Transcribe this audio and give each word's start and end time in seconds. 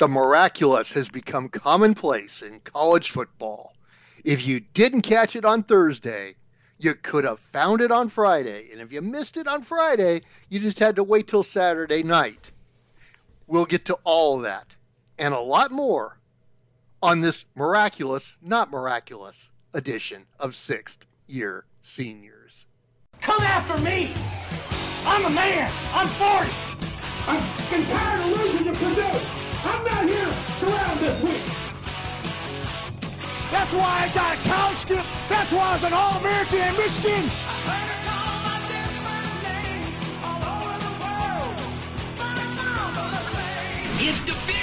The 0.00 0.08
miraculous 0.08 0.92
has 0.92 1.10
become 1.10 1.50
commonplace 1.50 2.40
in 2.40 2.60
college 2.60 3.10
football. 3.10 3.74
If 4.24 4.46
you 4.46 4.60
didn't 4.60 5.02
catch 5.02 5.36
it 5.36 5.44
on 5.44 5.62
Thursday, 5.62 6.36
you 6.78 6.94
could 6.94 7.24
have 7.24 7.38
found 7.38 7.82
it 7.82 7.90
on 7.90 8.08
Friday. 8.08 8.70
And 8.72 8.80
if 8.80 8.92
you 8.92 9.02
missed 9.02 9.36
it 9.36 9.46
on 9.46 9.60
Friday, 9.60 10.22
you 10.48 10.58
just 10.58 10.78
had 10.78 10.96
to 10.96 11.04
wait 11.04 11.28
till 11.28 11.42
Saturday 11.42 12.02
night. 12.02 12.50
We'll 13.46 13.66
get 13.66 13.84
to 13.84 13.98
all 14.04 14.38
of 14.38 14.44
that 14.44 14.74
and 15.18 15.34
a 15.34 15.38
lot 15.38 15.70
more 15.70 16.18
on 17.02 17.20
this 17.20 17.44
miraculous, 17.54 18.34
not 18.40 18.70
miraculous 18.70 19.50
edition 19.74 20.24
of 20.38 20.54
Sixth 20.54 21.04
Year 21.26 21.66
Seniors. 21.82 22.64
Come 23.20 23.42
after 23.42 23.76
me! 23.82 24.14
I'm 25.04 25.26
a 25.26 25.30
man! 25.30 25.70
I'm 25.92 26.08
40! 26.08 26.50
I've 27.26 27.70
been 27.70 27.84
tired 27.84 28.32
of 28.32 28.38
losing 28.38 28.64
to 28.64 28.72
Purdue! 28.72 29.49
I'm 29.70 29.84
not 29.84 30.04
here 30.04 30.32
to 30.60 30.66
round 30.66 31.00
this 31.00 31.22
week! 31.22 31.42
That's 33.50 33.72
why 33.72 34.04
I 34.04 34.10
got 34.14 34.36
a 34.36 34.48
college 34.48 34.78
skip! 34.78 35.04
That's 35.28 35.52
why 35.52 35.70
I 35.70 35.74
was 35.74 35.84
an 35.84 35.92
All-American 35.92 36.58
in 36.58 36.76
Michigan! 36.76 37.30
It's 44.02 44.20
Division 44.22 44.59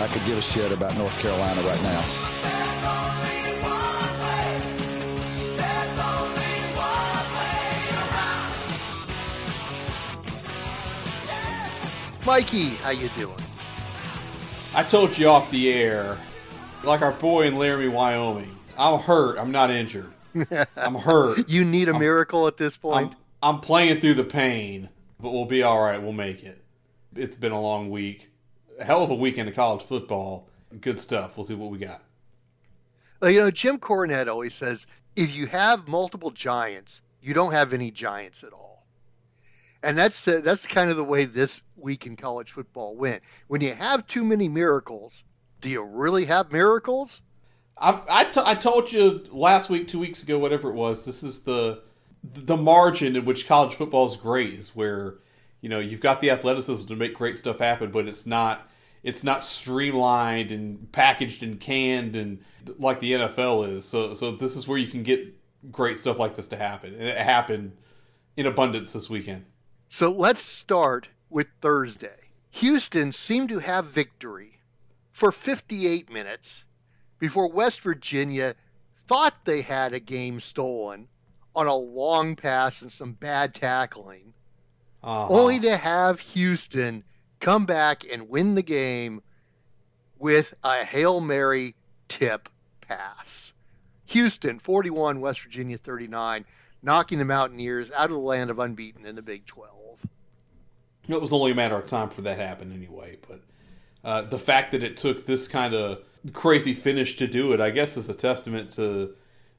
I 0.00 0.08
could 0.08 0.24
give 0.24 0.38
a 0.38 0.40
shit 0.40 0.72
about 0.72 0.96
North 0.96 1.18
Carolina 1.18 1.60
right 1.60 1.82
now. 1.82 2.30
Mikey, 12.24 12.68
how 12.76 12.90
you 12.90 13.10
doing? 13.18 13.36
I 14.74 14.84
told 14.84 15.18
you 15.18 15.28
off 15.28 15.50
the 15.50 15.70
air, 15.70 16.16
like 16.82 17.02
our 17.02 17.12
boy 17.12 17.48
in 17.48 17.56
Laramie, 17.56 17.88
Wyoming. 17.88 18.56
I'm 18.78 19.00
hurt. 19.00 19.38
I'm 19.38 19.50
not 19.50 19.70
injured. 19.70 20.12
I'm 20.76 20.94
hurt. 20.94 21.50
You 21.50 21.64
need 21.64 21.90
a 21.90 21.98
miracle 21.98 22.46
at 22.46 22.56
this 22.56 22.78
point. 22.78 23.14
I'm, 23.42 23.54
I'm 23.56 23.60
playing 23.60 24.00
through 24.00 24.14
the 24.14 24.24
pain, 24.24 24.88
but 25.18 25.32
we'll 25.32 25.44
be 25.44 25.62
all 25.62 25.82
right. 25.82 26.00
We'll 26.00 26.12
make 26.12 26.42
it. 26.42 26.64
It's 27.14 27.36
been 27.36 27.52
a 27.52 27.60
long 27.60 27.90
week. 27.90 28.29
Hell 28.80 29.04
of 29.04 29.10
a 29.10 29.14
weekend 29.14 29.48
of 29.48 29.54
college 29.54 29.82
football. 29.82 30.48
Good 30.80 30.98
stuff. 30.98 31.36
We'll 31.36 31.44
see 31.44 31.54
what 31.54 31.70
we 31.70 31.78
got. 31.78 32.02
Well, 33.20 33.30
you 33.30 33.40
know, 33.40 33.50
Jim 33.50 33.78
Cornette 33.78 34.28
always 34.28 34.54
says 34.54 34.86
if 35.16 35.34
you 35.34 35.46
have 35.46 35.88
multiple 35.88 36.30
giants, 36.30 37.00
you 37.20 37.34
don't 37.34 37.52
have 37.52 37.72
any 37.72 37.90
giants 37.90 38.44
at 38.44 38.52
all. 38.52 38.86
And 39.82 39.96
that's 39.96 40.26
uh, 40.28 40.40
that's 40.42 40.66
kind 40.66 40.90
of 40.90 40.96
the 40.96 41.04
way 41.04 41.24
this 41.24 41.62
week 41.76 42.06
in 42.06 42.16
college 42.16 42.50
football 42.50 42.94
went. 42.94 43.22
When 43.48 43.60
you 43.60 43.74
have 43.74 44.06
too 44.06 44.24
many 44.24 44.48
miracles, 44.48 45.24
do 45.60 45.70
you 45.70 45.82
really 45.82 46.26
have 46.26 46.52
miracles? 46.52 47.22
I, 47.78 48.02
I, 48.08 48.24
t- 48.24 48.42
I 48.44 48.54
told 48.54 48.92
you 48.92 49.24
last 49.30 49.70
week, 49.70 49.88
two 49.88 49.98
weeks 49.98 50.22
ago, 50.22 50.38
whatever 50.38 50.68
it 50.68 50.74
was. 50.74 51.06
This 51.06 51.22
is 51.22 51.40
the 51.40 51.82
the 52.22 52.56
margin 52.56 53.16
in 53.16 53.24
which 53.24 53.46
college 53.46 53.74
football 53.74 54.06
is 54.06 54.16
great 54.16 54.52
is 54.52 54.76
where 54.76 55.16
you 55.62 55.70
know 55.70 55.78
you've 55.78 56.00
got 56.00 56.20
the 56.20 56.30
athleticism 56.30 56.86
to 56.86 56.96
make 56.96 57.14
great 57.14 57.38
stuff 57.38 57.58
happen, 57.58 57.90
but 57.90 58.06
it's 58.06 58.26
not 58.26 58.68
it's 59.02 59.24
not 59.24 59.42
streamlined 59.42 60.50
and 60.52 60.90
packaged 60.92 61.42
and 61.42 61.58
canned 61.60 62.16
and 62.16 62.38
like 62.78 63.00
the 63.00 63.12
NFL 63.12 63.72
is. 63.78 63.84
So 63.86 64.14
so 64.14 64.32
this 64.32 64.56
is 64.56 64.66
where 64.68 64.78
you 64.78 64.88
can 64.88 65.02
get 65.02 65.34
great 65.70 65.98
stuff 65.98 66.18
like 66.18 66.34
this 66.36 66.48
to 66.48 66.56
happen, 66.56 66.94
and 66.94 67.02
it 67.02 67.16
happened 67.16 67.72
in 68.36 68.46
abundance 68.46 68.92
this 68.92 69.10
weekend. 69.10 69.44
So 69.88 70.12
let's 70.12 70.42
start 70.42 71.08
with 71.28 71.48
Thursday. 71.60 72.16
Houston 72.50 73.12
seemed 73.12 73.50
to 73.50 73.58
have 73.58 73.86
victory 73.86 74.58
for 75.10 75.30
58 75.32 76.10
minutes 76.12 76.64
before 77.18 77.48
West 77.50 77.80
Virginia 77.82 78.54
thought 79.06 79.44
they 79.44 79.60
had 79.62 79.92
a 79.92 80.00
game 80.00 80.40
stolen 80.40 81.08
on 81.54 81.66
a 81.66 81.74
long 81.74 82.36
pass 82.36 82.82
and 82.82 82.90
some 82.92 83.12
bad 83.12 83.54
tackling, 83.54 84.32
Uh-huh. 85.02 85.28
only 85.28 85.58
to 85.60 85.76
have 85.76 86.20
Houston 86.20 87.04
come 87.40 87.66
back 87.66 88.04
and 88.10 88.28
win 88.28 88.54
the 88.54 88.62
game 88.62 89.22
with 90.18 90.54
a 90.62 90.84
Hail 90.84 91.20
Mary 91.20 91.74
tip 92.08 92.48
pass. 92.82 93.52
Houston 94.06 94.58
41, 94.58 95.20
West 95.20 95.40
Virginia 95.42 95.78
39, 95.78 96.44
knocking 96.82 97.18
the 97.18 97.24
Mountaineers 97.24 97.90
out 97.92 98.06
of 98.06 98.10
the 98.10 98.18
land 98.18 98.50
of 98.50 98.58
unbeaten 98.58 99.06
in 99.06 99.14
the 99.14 99.22
Big 99.22 99.46
12. 99.46 100.06
It 101.08 101.20
was 101.20 101.32
only 101.32 101.52
a 101.52 101.54
matter 101.54 101.76
of 101.76 101.86
time 101.86 102.10
for 102.10 102.22
that 102.22 102.36
to 102.36 102.46
happen 102.46 102.72
anyway. 102.72 103.18
But 103.26 103.40
uh, 104.04 104.22
the 104.22 104.38
fact 104.38 104.72
that 104.72 104.82
it 104.82 104.96
took 104.96 105.26
this 105.26 105.48
kind 105.48 105.74
of 105.74 106.02
crazy 106.32 106.74
finish 106.74 107.16
to 107.16 107.26
do 107.26 107.52
it, 107.52 107.60
I 107.60 107.70
guess, 107.70 107.96
is 107.96 108.08
a 108.08 108.14
testament 108.14 108.72
to 108.72 109.14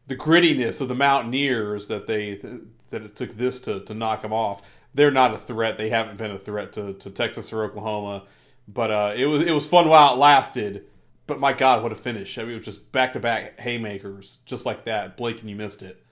the 0.07 0.15
grittiness 0.15 0.81
of 0.81 0.87
the 0.87 0.95
Mountaineers 0.95 1.87
that 1.87 2.07
they 2.07 2.39
that 2.89 3.03
it 3.03 3.15
took 3.15 3.37
this 3.37 3.59
to, 3.61 3.79
to 3.81 3.93
knock 3.93 4.21
them 4.21 4.33
off. 4.33 4.61
They're 4.93 5.11
not 5.11 5.33
a 5.33 5.37
threat. 5.37 5.77
They 5.77 5.89
haven't 5.89 6.17
been 6.17 6.31
a 6.31 6.39
threat 6.39 6.73
to, 6.73 6.93
to 6.93 7.09
Texas 7.09 7.53
or 7.53 7.63
Oklahoma. 7.63 8.23
But 8.67 8.91
uh, 8.91 9.13
it 9.15 9.25
was 9.25 9.41
it 9.41 9.51
was 9.51 9.67
fun 9.67 9.89
while 9.89 10.13
it 10.13 10.17
lasted. 10.17 10.85
But 11.27 11.39
my 11.39 11.53
God, 11.53 11.83
what 11.83 11.91
a 11.91 11.95
finish! 11.95 12.37
I 12.37 12.43
mean, 12.43 12.53
it 12.53 12.57
was 12.57 12.65
just 12.65 12.91
back 12.91 13.13
to 13.13 13.19
back 13.19 13.59
haymakers, 13.59 14.39
just 14.45 14.65
like 14.65 14.85
that. 14.85 15.17
Blake, 15.17 15.41
and 15.41 15.49
you 15.49 15.55
missed 15.55 15.81
it. 15.81 16.03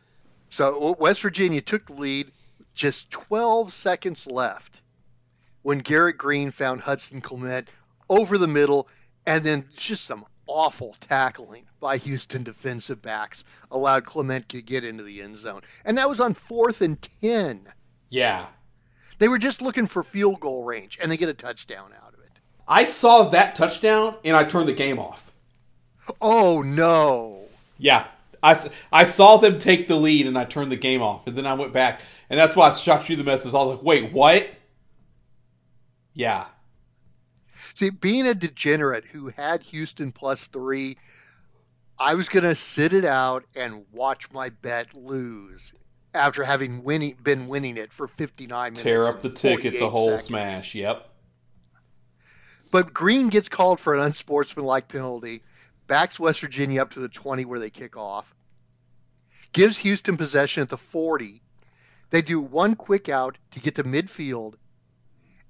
So 0.50 0.96
West 0.98 1.22
Virginia 1.22 1.62
took 1.62 1.86
the 1.86 1.94
lead, 1.94 2.32
just 2.74 3.12
12 3.12 3.72
seconds 3.72 4.26
left 4.26 4.82
when 5.62 5.80
Garrett 5.80 6.18
Greene 6.18 6.52
found 6.52 6.82
Hudson 6.82 7.22
Clement 7.22 7.68
over 8.10 8.38
the 8.38 8.48
middle, 8.48 8.88
and 9.26 9.44
then 9.44 9.66
just 9.76 10.06
some 10.06 10.26
awful 10.48 10.96
tackling 11.00 11.66
by 11.80 11.98
Houston 11.98 12.44
defensive 12.44 13.02
backs 13.02 13.44
allowed 13.70 14.06
Clement 14.06 14.50
to 14.50 14.62
get 14.62 14.84
into 14.84 15.04
the 15.04 15.22
end 15.22 15.38
zone. 15.38 15.62
And 15.86 15.98
that 15.98 16.10
was 16.10 16.20
on 16.20 16.34
fourth 16.34 16.82
and 16.82 16.98
10. 17.22 17.68
Yeah, 18.10 18.48
They 19.20 19.28
were 19.28 19.38
just 19.38 19.62
looking 19.62 19.86
for 19.86 20.02
field 20.02 20.40
goal 20.40 20.64
range, 20.64 20.98
and 21.02 21.12
they 21.12 21.18
get 21.18 21.30
a 21.30 21.34
touchdown 21.34 21.92
out 22.04 22.14
of 22.14 22.20
it. 22.20 22.40
I 22.68 22.86
saw 22.86 23.24
that 23.30 23.56
touchdown 23.56 24.16
and 24.24 24.36
I 24.36 24.44
turned 24.44 24.70
the 24.70 24.74
game 24.74 25.00
off. 25.00 25.32
Oh, 26.22 26.62
no. 26.62 27.42
Yeah. 27.78 28.06
I, 28.42 28.70
I 28.92 29.04
saw 29.04 29.38
them 29.38 29.60
take 29.60 29.88
the 29.88 29.96
lead 29.96 30.28
and 30.28 30.38
I 30.38 30.46
turned 30.46 30.72
the 30.72 30.78
game 30.78 31.02
off. 31.02 31.28
And 31.28 31.36
then 31.36 31.48
I 31.48 31.56
went 31.56 31.74
back. 31.74 32.02
And 32.30 32.40
that's 32.40 32.56
why 32.56 32.68
I 32.68 32.72
shot 32.72 33.10
you 33.10 33.16
the 33.16 33.24
message. 33.24 33.54
I 33.54 33.58
was 33.58 33.76
like, 33.76 33.84
wait, 33.84 34.14
what? 34.14 34.48
Yeah. 36.14 36.46
See, 37.74 37.90
being 37.90 38.28
a 38.28 38.36
degenerate 38.36 39.06
who 39.06 39.30
had 39.30 39.64
Houston 39.64 40.12
plus 40.12 40.48
three, 40.48 40.98
I 41.98 42.14
was 42.14 42.30
going 42.30 42.44
to 42.44 42.56
sit 42.56 42.94
it 42.94 43.06
out 43.06 43.46
and 43.56 43.86
watch 43.92 44.32
my 44.32 44.50
bet 44.50 44.94
lose 44.94 45.74
after 46.14 46.44
having 46.44 46.84
winning, 46.84 47.16
been 47.22 47.48
winning 47.48 47.78
it 47.78 47.92
for 47.92 48.08
59 48.08 48.50
minutes. 48.50 48.82
Tear 48.82 49.08
up 49.08 49.22
the 49.22 49.30
ticket, 49.30 49.80
the 49.80 49.90
whole 49.90 50.08
seconds. 50.08 50.26
smash. 50.26 50.76
Yep. 50.76 51.08
But 52.72 52.94
Greene 52.94 53.30
gets 53.30 53.50
called 53.50 53.80
for 53.80 53.96
an 53.96 54.02
unsportsmanlike 54.02 54.88
penalty, 54.88 55.42
backs 55.88 56.20
West 56.20 56.42
Virginia 56.42 56.82
up 56.82 56.92
to 56.92 57.00
the 57.00 57.10
20 57.10 57.46
where 57.46 57.60
they 57.60 57.70
kick 57.72 57.98
off, 57.98 58.34
gives 59.52 59.78
Houston 59.80 60.18
possession 60.18 60.62
at 60.62 60.70
the 60.70 60.78
40. 60.78 61.42
They 62.12 62.22
do 62.22 62.40
one 62.40 62.76
quick 62.76 63.10
out 63.10 63.38
to 63.52 63.60
get 63.60 63.76
to 63.76 63.84
midfield, 63.84 64.54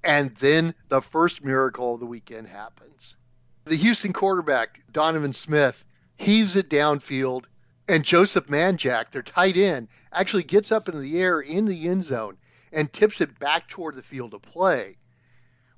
and 0.03 0.33
then 0.35 0.73
the 0.87 1.01
first 1.01 1.43
miracle 1.43 1.93
of 1.93 1.99
the 1.99 2.05
weekend 2.05 2.47
happens. 2.47 3.17
The 3.65 3.75
Houston 3.75 4.13
quarterback, 4.13 4.79
Donovan 4.91 5.33
Smith, 5.33 5.83
heaves 6.17 6.55
it 6.55 6.69
downfield, 6.69 7.43
and 7.89 8.05
Joseph 8.05 8.47
Manjack, 8.47 9.11
their 9.11 9.21
tight 9.21 9.57
end, 9.57 9.87
actually 10.11 10.43
gets 10.43 10.71
up 10.71 10.87
into 10.87 10.99
the 10.99 11.19
air 11.19 11.41
in 11.41 11.65
the 11.65 11.87
end 11.87 12.03
zone 12.03 12.37
and 12.71 12.91
tips 12.91 13.19
it 13.19 13.39
back 13.39 13.67
toward 13.67 13.95
the 13.95 14.01
field 14.01 14.33
of 14.33 14.41
play 14.41 14.95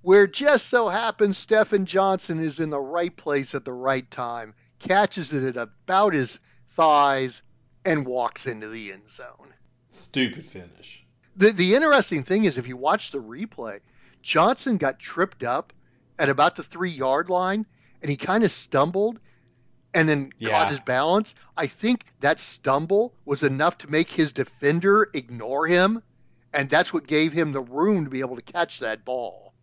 where 0.01 0.27
just 0.27 0.67
so 0.67 0.89
happens 0.89 1.37
Stephen 1.37 1.85
Johnson 1.85 2.39
is 2.39 2.59
in 2.59 2.69
the 2.69 2.79
right 2.79 3.15
place 3.15 3.55
at 3.55 3.65
the 3.65 3.73
right 3.73 4.09
time, 4.09 4.53
catches 4.79 5.33
it 5.33 5.55
at 5.55 5.57
about 5.57 6.13
his 6.13 6.39
thighs, 6.69 7.43
and 7.85 8.05
walks 8.05 8.47
into 8.47 8.67
the 8.67 8.91
end 8.91 9.09
zone. 9.09 9.53
Stupid 9.89 10.45
finish. 10.45 11.05
The 11.35 11.51
the 11.51 11.75
interesting 11.75 12.23
thing 12.23 12.43
is 12.45 12.57
if 12.57 12.67
you 12.67 12.77
watch 12.77 13.11
the 13.11 13.19
replay, 13.19 13.79
Johnson 14.21 14.77
got 14.77 14.99
tripped 14.99 15.43
up 15.43 15.73
at 16.19 16.29
about 16.29 16.55
the 16.55 16.63
three 16.63 16.91
yard 16.91 17.29
line 17.29 17.65
and 18.01 18.09
he 18.09 18.17
kind 18.17 18.43
of 18.43 18.51
stumbled 18.51 19.19
and 19.93 20.07
then 20.07 20.31
Yeah. 20.37 20.49
caught 20.49 20.69
his 20.69 20.79
balance. 20.79 21.35
I 21.57 21.67
think 21.67 22.05
that 22.21 22.39
stumble 22.39 23.13
was 23.25 23.43
enough 23.43 23.77
to 23.79 23.91
make 23.91 24.09
his 24.09 24.31
defender 24.31 25.09
ignore 25.13 25.67
him, 25.67 26.01
and 26.53 26.69
that's 26.69 26.93
what 26.93 27.07
gave 27.07 27.33
him 27.33 27.51
the 27.51 27.61
room 27.61 28.05
to 28.05 28.09
be 28.09 28.19
able 28.21 28.35
to 28.37 28.41
catch 28.41 28.79
that 28.79 29.03
ball. 29.05 29.53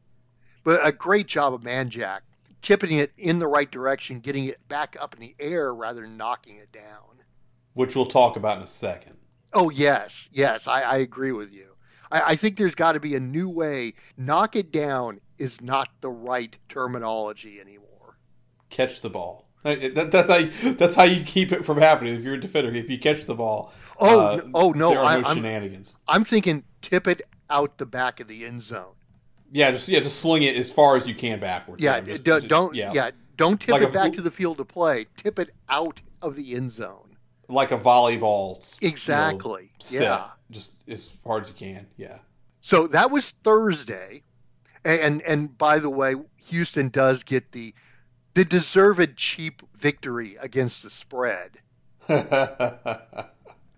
But 0.65 0.87
a 0.87 0.93
great 0.93 1.27
job 1.29 1.55
of 1.55 1.63
Manjack 1.63 2.21
tipping 2.61 2.93
it 2.99 3.13
in 3.17 3.39
the 3.39 3.47
right 3.47 3.71
direction, 3.71 4.21
getting 4.21 4.47
it 4.47 4.67
back 4.69 4.97
up 5.01 5.15
in 5.15 5.21
the 5.21 5.35
air 5.39 5.73
rather 5.75 6.03
than 6.03 6.17
knocking 6.17 6.57
it 6.57 6.73
down. 6.73 7.03
which 7.75 7.95
we'll 7.95 8.07
talk 8.07 8.37
about 8.37 8.57
in 8.57 8.63
a 8.65 8.67
second. 8.67 9.17
Oh 9.55 9.71
yes, 9.71 10.29
yes, 10.33 10.67
I, 10.67 10.83
I 10.83 10.97
agree 10.97 11.31
with 11.31 11.53
you. 11.55 11.77
I, 12.11 12.33
I 12.33 12.37
think 12.37 12.57
there's 12.57 12.75
got 12.75 12.93
to 12.93 13.01
be 13.01 13.15
a 13.15 13.21
new 13.21 13.49
way. 13.49 13.95
Knock 14.17 14.57
it 14.57 14.73
down 14.73 15.21
is 15.39 15.61
not 15.61 15.89
the 16.01 16.11
right 16.11 16.57
terminology 16.69 17.61
anymore. 17.61 18.19
Catch 18.69 19.01
the 19.01 19.11
ball. 19.11 19.48
That- 19.65 19.95
that- 19.95 20.11
that's 20.13 20.29
how 20.29 20.37
you, 20.37 20.75
that's 20.75 20.95
how 20.95 21.03
you 21.03 21.23
keep 21.25 21.53
it 21.53 21.65
from 21.65 21.79
happening. 21.79 22.15
If 22.15 22.23
you're 22.23 22.35
a 22.35 22.41
defender, 22.41 22.73
if 22.73 22.89
you 22.89 22.99
catch 22.99 23.25
the 23.27 23.35
ball, 23.35 23.73
Oh, 24.01 24.21
uh, 24.21 24.41
oh, 24.55 24.71
no, 24.73 24.91
there 24.91 25.01
are 25.01 25.05
I- 25.05 25.21
no 25.21 25.27
I'm- 25.27 25.37
shenanigans. 25.37 25.97
I'm 26.07 26.25
thinking 26.25 26.65
tip 26.81 27.09
it 27.09 27.23
out 27.51 27.77
the 27.79 27.87
back 27.87 28.21
of 28.21 28.29
the 28.29 28.45
end 28.45 28.63
zone. 28.63 28.95
Yeah, 29.51 29.71
just 29.73 29.89
yeah, 29.89 30.01
just 30.01 30.21
sling 30.21 30.43
it 30.45 30.57
as 30.57 30.71
far 30.71 30.97
as 30.97 31.09
you 31.09 31.15
can 31.15 31.41
backwards. 31.41 31.83
Yeah, 31.83 32.01
just- 32.01 32.23
d- 32.23 32.31
just- 32.31 32.49
don't 32.49 32.75
yeah. 32.75 33.11
don't 33.37 33.61
tip 33.61 33.71
Like 33.71 33.83
it 33.83 33.89
a- 33.89 33.93
back 33.93 34.13
to 34.15 34.21
the 34.21 34.31
field 34.31 34.61
of 34.61 34.69
play. 34.69 35.07
Tip 35.17 35.39
it 35.39 35.51
out 35.69 36.01
of 36.23 36.35
the 36.37 36.55
end 36.55 36.71
zone. 36.73 37.05
like 37.51 37.73
a 37.73 37.79
volleyball. 37.79 38.59
s- 38.59 38.79
you 38.83 38.89
know, 38.89 38.93
Exactly. 38.93 39.71
Yeah. 39.91 40.27
just 40.51 40.75
as 40.87 41.11
hard 41.25 41.45
as 41.45 41.49
you 41.49 41.55
can. 41.55 41.87
Yeah. 41.97 42.19
So 42.61 42.89
that 42.89 43.11
was 43.11 43.31
Thursday, 43.31 44.23
and 44.85 45.23
and 45.23 45.57
by 45.57 45.79
the 45.79 45.89
way, 45.91 46.15
Houston 46.49 46.91
does 46.91 47.23
get 47.23 47.53
the 47.53 47.75
the 48.39 48.45
deserved 48.45 49.17
cheap 49.17 49.63
victory 49.75 50.37
against 50.37 50.85
the 50.85 50.91
spread. 50.91 51.51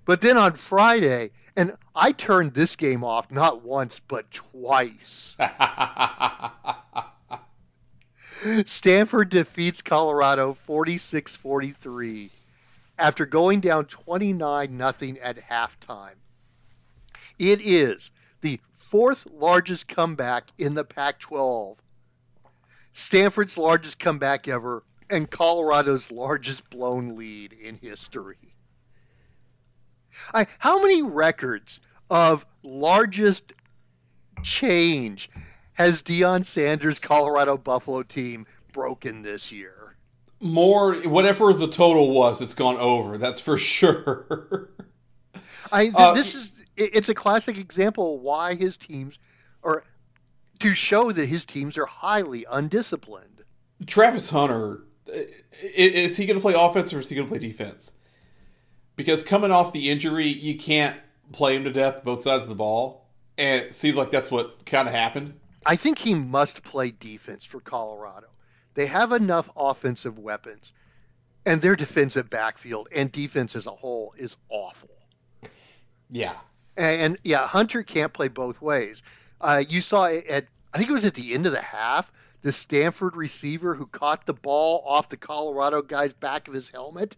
But 0.06 0.22
then 0.22 0.38
on 0.38 0.54
Friday, 0.54 1.30
and 1.54 1.76
I 1.94 2.12
turned 2.12 2.52
this 2.52 2.74
game 2.74 3.04
off 3.04 3.30
not 3.30 3.62
once 3.62 4.00
but 4.00 4.28
twice. 4.30 5.36
Stanford 8.66 9.28
defeats 9.28 9.82
Colorado 9.82 10.54
46-43 10.54 12.30
after 12.98 13.26
going 13.26 13.60
down 13.60 13.84
29 13.84 14.76
nothing 14.76 15.18
at 15.20 15.48
halftime. 15.48 16.16
It 17.38 17.60
is 17.60 18.10
the 18.40 18.58
fourth 18.72 19.28
largest 19.32 19.86
comeback 19.86 20.48
in 20.58 20.74
the 20.74 20.84
Pac-12. 20.84 21.78
Stanford's 22.92 23.56
largest 23.56 23.98
comeback 23.98 24.48
ever 24.48 24.82
and 25.08 25.28
Colorado's 25.30 26.10
largest 26.10 26.68
blown 26.70 27.16
lead 27.16 27.52
in 27.52 27.76
history. 27.76 28.36
I, 30.34 30.46
how 30.58 30.82
many 30.82 31.02
records 31.02 31.80
of 32.08 32.44
largest 32.62 33.52
change 34.42 35.30
has 35.72 36.02
Deion 36.02 36.44
Sanders' 36.44 36.98
Colorado 36.98 37.56
Buffalo 37.56 38.02
team 38.02 38.46
broken 38.72 39.22
this 39.22 39.50
year? 39.52 39.96
More, 40.40 40.94
whatever 40.96 41.52
the 41.52 41.68
total 41.68 42.12
was, 42.12 42.40
it's 42.40 42.54
gone 42.54 42.76
over. 42.78 43.18
That's 43.18 43.40
for 43.40 43.58
sure. 43.58 44.70
I 45.70 45.84
th- 45.84 45.94
Uh, 45.94 46.12
this 46.12 46.34
is 46.34 46.52
it's 46.76 47.08
a 47.08 47.14
classic 47.14 47.58
example 47.58 48.18
why 48.20 48.54
his 48.54 48.76
teams 48.76 49.18
are 49.62 49.84
to 50.60 50.74
show 50.74 51.10
that 51.10 51.26
his 51.26 51.44
teams 51.44 51.76
are 51.76 51.86
highly 51.86 52.46
undisciplined. 52.50 53.44
Travis 53.86 54.30
Hunter, 54.30 54.84
is 55.62 56.16
he 56.16 56.26
going 56.26 56.38
to 56.38 56.42
play 56.42 56.54
offense 56.54 56.92
or 56.92 57.00
is 57.00 57.08
he 57.08 57.16
going 57.16 57.26
to 57.26 57.30
play 57.30 57.38
defense? 57.38 57.92
Because 58.96 59.22
coming 59.22 59.50
off 59.50 59.72
the 59.72 59.90
injury, 59.90 60.26
you 60.26 60.56
can't 60.58 60.96
play 61.32 61.56
him 61.56 61.64
to 61.64 61.72
death 61.72 62.04
both 62.04 62.22
sides 62.22 62.42
of 62.42 62.48
the 62.48 62.54
ball, 62.54 63.08
and 63.38 63.62
it 63.62 63.74
seems 63.74 63.96
like 63.96 64.10
that's 64.10 64.30
what 64.30 64.66
kind 64.66 64.86
of 64.86 64.94
happened. 64.94 65.40
I 65.64 65.76
think 65.76 65.98
he 65.98 66.14
must 66.14 66.62
play 66.62 66.90
defense 66.90 67.44
for 67.44 67.60
Colorado. 67.60 68.26
They 68.74 68.86
have 68.86 69.12
enough 69.12 69.48
offensive 69.56 70.18
weapons, 70.18 70.72
and 71.46 71.62
their 71.62 71.76
defensive 71.76 72.28
backfield 72.28 72.88
and 72.94 73.10
defense 73.10 73.56
as 73.56 73.66
a 73.66 73.70
whole 73.70 74.12
is 74.18 74.36
awful. 74.50 74.90
Yeah, 76.10 76.34
And, 76.76 77.00
and 77.00 77.18
yeah, 77.24 77.46
Hunter 77.46 77.82
can't 77.82 78.12
play 78.12 78.28
both 78.28 78.60
ways. 78.60 79.02
Uh, 79.40 79.62
you 79.68 79.80
saw 79.80 80.04
it 80.04 80.26
at 80.26 80.46
I 80.72 80.78
think 80.78 80.90
it 80.90 80.92
was 80.92 81.04
at 81.04 81.14
the 81.14 81.34
end 81.34 81.46
of 81.46 81.52
the 81.52 81.60
half, 81.60 82.12
the 82.42 82.52
Stanford 82.52 83.16
receiver 83.16 83.74
who 83.74 83.86
caught 83.86 84.26
the 84.26 84.34
ball 84.34 84.82
off 84.86 85.08
the 85.08 85.16
Colorado 85.16 85.82
guy's 85.82 86.12
back 86.12 86.48
of 86.48 86.54
his 86.54 86.68
helmet. 86.68 87.16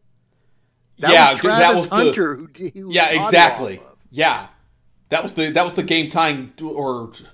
That 0.98 1.12
yeah, 1.12 1.30
was 1.32 1.40
Travis 1.40 1.58
that 1.58 1.74
was 1.74 1.88
Hunter 1.88 2.36
who, 2.36 2.48
did- 2.48 2.74
who 2.74 2.92
yeah, 2.92 3.24
exactly. 3.24 3.78
of. 3.78 3.96
Yeah, 4.10 4.46
that 5.08 5.22
was 5.22 5.34
the 5.34 5.50
that 5.50 5.64
was 5.64 5.74
the 5.74 5.82
game 5.82 6.10
tying, 6.10 6.52
or 6.62 6.68
I 6.68 7.06
don't 7.06 7.22
know 7.22 7.28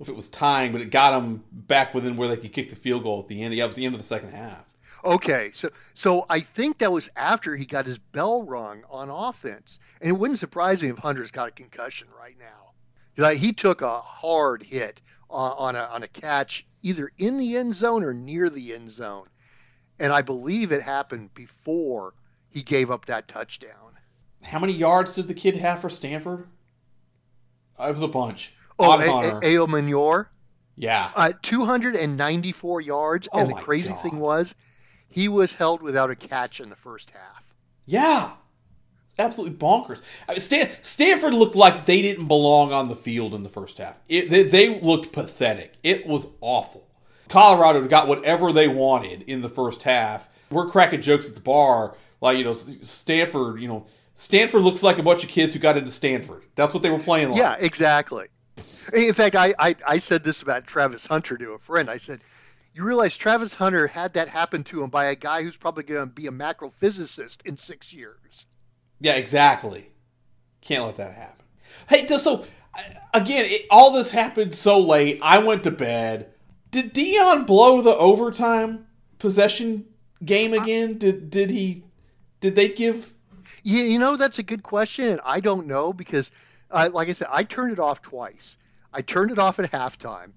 if 0.00 0.08
it 0.08 0.16
was 0.16 0.28
tying, 0.28 0.72
but 0.72 0.80
it 0.80 0.90
got 0.90 1.18
them 1.18 1.44
back 1.50 1.94
within 1.94 2.16
where 2.16 2.28
they 2.28 2.36
could 2.36 2.52
kick 2.52 2.70
the 2.70 2.76
field 2.76 3.02
goal 3.02 3.20
at 3.20 3.28
the 3.28 3.42
end. 3.42 3.54
Yeah, 3.54 3.64
it 3.64 3.68
was 3.68 3.76
the 3.76 3.86
end 3.86 3.94
of 3.94 4.00
the 4.00 4.06
second 4.06 4.32
half. 4.32 4.64
Okay, 5.04 5.50
so 5.54 5.70
so 5.94 6.26
I 6.28 6.40
think 6.40 6.78
that 6.78 6.92
was 6.92 7.08
after 7.16 7.56
he 7.56 7.64
got 7.64 7.86
his 7.86 7.98
bell 7.98 8.42
rung 8.42 8.82
on 8.90 9.10
offense, 9.10 9.78
and 10.00 10.10
it 10.10 10.12
wouldn't 10.12 10.38
surprise 10.38 10.82
me 10.82 10.88
if 10.88 10.98
Hunter's 10.98 11.30
got 11.30 11.48
a 11.48 11.52
concussion 11.52 12.08
right 12.18 12.36
now. 12.38 12.67
Like 13.18 13.38
he 13.38 13.52
took 13.52 13.82
a 13.82 14.00
hard 14.00 14.62
hit 14.62 15.02
on, 15.28 15.52
on 15.58 15.76
a 15.76 15.80
on 15.92 16.02
a 16.04 16.08
catch 16.08 16.64
either 16.82 17.10
in 17.18 17.36
the 17.36 17.56
end 17.56 17.74
zone 17.74 18.04
or 18.04 18.14
near 18.14 18.48
the 18.48 18.72
end 18.74 18.90
zone, 18.92 19.26
and 19.98 20.12
I 20.12 20.22
believe 20.22 20.70
it 20.70 20.80
happened 20.82 21.34
before 21.34 22.14
he 22.48 22.62
gave 22.62 22.90
up 22.92 23.06
that 23.06 23.26
touchdown. 23.28 23.72
How 24.44 24.60
many 24.60 24.72
yards 24.72 25.16
did 25.16 25.26
the 25.26 25.34
kid 25.34 25.56
have 25.56 25.80
for 25.80 25.88
Stanford? 25.90 26.46
It 27.80 27.90
was 27.90 28.00
a 28.02 28.08
bunch. 28.08 28.54
Oh, 28.78 28.92
Odd 28.92 29.00
A- 29.00 29.38
A- 29.38 29.40
Ayomanor, 29.40 30.26
yeah. 30.76 31.10
uh, 31.16 31.32
294 31.42 32.80
yards, 32.80 33.28
Oh 33.32 33.40
and 33.40 33.50
the 33.50 33.54
crazy 33.54 33.88
God. 33.88 34.00
thing 34.02 34.20
was, 34.20 34.54
he 35.08 35.26
was 35.28 35.52
held 35.52 35.82
without 35.82 36.10
a 36.10 36.16
catch 36.16 36.60
in 36.60 36.68
the 36.70 36.76
first 36.76 37.10
half. 37.10 37.54
Yeah. 37.86 38.30
Absolutely 39.18 39.56
bonkers. 39.56 40.00
I 40.28 40.32
mean, 40.32 40.40
Stan- 40.40 40.70
Stanford 40.82 41.34
looked 41.34 41.56
like 41.56 41.86
they 41.86 42.02
didn't 42.02 42.28
belong 42.28 42.72
on 42.72 42.88
the 42.88 42.96
field 42.96 43.34
in 43.34 43.42
the 43.42 43.48
first 43.48 43.78
half. 43.78 44.00
It, 44.08 44.30
they, 44.30 44.44
they 44.44 44.80
looked 44.80 45.12
pathetic. 45.12 45.74
It 45.82 46.06
was 46.06 46.28
awful. 46.40 46.86
Colorado 47.28 47.86
got 47.86 48.08
whatever 48.08 48.52
they 48.52 48.68
wanted 48.68 49.22
in 49.22 49.42
the 49.42 49.48
first 49.48 49.82
half. 49.82 50.28
We're 50.50 50.68
cracking 50.68 51.02
jokes 51.02 51.28
at 51.28 51.34
the 51.34 51.40
bar, 51.40 51.96
like, 52.20 52.38
you 52.38 52.44
know, 52.44 52.52
Stanford, 52.52 53.60
you 53.60 53.68
know, 53.68 53.86
Stanford 54.14 54.62
looks 54.62 54.82
like 54.82 54.98
a 54.98 55.02
bunch 55.02 55.22
of 55.22 55.28
kids 55.28 55.52
who 55.52 55.58
got 55.58 55.76
into 55.76 55.90
Stanford. 55.90 56.42
That's 56.54 56.72
what 56.72 56.82
they 56.82 56.90
were 56.90 56.98
playing 56.98 57.30
like. 57.30 57.38
Yeah, 57.38 57.56
exactly. 57.58 58.28
In 58.94 59.12
fact, 59.12 59.36
I, 59.36 59.54
I, 59.58 59.76
I 59.86 59.98
said 59.98 60.24
this 60.24 60.42
about 60.42 60.66
Travis 60.66 61.06
Hunter 61.06 61.36
to 61.36 61.50
a 61.52 61.58
friend. 61.58 61.90
I 61.90 61.98
said, 61.98 62.20
you 62.72 62.84
realize 62.84 63.16
Travis 63.16 63.54
Hunter 63.54 63.86
had 63.86 64.14
that 64.14 64.28
happen 64.28 64.64
to 64.64 64.82
him 64.82 64.90
by 64.90 65.06
a 65.06 65.14
guy 65.14 65.42
who's 65.42 65.56
probably 65.56 65.82
going 65.82 66.00
to 66.00 66.06
be 66.06 66.26
a 66.28 66.32
macrophysicist 66.32 67.44
in 67.44 67.58
six 67.58 67.92
years. 67.92 68.46
Yeah, 69.00 69.14
exactly. 69.14 69.90
Can't 70.60 70.84
let 70.84 70.96
that 70.96 71.14
happen. 71.14 71.44
Hey, 71.88 72.06
so 72.06 72.44
again, 73.14 73.46
it, 73.46 73.66
all 73.70 73.92
this 73.92 74.12
happened 74.12 74.54
so 74.54 74.78
late. 74.78 75.18
I 75.22 75.38
went 75.38 75.64
to 75.64 75.70
bed. 75.70 76.32
Did 76.70 76.92
Deion 76.92 77.46
blow 77.46 77.80
the 77.80 77.96
overtime 77.96 78.86
possession 79.18 79.86
game 80.24 80.52
again? 80.52 80.98
Did 80.98 81.30
did 81.30 81.50
he? 81.50 81.84
Did 82.40 82.56
they 82.56 82.68
give? 82.68 83.12
You, 83.62 83.82
you 83.82 83.98
know, 83.98 84.16
that's 84.16 84.38
a 84.38 84.42
good 84.42 84.62
question. 84.62 85.20
I 85.24 85.40
don't 85.40 85.66
know 85.66 85.92
because, 85.92 86.30
uh, 86.70 86.90
like 86.92 87.08
I 87.08 87.12
said, 87.12 87.28
I 87.30 87.44
turned 87.44 87.72
it 87.72 87.78
off 87.78 88.02
twice. 88.02 88.56
I 88.92 89.02
turned 89.02 89.30
it 89.30 89.38
off 89.38 89.58
at 89.58 89.70
halftime, 89.70 90.32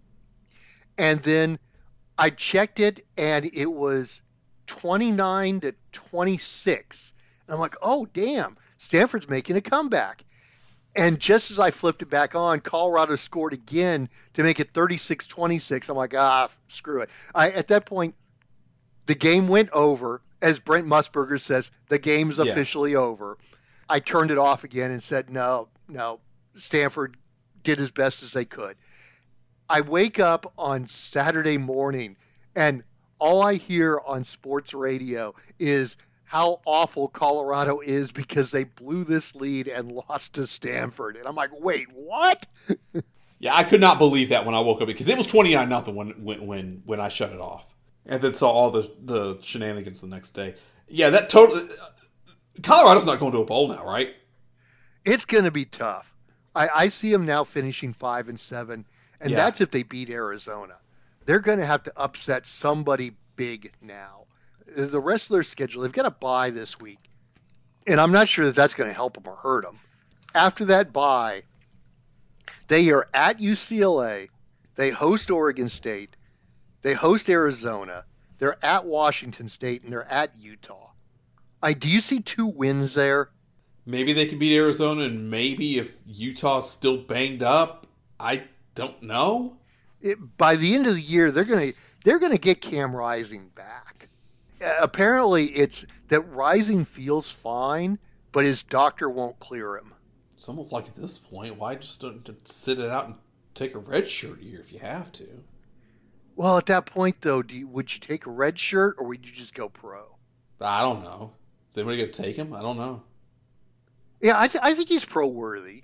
and 0.98 1.22
then 1.22 1.60
I 2.18 2.30
checked 2.30 2.80
it, 2.80 3.06
and 3.18 3.50
it 3.54 3.72
was 3.72 4.22
29 4.68 5.62
to 5.62 5.76
26. 5.92 7.14
And 7.48 7.54
I'm 7.56 7.60
like, 7.60 7.76
oh, 7.82 8.08
damn, 8.14 8.58
Stanford's 8.78 9.30
making 9.30 9.56
a 9.58 9.62
comeback. 9.62 10.24
And 10.96 11.20
just 11.20 11.52
as 11.52 11.60
I 11.60 11.72
flipped 11.72 12.02
it 12.02 12.10
back 12.10 12.36
on, 12.36 12.60
Colorado 12.60 13.16
scored 13.16 13.54
again 13.54 14.10
to 14.34 14.44
make 14.44 14.60
it 14.60 14.74
36 14.74 15.26
26. 15.28 15.90
I'm 15.90 15.96
like, 15.96 16.14
ah, 16.16 16.50
screw 16.68 17.02
it. 17.02 17.10
I, 17.34 17.52
at 17.52 17.70
that 17.70 17.86
point, 17.86 18.16
the 19.06 19.16
game 19.16 19.48
went 19.48 19.70
over. 19.72 20.22
As 20.42 20.60
Brent 20.60 20.88
Musburger 20.88 21.40
says, 21.40 21.72
the 21.88 22.00
game's 22.00 22.40
Yes. 22.40 22.48
officially 22.50 22.96
over. 22.96 23.38
I 23.88 24.00
turned 24.00 24.32
it 24.32 24.38
off 24.38 24.64
again 24.64 24.92
and 24.92 25.04
said, 25.04 25.30
no, 25.30 25.68
no, 25.88 26.20
Stanford 26.56 27.16
did 27.64 27.80
as 27.80 27.92
best 27.92 28.24
as 28.24 28.32
they 28.32 28.46
could. 28.46 28.76
I 29.70 29.82
wake 29.82 30.20
up 30.20 30.52
on 30.58 30.88
Saturday 30.88 31.58
morning 31.58 32.18
and 32.56 32.84
all 33.20 33.44
I 33.44 33.56
hear 33.56 34.00
on 34.04 34.24
sports 34.24 34.74
radio 34.74 35.36
is 35.60 35.96
how 36.32 36.62
awful 36.66 37.10
Colorado 37.10 37.82
is 37.82 38.14
because 38.14 38.52
they 38.52 38.64
blew 38.64 39.04
this 39.04 39.36
lead 39.36 39.68
and 39.68 39.92
lost 39.92 40.36
to 40.36 40.48
Stanford. 40.48 41.18
And 41.18 41.28
I'm 41.28 41.36
like, 41.36 41.50
wait, 41.60 41.88
what? 41.94 42.46
Yeah, 43.44 43.56
I 43.56 43.64
could 43.64 43.82
not 43.82 43.98
believe 43.98 44.30
that 44.30 44.46
when 44.46 44.54
I 44.54 44.60
woke 44.60 44.82
up 44.82 44.88
because 44.88 45.08
it 45.08 45.18
was 45.18 45.26
twenty 45.26 45.56
nine 45.56 45.68
nothing 45.68 45.96
when 45.96 46.10
when 46.24 46.46
when 46.46 46.84
when 46.86 47.00
I 47.02 47.10
shut 47.10 47.32
it 47.32 47.40
off, 47.40 47.74
and 48.06 48.22
then 48.22 48.34
saw 48.34 48.52
all 48.52 48.70
the 48.70 48.88
the 49.04 49.40
shenanigans 49.42 50.00
the 50.00 50.06
next 50.06 50.32
day. 50.36 50.54
Yeah, 50.88 51.10
that 51.10 51.30
totally. 51.30 51.68
Colorado's 52.62 53.08
not 53.08 53.18
going 53.18 53.32
to 53.32 53.40
a 53.40 53.46
bowl 53.46 53.68
now, 53.70 53.84
right? 53.84 54.14
It's 55.04 55.26
going 55.26 55.46
to 55.46 55.52
be 55.52 55.66
tough. 55.66 56.16
I, 56.54 56.70
I 56.74 56.88
see 56.90 57.12
them 57.12 57.26
now 57.26 57.44
finishing 57.44 57.94
five 57.94 58.30
and 58.30 58.40
seven, 58.40 58.86
and 59.20 59.32
Yeah. 59.32 59.38
that's 59.38 59.60
if 59.60 59.72
they 59.72 59.82
beat 59.82 60.12
Arizona. 60.12 60.76
They're 61.26 61.40
going 61.40 61.58
to 61.58 61.66
have 61.66 61.82
to 61.86 61.94
upset 61.98 62.46
somebody 62.46 63.14
big 63.36 63.74
now. 63.82 64.21
The 64.76 65.00
rest 65.00 65.30
of 65.30 65.34
their 65.34 65.44
schedule, 65.44 65.82
they've 65.82 65.92
got 65.92 66.06
a 66.06 66.12
bye 66.12 66.50
this 66.50 66.80
week, 66.80 67.00
and 67.86 68.00
I'm 68.00 68.12
not 68.12 68.28
sure 68.28 68.46
that 68.46 68.56
that's 68.56 68.74
going 68.74 68.90
to 68.90 68.94
help 68.96 69.16
them 69.16 69.24
or 69.28 69.36
hurt 69.36 69.64
them. 69.64 69.78
After 70.34 70.66
that 70.66 70.94
bye, 70.94 71.44
they 72.68 72.90
are 72.92 73.08
at 73.14 73.40
UCLA, 73.40 74.30
they 74.76 74.92
host 74.92 75.30
Oregon 75.30 75.68
State, 75.68 76.16
they 76.84 76.94
host 76.94 77.30
Arizona, 77.30 78.06
they're 78.38 78.64
at 78.64 78.86
Washington 78.86 79.50
State, 79.50 79.84
and 79.84 79.92
they're 79.92 80.10
at 80.10 80.32
Utah. 80.40 80.92
I 81.62 81.74
do 81.74 81.90
you 81.90 82.00
see 82.00 82.22
two 82.22 82.48
wins 82.48 82.96
there? 82.96 83.30
Maybe 83.86 84.14
they 84.14 84.26
can 84.26 84.40
beat 84.40 84.56
Arizona, 84.56 85.04
and 85.04 85.30
maybe 85.30 85.78
if 85.78 85.96
Utah's 86.06 86.70
still 86.70 86.98
banged 86.98 87.44
up, 87.44 87.88
I 88.20 88.44
don't 88.76 89.02
know. 89.04 89.58
It, 90.02 90.38
by 90.38 90.56
the 90.56 90.74
end 90.76 90.88
of 90.88 90.96
the 90.96 91.02
year, 91.02 91.32
they're 91.32 91.44
gonna 91.44 91.74
they're 92.04 92.20
gonna 92.20 92.38
get 92.38 92.62
Cam 92.62 92.96
Rising 92.96 93.50
back. 93.54 93.91
Apparently, 94.82 95.46
it's 95.46 95.86
that 96.10 96.22
Rising 96.22 96.86
feels 96.86 97.32
fine, 97.32 97.98
but 98.32 98.46
his 98.46 98.64
doctor 98.64 99.10
won't 99.10 99.40
clear 99.40 99.78
him. 99.78 99.94
It's 100.36 100.48
almost 100.48 100.72
like 100.72 100.88
at 100.88 100.96
this 100.96 101.18
point, 101.18 101.58
why 101.58 101.76
just 101.76 102.02
don't 102.02 102.48
sit 102.48 102.80
it 102.80 102.90
out 102.90 103.06
and 103.06 103.16
take 103.54 103.76
a 103.76 103.80
red 103.80 104.08
shirt 104.08 104.42
year 104.42 104.60
if 104.60 104.74
you 104.74 104.80
have 104.80 105.12
to? 105.14 105.28
Well, 106.36 106.58
at 106.58 106.68
that 106.68 106.86
point, 106.86 107.22
though, 107.22 107.42
do 107.42 107.56
you, 107.56 107.68
would 107.68 107.94
you 107.94 108.00
take 108.00 108.26
a 108.26 108.32
red 108.32 108.58
shirt 108.58 108.96
or 108.98 109.08
would 109.08 109.26
you 109.26 109.32
just 109.32 109.54
go 109.54 109.70
pro? 109.70 110.04
I 110.60 110.82
don't 110.82 111.04
know. 111.04 111.34
Is 111.70 111.78
anybody 111.78 111.98
going 111.98 112.12
to 112.12 112.22
take 112.22 112.36
him? 112.36 112.54
I 112.54 112.62
don't 112.62 112.78
know. 112.78 113.04
Yeah, 114.22 114.40
I, 114.40 114.48
th- 114.48 114.64
I 114.64 114.74
think 114.74 114.90
he's 114.90 115.06
pro 115.06 115.28
worthy. 115.28 115.84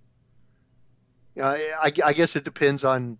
Yeah, 1.36 1.50
I, 1.50 1.92
I 2.04 2.14
guess 2.14 2.36
it 2.36 2.44
depends 2.44 2.84
on 2.84 3.18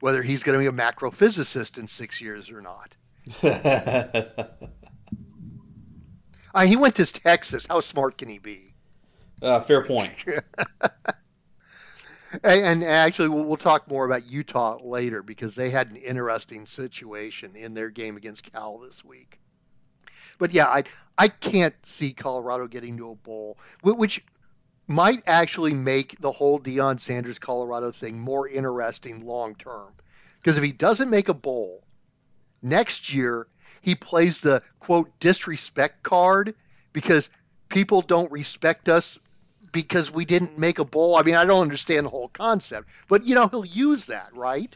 whether 0.00 0.22
he's 0.22 0.42
going 0.42 0.58
to 0.58 0.60
be 0.60 0.74
a 0.74 0.78
macrophysicist 0.78 1.78
in 1.78 1.88
six 1.88 2.20
years 2.20 2.50
or 2.50 2.60
not. 2.60 2.94
Uh, 6.54 6.66
he 6.66 6.76
went 6.76 6.96
to 6.96 7.06
Texas. 7.06 7.66
How 7.68 7.80
smart 7.80 8.18
can 8.18 8.28
he 8.28 8.38
be? 8.38 8.74
Uh, 9.40 9.60
fair 9.60 9.84
point. 9.84 10.24
and, 12.42 12.42
and 12.42 12.84
actually, 12.84 13.28
we'll, 13.28 13.44
we'll 13.44 13.56
talk 13.56 13.88
more 13.88 14.04
about 14.04 14.26
Utah 14.26 14.78
later 14.82 15.22
because 15.22 15.54
they 15.54 15.70
had 15.70 15.90
an 15.90 15.96
interesting 15.96 16.66
situation 16.66 17.54
in 17.54 17.74
their 17.74 17.90
game 17.90 18.16
against 18.16 18.50
Cal 18.52 18.78
this 18.78 19.04
week. 19.04 19.38
But 20.38 20.52
yeah, 20.52 20.66
I 20.66 20.84
I 21.18 21.28
can't 21.28 21.74
see 21.84 22.12
Colorado 22.12 22.66
getting 22.66 22.96
to 22.96 23.10
a 23.10 23.14
bowl, 23.14 23.58
which 23.82 24.24
might 24.86 25.22
actually 25.26 25.74
make 25.74 26.18
the 26.18 26.32
whole 26.32 26.58
Deion 26.58 27.00
Sanders 27.00 27.38
Colorado 27.38 27.92
thing 27.92 28.18
more 28.18 28.48
interesting 28.48 29.24
long 29.24 29.54
term. 29.54 29.92
Because 30.40 30.56
if 30.56 30.64
he 30.64 30.72
doesn't 30.72 31.10
make 31.10 31.28
a 31.28 31.34
bowl 31.34 31.84
next 32.62 33.12
year, 33.12 33.46
he 33.82 33.94
plays 33.94 34.40
the 34.40 34.62
quote 34.78 35.10
disrespect 35.20 36.02
card 36.02 36.54
because 36.92 37.30
people 37.68 38.02
don't 38.02 38.30
respect 38.30 38.88
us 38.88 39.18
because 39.72 40.12
we 40.12 40.24
didn't 40.24 40.58
make 40.58 40.78
a 40.78 40.84
bowl. 40.84 41.16
I 41.16 41.22
mean, 41.22 41.36
I 41.36 41.44
don't 41.44 41.62
understand 41.62 42.06
the 42.06 42.10
whole 42.10 42.28
concept, 42.28 42.88
but 43.08 43.24
you 43.24 43.34
know, 43.34 43.48
he'll 43.48 43.64
use 43.64 44.06
that, 44.06 44.34
right? 44.34 44.74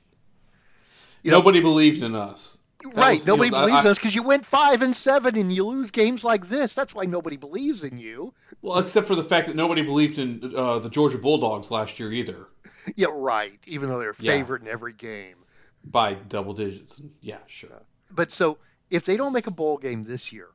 You 1.23 1.31
Nobody 1.31 1.61
know, 1.61 1.69
believed 1.69 2.03
in 2.03 2.14
us. 2.14 2.59
That 2.83 2.97
right. 2.97 3.14
Was, 3.14 3.26
nobody 3.26 3.50
know, 3.50 3.61
believes 3.61 3.87
I, 3.87 3.91
us 3.91 3.99
because 3.99 4.14
you 4.14 4.23
went 4.23 4.45
five 4.45 4.83
and 4.83 4.95
seven 4.95 5.37
and 5.37 5.53
you 5.53 5.64
lose 5.64 5.91
games 5.91 6.23
like 6.23 6.49
this. 6.49 6.75
That's 6.75 6.95
why 6.95 7.05
nobody 7.05 7.37
believes 7.37 7.83
in 7.83 7.99
you. 7.99 8.35
Well, 8.61 8.79
except 8.79 9.07
for 9.07 9.14
the 9.14 9.25
fact 9.25 9.47
that 9.47 9.57
nobody 9.57 9.81
believed 9.81 10.19
in 10.19 10.53
uh, 10.55 10.81
the 10.81 10.91
Georgia 10.91 11.19
Bulldogs 11.19 11.71
last 11.71 11.99
year 11.99 12.12
either. 12.12 12.49
Yeah, 12.97 13.07
right. 13.14 13.59
Even 13.67 13.88
though 13.88 13.99
they're 13.99 14.12
favored 14.12 14.62
yeah. 14.62 14.69
in 14.69 14.73
every 14.75 14.93
game 14.93 15.37
by 15.85 16.14
double 16.14 16.55
digits. 16.55 17.00
Yeah, 17.21 17.38
sure. 17.47 17.83
But 18.11 18.33
so 18.33 18.59
if 18.91 19.05
they 19.05 19.17
don't 19.17 19.33
make 19.33 19.47
a 19.47 19.50
bowl 19.53 19.79
game 19.79 20.05
this 20.05 20.33
year, 20.33 20.49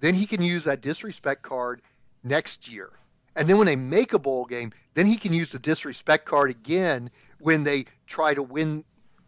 then 0.00 0.14
he 0.14 0.26
can 0.26 0.42
use 0.42 0.64
that 0.64 0.80
disrespect 0.80 1.42
card 1.42 1.80
next 2.24 2.70
year. 2.70 2.90
And 3.34 3.48
then 3.48 3.56
when 3.56 3.66
they 3.66 3.76
make 3.76 4.12
a 4.12 4.18
bowl 4.18 4.44
game, 4.44 4.72
then 4.94 5.06
he 5.06 5.16
can 5.16 5.32
use 5.32 5.50
the 5.50 5.58
disrespect 5.58 6.26
card 6.26 6.50
again 6.50 7.10
when 7.40 7.64
they 7.64 7.86
try 8.06 8.34
to 8.34 8.42
win 8.42 8.84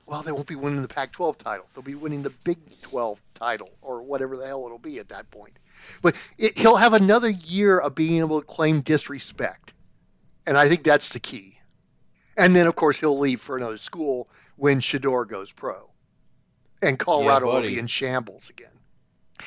well, 0.06 0.22
they 0.22 0.32
won't 0.32 0.46
be 0.46 0.54
winning 0.54 0.82
the 0.82 0.88
Pac 0.88 1.12
12 1.12 1.38
title. 1.38 1.66
They'll 1.72 1.82
be 1.82 1.94
winning 1.94 2.22
the 2.22 2.30
Big 2.44 2.58
12 2.82 3.22
title 3.34 3.70
or 3.80 4.02
whatever 4.02 4.36
the 4.36 4.46
hell 4.46 4.64
it'll 4.66 4.78
be 4.78 4.98
at 4.98 5.08
that 5.08 5.30
point. 5.30 5.58
But 6.02 6.14
it, 6.36 6.58
he'll 6.58 6.76
have 6.76 6.92
another 6.92 7.30
year 7.30 7.78
of 7.78 7.94
being 7.94 8.18
able 8.18 8.40
to 8.40 8.46
claim 8.46 8.82
disrespect. 8.82 9.72
And 10.46 10.58
I 10.58 10.68
think 10.68 10.84
that's 10.84 11.10
the 11.10 11.20
key. 11.20 11.58
And 12.36 12.54
then, 12.54 12.66
of 12.66 12.74
course, 12.74 13.00
he'll 13.00 13.18
leave 13.18 13.40
for 13.40 13.56
another 13.56 13.78
school 13.78 14.28
when 14.56 14.80
Shedeur 14.80 15.28
goes 15.28 15.52
pro. 15.52 15.90
And 16.82 16.98
Colorado 16.98 17.46
yeah, 17.46 17.60
will 17.60 17.66
be 17.66 17.78
in 17.78 17.86
shambles 17.86 18.50
again. 18.50 18.68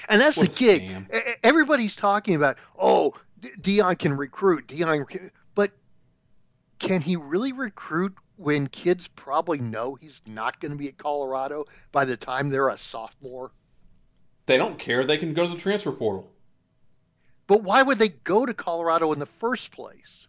And 0.10 0.20
that's 0.20 0.38
what 0.38 0.52
the 0.52 0.58
gig. 0.58 0.90
Scam. 0.90 1.36
Everybody's 1.44 1.96
talking 1.96 2.36
about, 2.36 2.58
oh, 2.78 3.14
Deion 3.42 3.98
can 3.98 4.18
recruit. 4.18 4.68
Deion, 4.68 5.32
but 5.56 5.72
can 6.80 7.02
he 7.02 7.16
really 7.16 7.54
recruit 7.54 8.16
when 8.36 8.68
kids 8.68 9.08
probably 9.08 9.60
know 9.60 9.96
he's 9.96 10.22
not 10.26 10.60
going 10.60 10.72
to 10.72 10.78
be 10.78 10.88
at 10.88 10.98
Colorado 10.98 11.66
by 11.92 12.06
the 12.06 12.18
time 12.18 12.50
they're 12.50 12.70
a 12.70 12.78
sophomore? 12.78 13.52
They 14.46 14.58
don't 14.58 14.80
care. 14.80 15.06
They 15.06 15.18
can 15.18 15.34
go 15.34 15.48
to 15.48 15.54
the 15.54 15.60
transfer 15.60 15.92
portal. 15.92 16.30
But 17.48 17.64
why 17.64 17.82
would 17.82 18.00
they 18.00 18.10
go 18.10 18.46
to 18.46 18.54
Colorado 18.54 19.14
in 19.14 19.20
the 19.20 19.26
first 19.26 19.72
place? 19.72 20.28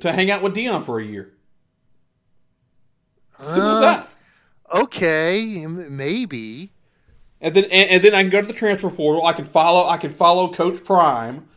To 0.00 0.12
hang 0.12 0.30
out 0.30 0.42
with 0.42 0.54
Deion 0.54 0.84
for 0.84 0.98
a 0.98 1.04
year. 1.04 1.34
Simple 3.38 3.70
uh, 3.70 3.80
that. 3.80 4.14
Okay, 4.72 5.66
maybe. 5.66 6.70
And 7.40 7.54
then 7.54 7.64
and, 7.64 7.90
and 7.90 8.04
then 8.04 8.14
I 8.14 8.22
can 8.22 8.30
go 8.30 8.40
to 8.40 8.46
the 8.46 8.52
transfer 8.52 8.90
portal. 8.90 9.24
I 9.24 9.32
can 9.32 9.44
follow. 9.44 9.88
I 9.88 9.96
can 9.96 10.10
follow 10.10 10.52
Coach 10.52 10.84
Prime 10.84 11.48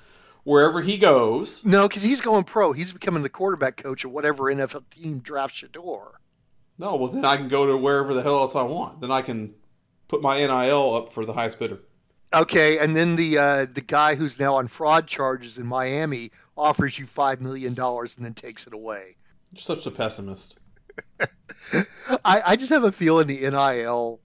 wherever 0.43 0.81
he 0.81 0.97
goes. 0.97 1.63
No, 1.65 1.87
because 1.87 2.03
he's 2.03 2.21
going 2.21 2.43
pro. 2.43 2.73
He's 2.73 2.93
becoming 2.93 3.23
the 3.23 3.29
quarterback 3.29 3.77
coach 3.77 4.03
of 4.05 4.11
whatever 4.11 4.43
NFL 4.43 4.89
team 4.89 5.19
drafts 5.19 5.61
Shedeur. 5.61 6.11
No, 6.77 6.95
well 6.95 7.09
then 7.09 7.25
I 7.25 7.37
can 7.37 7.47
go 7.47 7.67
to 7.67 7.77
wherever 7.77 8.13
the 8.13 8.21
hell 8.21 8.37
else 8.37 8.55
I 8.55 8.63
want. 8.63 9.01
Then 9.01 9.11
I 9.11 9.21
can 9.21 9.53
put 10.07 10.21
my 10.21 10.37
NIL 10.37 10.95
up 10.95 11.13
for 11.13 11.25
the 11.25 11.33
highest 11.33 11.59
bidder. 11.59 11.79
Okay, 12.33 12.79
and 12.79 12.95
then 12.95 13.15
the 13.15 13.37
uh, 13.37 13.65
the 13.71 13.81
guy 13.81 14.15
who's 14.15 14.39
now 14.39 14.55
on 14.55 14.67
fraud 14.67 15.05
charges 15.05 15.59
in 15.59 15.67
Miami 15.67 16.31
offers 16.57 16.97
you 16.97 17.05
five 17.05 17.41
million 17.41 17.75
dollars 17.75 18.17
and 18.17 18.25
then 18.25 18.33
takes 18.33 18.65
it 18.65 18.73
away. 18.73 19.15
You're 19.51 19.61
such 19.61 19.85
a 19.85 19.91
pessimist. 19.91 20.57
I, 22.25 22.41
I 22.47 22.55
just 22.55 22.71
have 22.71 22.83
a 22.83 22.91
feeling 22.91 23.27
the 23.27 23.49
NIL 23.49 24.19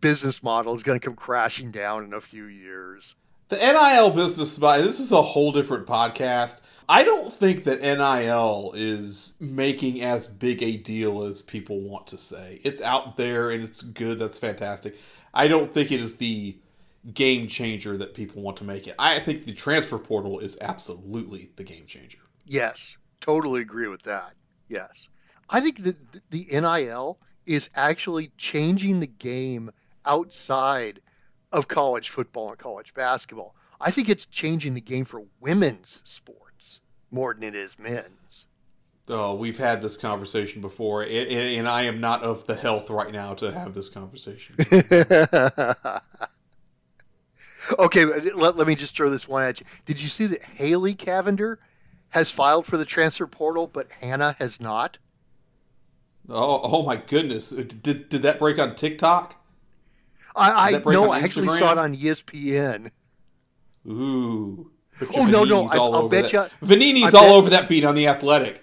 business 0.00 0.42
model 0.42 0.74
is 0.74 0.82
going 0.82 0.98
to 0.98 1.04
come 1.04 1.16
crashing 1.16 1.70
down 1.70 2.04
in 2.04 2.12
a 2.12 2.20
few 2.20 2.44
years. 2.44 3.14
The 3.48 3.56
NIL 3.56 4.10
business, 4.10 4.58
model, 4.58 4.84
this 4.84 5.00
is 5.00 5.10
a 5.10 5.22
whole 5.22 5.50
different 5.50 5.86
podcast. 5.86 6.58
I 6.88 7.02
don't 7.02 7.32
think 7.32 7.64
that 7.64 7.80
NIL 7.80 8.72
is 8.76 9.34
making 9.40 10.00
as 10.02 10.26
big 10.26 10.62
a 10.62 10.76
deal 10.76 11.24
as 11.24 11.42
people 11.42 11.80
want 11.80 12.06
to 12.08 12.18
say. 12.18 12.60
It's 12.62 12.80
out 12.80 13.16
there 13.16 13.50
and 13.50 13.62
it's 13.64 13.82
good. 13.82 14.18
That's 14.18 14.38
fantastic. 14.38 14.96
I 15.34 15.48
don't 15.48 15.72
think 15.72 15.90
it 15.90 16.00
is 16.00 16.16
the 16.16 16.58
game 17.14 17.48
changer 17.48 17.96
that 17.96 18.14
people 18.14 18.42
want 18.42 18.56
to 18.58 18.64
make 18.64 18.86
it. 18.86 18.94
I 18.98 19.18
think 19.20 19.44
the 19.44 19.52
transfer 19.52 19.98
portal 19.98 20.38
is 20.38 20.56
absolutely 20.60 21.50
the 21.56 21.64
game 21.64 21.86
changer. 21.86 22.18
Yes, 22.44 22.96
totally 23.20 23.62
agree 23.62 23.88
with 23.88 24.02
that. 24.02 24.34
Yes. 24.68 25.08
I 25.50 25.60
think 25.60 25.82
that 25.82 25.96
the 26.30 26.46
NIL 26.50 27.18
is 27.44 27.68
actually 27.74 28.30
changing 28.38 29.00
the 29.00 29.08
game 29.08 29.72
outside 30.06 31.00
of 31.50 31.66
college 31.66 32.10
football 32.10 32.50
and 32.50 32.58
college 32.58 32.94
basketball. 32.94 33.56
I 33.80 33.90
think 33.90 34.08
it's 34.08 34.26
changing 34.26 34.74
the 34.74 34.80
game 34.80 35.04
for 35.04 35.24
women's 35.40 36.00
sports 36.04 36.80
more 37.10 37.34
than 37.34 37.42
it 37.42 37.56
is 37.56 37.76
men's. 37.78 38.46
Oh, 39.08 39.34
we've 39.34 39.58
had 39.58 39.82
this 39.82 39.96
conversation 39.96 40.60
before, 40.60 41.02
and, 41.02 41.68
I 41.68 41.82
am 41.82 42.00
not 42.00 42.22
of 42.22 42.46
the 42.46 42.54
health 42.54 42.90
right 42.90 43.10
now 43.10 43.34
to 43.34 43.50
have 43.50 43.74
this 43.74 43.88
conversation. 43.88 44.54
okay, 47.78 48.04
let, 48.04 48.56
let 48.56 48.66
me 48.68 48.76
just 48.76 48.96
throw 48.96 49.10
this 49.10 49.26
one 49.26 49.42
at 49.42 49.58
you. 49.58 49.66
Did 49.86 50.00
you 50.00 50.08
see 50.08 50.26
that 50.26 50.44
Haley 50.44 50.94
Cavinder 50.94 51.56
has 52.10 52.30
filed 52.30 52.66
for 52.66 52.76
the 52.76 52.84
transfer 52.84 53.26
portal, 53.26 53.66
but 53.66 53.88
Hanna 54.00 54.36
has 54.38 54.60
not? 54.60 54.98
Oh, 56.30 56.60
oh 56.62 56.82
my 56.84 56.96
goodness! 56.96 57.50
Did 57.50 58.08
did 58.08 58.22
that 58.22 58.38
break 58.38 58.58
on 58.58 58.76
TikTok? 58.76 59.36
I, 60.34 60.74
I 60.74 60.78
no, 60.78 61.10
I 61.10 61.20
actually 61.20 61.48
saw 61.48 61.72
it 61.72 61.78
on 61.78 61.96
ESPN. 61.96 62.90
Ooh. 63.86 64.70
Oh 65.14 65.26
no, 65.26 65.44
no, 65.44 65.66
I, 65.66 65.76
will 65.76 66.08
bet 66.08 66.32
you. 66.32 66.40
Vannini's 66.62 67.14
all 67.14 67.32
over 67.32 67.50
that 67.50 67.68
beat 67.68 67.84
on 67.84 67.94
the 67.94 68.06
Athletic. 68.08 68.62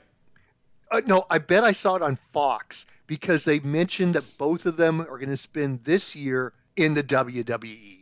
Uh, 0.90 1.02
no, 1.06 1.26
I 1.30 1.40
bet 1.40 1.64
I 1.64 1.74
saw 1.74 1.96
it 1.96 2.02
on 2.02 2.16
Fox 2.16 2.86
because 3.08 3.44
they 3.44 3.60
mentioned 3.60 4.16
that 4.16 4.38
both 4.38 4.66
of 4.66 4.78
them 4.78 5.02
are 5.02 5.18
going 5.18 5.30
to 5.30 5.38
spend 5.38 5.84
this 5.84 6.16
year 6.16 6.54
in 6.76 6.94
the 6.94 7.04
WWE. 7.04 7.98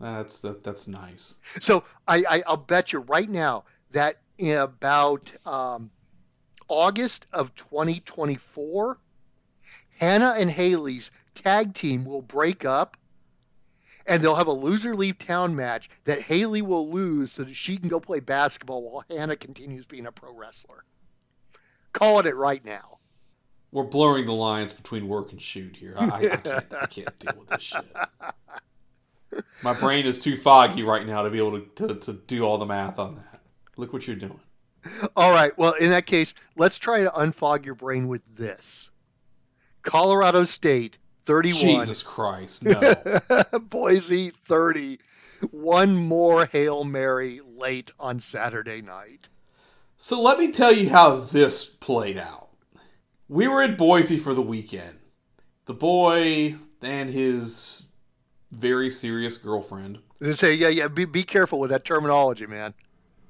That's 0.00 0.40
that. 0.40 0.64
That's 0.64 0.88
nice. 0.88 1.36
So 1.60 1.84
I, 2.06 2.24
I 2.28 2.50
will 2.50 2.56
bet 2.58 2.92
you 2.92 2.98
right 2.98 3.28
now 3.28 3.64
that 3.92 4.16
in 4.36 4.58
about 4.58 5.32
um, 5.46 5.90
August 6.72 7.26
of 7.34 7.54
2024, 7.54 8.98
Hanna 9.98 10.36
and 10.38 10.50
Haley's 10.50 11.10
tag 11.34 11.74
team 11.74 12.06
will 12.06 12.22
break 12.22 12.64
up 12.64 12.96
and 14.06 14.22
they'll 14.22 14.34
have 14.34 14.46
a 14.46 14.52
loser 14.52 14.96
leave 14.96 15.18
town 15.18 15.54
match 15.54 15.90
that 16.04 16.22
Haley 16.22 16.62
will 16.62 16.90
lose 16.90 17.30
so 17.30 17.42
that 17.42 17.54
she 17.54 17.76
can 17.76 17.90
go 17.90 18.00
play 18.00 18.20
basketball 18.20 18.82
while 18.82 19.04
Hanna 19.10 19.36
continues 19.36 19.84
being 19.84 20.06
a 20.06 20.12
pro 20.12 20.34
wrestler. 20.34 20.82
Calling 21.92 22.26
it 22.26 22.36
right 22.36 22.64
now. 22.64 23.00
We're 23.70 23.84
blurring 23.84 24.24
the 24.24 24.32
lines 24.32 24.72
between 24.72 25.08
work 25.08 25.30
and 25.30 25.42
shoot 25.42 25.76
here. 25.76 25.94
I, 25.98 26.06
I, 26.06 26.36
can't, 26.36 26.74
I 26.74 26.86
can't 26.86 27.18
deal 27.18 27.34
with 27.38 27.50
this 27.50 27.62
shit. 27.62 27.94
My 29.62 29.74
brain 29.78 30.06
is 30.06 30.18
too 30.18 30.38
foggy 30.38 30.82
right 30.84 31.06
now 31.06 31.22
to 31.22 31.28
be 31.28 31.36
able 31.36 31.60
to, 31.60 31.66
to, 31.86 31.94
to 31.96 32.12
do 32.14 32.44
all 32.44 32.56
the 32.56 32.64
math 32.64 32.98
on 32.98 33.16
that. 33.16 33.42
Look 33.76 33.92
what 33.92 34.06
you're 34.06 34.16
doing. 34.16 34.40
All 35.16 35.32
right. 35.32 35.52
Well, 35.56 35.74
in 35.74 35.90
that 35.90 36.06
case, 36.06 36.34
let's 36.56 36.78
try 36.78 37.02
to 37.02 37.10
unfog 37.10 37.64
your 37.64 37.74
brain 37.74 38.08
with 38.08 38.24
this. 38.36 38.90
Colorado 39.82 40.44
State 40.44 40.98
31. 41.24 41.60
Jesus 41.60 42.02
Christ, 42.02 42.64
no. 42.64 42.94
Boise 43.60 44.30
30. 44.30 44.98
One 45.50 45.96
more 45.96 46.46
Hail 46.46 46.84
Mary 46.84 47.40
late 47.44 47.90
on 47.98 48.20
Saturday 48.20 48.80
night. 48.80 49.28
So 49.96 50.20
let 50.20 50.38
me 50.38 50.50
tell 50.50 50.72
you 50.72 50.90
how 50.90 51.16
this 51.16 51.66
played 51.66 52.18
out. 52.18 52.48
We 53.28 53.48
were 53.48 53.62
in 53.62 53.76
Boise 53.76 54.18
for 54.18 54.34
the 54.34 54.42
weekend. 54.42 54.98
The 55.66 55.74
boy 55.74 56.56
and 56.82 57.10
his 57.10 57.84
very 58.50 58.90
serious 58.90 59.36
girlfriend. 59.36 60.00
They 60.20 60.34
say, 60.34 60.54
yeah, 60.54 60.68
yeah, 60.68 60.88
be, 60.88 61.04
be 61.04 61.22
careful 61.22 61.58
with 61.58 61.70
that 61.70 61.84
terminology, 61.84 62.46
man. 62.46 62.74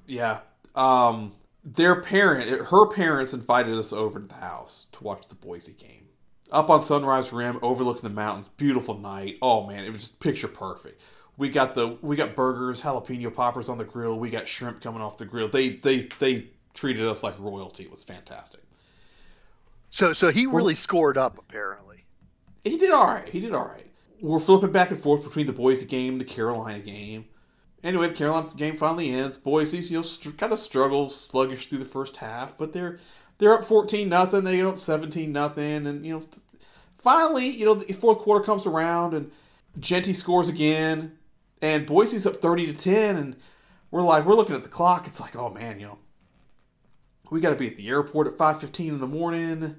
Yeah. 0.07 0.39
Um, 0.75 1.33
their 1.63 2.01
parent, 2.01 2.67
her 2.67 2.87
parents 2.87 3.33
invited 3.33 3.77
us 3.77 3.93
over 3.93 4.19
to 4.19 4.25
the 4.25 4.33
house 4.35 4.87
to 4.91 5.03
watch 5.03 5.27
the 5.27 5.35
Boise 5.35 5.73
game. 5.73 6.07
Up 6.51 6.69
on 6.69 6.83
Sunrise 6.83 7.33
Rim, 7.33 7.57
overlooking 7.61 8.03
the 8.03 8.09
mountains, 8.09 8.47
beautiful 8.49 8.97
night. 8.99 9.37
Oh 9.41 9.65
man, 9.65 9.85
it 9.85 9.89
was 9.89 10.01
just 10.01 10.19
picture 10.19 10.47
perfect. 10.47 11.01
We 11.35 11.49
got 11.49 11.73
the 11.73 11.97
we 12.01 12.15
got 12.15 12.35
burgers, 12.35 12.81
jalapeno 12.81 13.33
poppers 13.33 13.69
on 13.69 13.77
the 13.77 13.85
grill. 13.85 14.19
We 14.19 14.29
got 14.29 14.47
shrimp 14.47 14.81
coming 14.81 15.01
off 15.01 15.17
the 15.17 15.25
grill. 15.25 15.47
They 15.47 15.69
they 15.69 16.09
they 16.19 16.49
treated 16.73 17.07
us 17.07 17.23
like 17.23 17.39
royalty. 17.39 17.83
It 17.83 17.91
was 17.91 18.03
fantastic. 18.03 18.61
So 19.89 20.13
so 20.13 20.31
he 20.31 20.45
really 20.45 20.75
scored 20.75 21.17
up 21.17 21.39
apparently. 21.39 22.05
He 22.63 22.77
did 22.77 22.91
all 22.91 23.07
right. 23.07 23.27
He 23.27 23.39
did 23.39 23.53
all 23.53 23.65
right. 23.65 23.87
We're 24.21 24.39
flipping 24.39 24.71
back 24.71 24.91
and 24.91 24.99
forth 24.99 25.23
between 25.23 25.47
the 25.47 25.53
Boise 25.53 25.85
game 25.85 26.13
and 26.13 26.21
the 26.21 26.25
Carolina 26.25 26.79
game. 26.79 27.25
Anyway, 27.83 28.07
the 28.07 28.13
Carolina 28.13 28.49
game 28.55 28.77
finally 28.77 29.09
ends. 29.09 29.37
Boise's 29.37 29.91
you 29.91 29.97
know 29.97 30.03
st- 30.03 30.37
kind 30.37 30.53
of 30.53 30.59
struggles 30.59 31.19
sluggish 31.19 31.67
through 31.67 31.79
the 31.79 31.85
first 31.85 32.17
half, 32.17 32.57
but 32.57 32.73
they're 32.73 32.99
they're 33.37 33.53
up 33.53 33.65
fourteen 33.65 34.09
nothing. 34.09 34.43
They 34.43 34.57
go 34.57 34.69
up 34.69 34.79
seventeen 34.79 35.31
nothing, 35.31 35.85
and 35.85 36.05
you 36.05 36.13
know 36.13 36.23
finally 36.97 37.47
you 37.47 37.65
know 37.65 37.75
the 37.75 37.93
fourth 37.93 38.19
quarter 38.19 38.43
comes 38.43 38.65
around 38.65 39.13
and 39.13 39.31
Jeanty 39.79 40.13
scores 40.13 40.47
again, 40.47 41.17
and 41.61 41.85
Boise's 41.85 42.25
up 42.25 42.37
thirty 42.37 42.65
to 42.65 42.73
ten, 42.73 43.17
and 43.17 43.35
we're 43.91 44.01
like 44.01 44.25
we're 44.25 44.35
looking 44.35 44.55
at 44.55 44.63
the 44.63 44.69
clock. 44.69 45.05
It's 45.05 45.19
like 45.19 45.35
oh 45.35 45.49
man, 45.49 45.79
you 45.79 45.87
know 45.87 45.99
we 47.29 47.41
got 47.41 47.49
to 47.49 47.55
be 47.55 47.67
at 47.67 47.77
the 47.77 47.89
airport 47.89 48.27
at 48.27 48.37
five 48.37 48.61
fifteen 48.61 48.93
in 48.93 49.01
the 49.01 49.07
morning. 49.07 49.77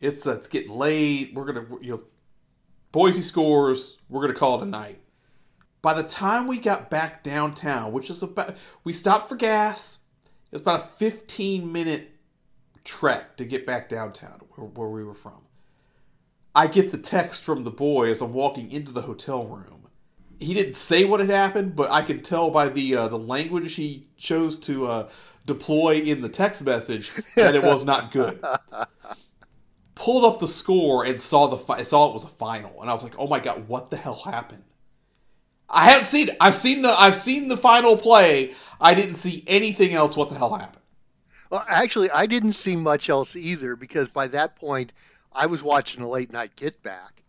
It's 0.00 0.26
uh, 0.26 0.34
it's 0.34 0.46
getting 0.46 0.72
late. 0.72 1.32
We're 1.34 1.46
gonna 1.46 1.66
you 1.80 1.92
know 1.92 2.02
Boise 2.92 3.22
scores. 3.22 3.96
We're 4.08 4.20
gonna 4.20 4.34
call 4.34 4.60
it 4.60 4.64
a 4.64 4.66
night. 4.66 5.00
By 5.82 5.94
the 5.94 6.02
time 6.02 6.46
we 6.46 6.58
got 6.58 6.90
back 6.90 7.22
downtown, 7.22 7.92
which 7.92 8.10
is 8.10 8.22
about, 8.22 8.56
we 8.84 8.92
stopped 8.92 9.28
for 9.28 9.36
gas. 9.36 10.00
It 10.50 10.56
was 10.56 10.62
about 10.62 10.80
a 10.80 10.84
15 10.84 11.70
minute 11.70 12.10
trek 12.84 13.36
to 13.36 13.44
get 13.44 13.64
back 13.66 13.88
downtown 13.88 14.40
where, 14.50 14.66
where 14.66 14.88
we 14.88 15.04
were 15.04 15.14
from. 15.14 15.42
I 16.54 16.66
get 16.66 16.90
the 16.90 16.98
text 16.98 17.44
from 17.44 17.64
the 17.64 17.70
boy 17.70 18.10
as 18.10 18.20
I'm 18.20 18.32
walking 18.32 18.70
into 18.72 18.92
the 18.92 19.02
hotel 19.02 19.46
room. 19.46 19.88
He 20.38 20.54
didn't 20.54 20.74
say 20.74 21.04
what 21.04 21.20
had 21.20 21.30
happened, 21.30 21.76
but 21.76 21.90
I 21.90 22.02
could 22.02 22.24
tell 22.24 22.50
by 22.50 22.68
the 22.68 22.96
uh, 22.96 23.08
the 23.08 23.18
language 23.18 23.74
he 23.74 24.08
chose 24.16 24.58
to 24.60 24.86
uh, 24.86 25.08
deploy 25.44 25.96
in 25.96 26.22
the 26.22 26.28
text 26.30 26.64
message 26.64 27.12
that 27.36 27.54
it 27.54 27.62
was 27.62 27.84
not 27.84 28.10
good. 28.10 28.42
Pulled 29.94 30.24
up 30.24 30.40
the 30.40 30.48
score 30.48 31.04
and 31.04 31.20
saw 31.20 31.46
the 31.46 31.58
fi- 31.58 31.82
saw 31.82 32.08
it 32.08 32.14
was 32.14 32.24
a 32.24 32.28
final, 32.28 32.80
and 32.80 32.90
I 32.90 32.94
was 32.94 33.02
like, 33.02 33.14
"Oh 33.18 33.26
my 33.26 33.38
god, 33.38 33.68
what 33.68 33.90
the 33.90 33.98
hell 33.98 34.22
happened?" 34.24 34.64
I 35.70 35.84
haven't 35.84 36.04
seen 36.04 36.28
it. 36.30 36.36
I've 36.40 36.54
seen 36.54 36.82
the 36.82 36.90
I've 36.90 37.14
seen 37.16 37.48
the 37.48 37.56
final 37.56 37.96
play. 37.96 38.54
I 38.80 38.94
didn't 38.94 39.14
see 39.14 39.44
anything 39.46 39.94
else. 39.94 40.16
What 40.16 40.28
the 40.30 40.34
hell 40.36 40.54
happened? 40.54 40.82
Well, 41.50 41.64
actually, 41.68 42.10
I 42.10 42.26
didn't 42.26 42.52
see 42.54 42.76
much 42.76 43.08
else 43.08 43.36
either 43.36 43.76
because 43.76 44.08
by 44.08 44.28
that 44.28 44.56
point 44.56 44.92
I 45.32 45.46
was 45.46 45.62
watching 45.62 46.02
a 46.02 46.08
late 46.08 46.32
night 46.32 46.56
get 46.56 46.82
back. 46.82 47.22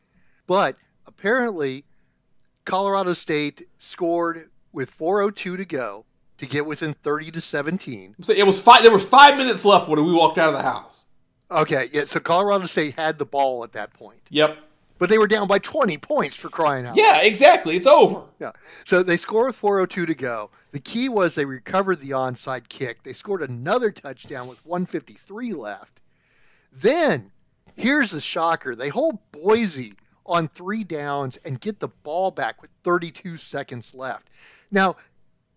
But 0.48 0.76
apparently, 1.06 1.86
Colorado 2.66 3.14
State 3.14 3.68
scored 3.78 4.50
with 4.72 4.96
4:02 4.98 5.58
to 5.58 5.66
go 5.66 6.06
to 6.40 6.46
get 6.46 6.66
within 6.66 6.94
30 6.94 7.32
to 7.32 7.42
17. 7.42 8.16
So 8.22 8.34
it 8.34 8.46
was 8.46 8.60
five. 8.60 8.82
There 8.82 8.92
were 8.92 9.00
five 9.00 9.38
minutes 9.38 9.64
left 9.64 9.88
when 9.88 10.04
we 10.04 10.12
walked 10.12 10.38
out 10.38 10.50
of 10.50 10.56
the 10.56 10.64
house. 10.64 11.06
Okay, 11.50 11.90
yeah. 11.92 12.06
So 12.06 12.20
Colorado 12.20 12.66
State 12.66 12.96
had 12.98 13.18
the 13.18 13.26
ball 13.26 13.64
at 13.64 13.74
that 13.74 13.94
point, 13.94 14.22
Yep. 14.30 14.58
But 15.02 15.10
they 15.10 15.18
were 15.18 15.26
down 15.26 15.48
by 15.48 15.58
20 15.58 15.98
points 15.98 16.36
for 16.36 16.50
crying 16.50 16.86
out. 16.86 16.96
Yeah, 16.96 17.22
exactly. 17.24 17.76
It's 17.76 17.88
over. 17.88 18.22
Yeah. 18.40 18.52
So 18.86 19.02
they 19.02 19.18
score 19.18 19.48
with 19.48 19.60
4:02 19.60 20.06
to 20.06 20.14
go. 20.14 20.52
The 20.74 20.80
key 20.80 21.10
was 21.10 21.34
they 21.34 21.46
recovered 21.46 22.00
the 22.00 22.12
onside 22.12 22.70
kick. 22.70 23.02
They 23.02 23.14
scored 23.14 23.42
another 23.42 23.90
touchdown 23.90 24.48
with 24.48 24.64
153 24.64 25.54
left. 25.54 26.00
Then, 26.72 27.32
here's 27.76 28.12
the 28.12 28.22
shocker: 28.22 28.76
they 28.76 28.90
hold 28.90 29.18
Boise 29.32 29.96
on 30.24 30.48
three 30.48 30.84
downs 30.84 31.38
and 31.38 31.60
get 31.60 31.80
the 31.80 31.88
ball 31.88 32.30
back 32.30 32.62
with 32.62 32.70
32 32.84 33.38
seconds 33.38 33.96
left. 33.96 34.30
Now, 34.70 34.98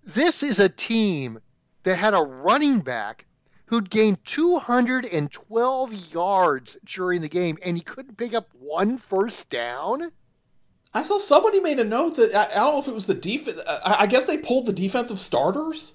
this 0.04 0.42
is 0.42 0.59
a 0.59 0.70
team 0.70 1.38
that 1.83 1.98
had 1.98 2.14
a 2.14 2.22
running 2.22 2.80
back 2.80 3.26
who'd 3.66 3.90
gained 3.90 4.24
212 4.24 6.12
yards 6.12 6.77
during 6.85 7.22
the 7.22 7.29
game, 7.29 7.59
and 7.64 7.77
he 7.77 7.83
couldn't 7.83 8.16
pick 8.16 8.35
up 8.35 8.48
one 8.59 8.98
first 8.98 9.50
down. 9.50 10.11
I 10.92 11.03
saw 11.03 11.18
somebody 11.18 11.61
made 11.61 11.81
a 11.81 11.85
note 11.85 12.16
that 12.16 12.35
I, 12.35 12.53
I 12.53 12.55
don't 12.55 12.74
know 12.74 12.81
if 12.81 12.88
it 12.88 12.94
was 12.94 13.07
the 13.07 13.14
defense. 13.14 13.61
I, 13.66 13.96
I 14.00 14.07
guess 14.07 14.27
they 14.27 14.38
pulled 14.38 14.66
the 14.66 14.72
defensive 14.72 15.18
starters 15.18 15.94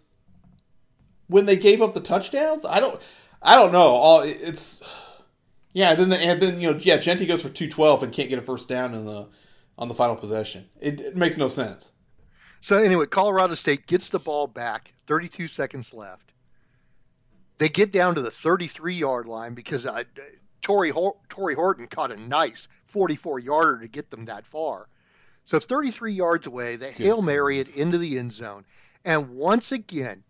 when 1.27 1.45
they 1.45 1.55
gave 1.55 1.81
up 1.81 1.93
the 1.93 2.01
touchdowns. 2.01 2.65
I 2.65 2.79
don't. 2.79 3.01
I 3.41 3.55
don't 3.55 3.71
know. 3.71 3.87
All 3.87 4.21
it's 4.21 4.81
yeah. 5.71 5.95
Then 5.95 6.09
the, 6.09 6.17
and 6.17 6.41
then 6.41 6.59
you 6.59 6.73
know 6.73 6.79
yeah. 6.81 6.97
Jeanty 6.97 7.25
goes 7.25 7.41
for 7.41 7.49
two 7.49 7.69
twelve 7.69 8.03
and 8.03 8.11
can't 8.11 8.29
get 8.29 8.39
a 8.39 8.41
first 8.41 8.67
down 8.67 8.93
in 8.93 9.05
the 9.05 9.29
on 9.77 9.87
the 9.87 9.93
final 9.93 10.17
possession. 10.17 10.67
It, 10.81 10.99
it 10.99 11.15
makes 11.15 11.37
no 11.37 11.47
sense. 11.47 11.93
So 12.59 12.83
anyway, 12.83 13.05
Colorado 13.05 13.55
State 13.55 13.87
gets 13.87 14.09
the 14.09 14.19
ball 14.19 14.45
back, 14.45 14.93
32 15.07 15.47
seconds 15.47 15.93
left. 15.93 16.33
They 17.59 17.69
get 17.69 17.91
down 17.91 18.15
to 18.15 18.21
the 18.21 18.31
33 18.31 18.95
yard 18.95 19.27
line 19.27 19.53
because 19.53 19.85
uh, 19.85 20.03
Tory, 20.61 20.89
Hor- 20.89 21.17
Tory 21.27 21.55
Horton 21.55 21.87
caught 21.87 22.11
a 22.11 22.17
nice 22.17 22.67
44 22.85 23.39
yarder 23.39 23.79
to 23.81 23.87
get 23.87 24.09
them 24.09 24.25
that 24.25 24.47
far. 24.47 24.87
So 25.43 25.59
33 25.59 26.13
yards 26.13 26.47
away, 26.47 26.77
they 26.77 26.91
Hail 26.91 27.21
Mary 27.21 27.59
it 27.59 27.75
into 27.75 27.97
the 27.97 28.17
end 28.17 28.33
zone. 28.33 28.65
And 29.03 29.31
once 29.31 29.71
again, 29.71 30.23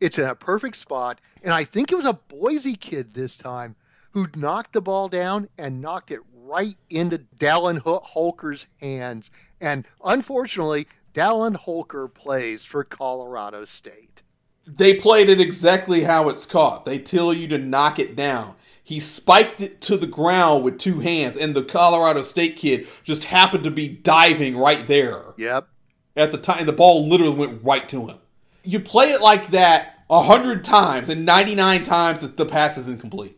it's 0.00 0.18
in 0.18 0.28
a 0.28 0.34
perfect 0.34 0.76
spot. 0.76 1.18
And 1.42 1.52
I 1.52 1.64
think 1.64 1.90
it 1.92 1.96
was 1.96 2.04
a 2.04 2.12
Boise 2.12 2.76
kid 2.76 3.12
this 3.12 3.36
time 3.36 3.74
who 4.10 4.26
knocked 4.36 4.72
the 4.72 4.80
ball 4.80 5.08
down 5.08 5.48
and 5.56 5.80
knocked 5.80 6.10
it 6.10 6.20
right 6.34 6.76
into 6.90 7.18
Dallin 7.38 7.78
Holker's 7.78 8.66
hands. 8.80 9.30
And 9.60 9.86
unfortunately, 10.04 10.88
Dallin 11.14 11.54
Holker 11.54 12.08
plays 12.08 12.64
for 12.64 12.84
Colorado 12.84 13.64
State. 13.64 14.22
They 14.66 14.94
played 14.94 15.28
it 15.28 15.40
exactly 15.40 16.02
how 16.02 16.28
it's 16.28 16.44
caught. 16.44 16.84
They 16.84 16.98
tell 16.98 17.32
you 17.32 17.46
to 17.48 17.58
knock 17.58 17.98
it 17.98 18.16
down. 18.16 18.54
He 18.82 19.00
spiked 19.00 19.60
it 19.60 19.80
to 19.82 19.96
the 19.96 20.06
ground 20.06 20.64
with 20.64 20.78
two 20.78 21.00
hands, 21.00 21.36
and 21.36 21.54
the 21.54 21.62
Colorado 21.62 22.22
State 22.22 22.56
kid 22.56 22.86
just 23.04 23.24
happened 23.24 23.64
to 23.64 23.70
be 23.70 23.88
diving 23.88 24.56
right 24.56 24.86
there. 24.86 25.34
Yep. 25.36 25.68
At 26.16 26.32
the 26.32 26.38
time, 26.38 26.66
the 26.66 26.72
ball 26.72 27.08
literally 27.08 27.34
went 27.34 27.64
right 27.64 27.88
to 27.88 28.06
him. 28.06 28.18
You 28.62 28.80
play 28.80 29.10
it 29.10 29.20
like 29.20 29.48
that 29.48 30.04
a 30.08 30.22
hundred 30.22 30.64
times, 30.64 31.08
and 31.08 31.26
ninety-nine 31.26 31.82
times 31.82 32.20
the 32.20 32.46
pass 32.46 32.78
is 32.78 32.88
incomplete. 32.88 33.36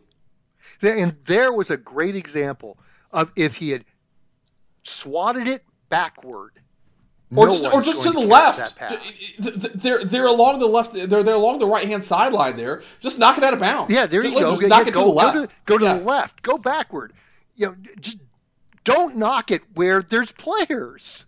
And 0.81 1.15
there 1.25 1.51
was 1.51 1.71
a 1.71 1.77
great 1.77 2.15
example 2.15 2.79
of 3.11 3.31
if 3.35 3.55
he 3.55 3.71
had 3.71 3.85
swatted 4.83 5.47
it 5.47 5.63
backward, 5.89 6.59
or 7.35 7.47
no 7.47 7.51
just, 7.51 7.73
or 7.73 7.81
just 7.81 8.03
to 8.03 8.11
the 8.11 8.19
left. 8.19 8.77
They're 9.75 10.03
they're 10.03 10.25
along 10.25 10.59
the 10.59 10.67
left. 10.67 10.93
They're 10.93 11.23
they're 11.23 11.35
along 11.35 11.59
the 11.59 11.67
right 11.67 11.87
hand 11.87 12.03
sideline. 12.03 12.55
There, 12.55 12.81
just 12.99 13.19
knock 13.19 13.37
it 13.37 13.43
out 13.43 13.53
of 13.53 13.59
bounds. 13.59 13.93
Yeah, 13.93 14.07
there 14.07 14.23
you 14.23 14.31
Just, 14.31 14.41
go. 14.41 14.51
Just 14.51 14.61
Yeah, 14.63 14.67
knock 14.67 14.81
yeah, 14.83 14.87
it 14.87 14.93
go, 14.93 15.01
to 15.01 15.05
the 15.05 15.13
left. 15.13 15.35
Go 15.35 15.45
to, 15.45 15.51
go 15.65 15.77
to 15.77 15.85
Yeah. 15.85 15.97
the 15.99 16.03
left. 16.03 16.41
Go 16.41 16.57
backward. 16.57 17.13
You 17.55 17.67
know, 17.67 17.75
just 17.99 18.19
don't 18.83 19.17
knock 19.17 19.51
it 19.51 19.61
where 19.75 20.01
there's 20.01 20.31
players. 20.31 21.25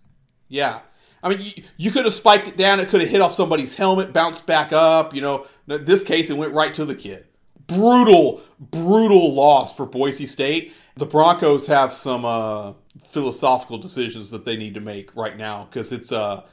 Yeah. 0.47 0.79
I 1.23 1.29
mean, 1.29 1.41
you, 1.41 1.63
you 1.77 1.91
could 1.91 2.05
have 2.05 2.13
spiked 2.13 2.47
it 2.47 2.57
down. 2.57 2.79
It 2.79 2.89
could 2.89 3.01
have 3.01 3.09
hit 3.09 3.21
off 3.21 3.33
somebody's 3.33 3.75
helmet, 3.75 4.11
bounced 4.11 4.47
back 4.47 4.73
up. 4.73 5.13
You 5.13 5.21
know, 5.21 5.45
in 5.67 5.85
this 5.85 6.03
case, 6.03 6.29
it 6.31 6.37
went 6.37 6.53
right 6.53 6.73
to 6.73 6.83
the 6.85 6.95
kid. 6.95 7.27
Brutal, 7.67 8.41
brutal 8.59 9.33
loss 9.33 9.75
for 9.75 9.85
Boise 9.85 10.25
State. 10.25 10.73
The 10.97 11.05
Broncos 11.05 11.67
have 11.67 11.93
some 11.93 12.25
uh, 12.25 12.73
philosophical 13.05 13.77
decisions 13.77 14.31
that 14.31 14.45
they 14.45 14.57
need 14.57 14.73
to 14.73 14.81
make 14.81 15.15
right 15.15 15.37
now 15.37 15.65
because 15.65 15.91
it's 15.91 16.11
uh, 16.11 16.43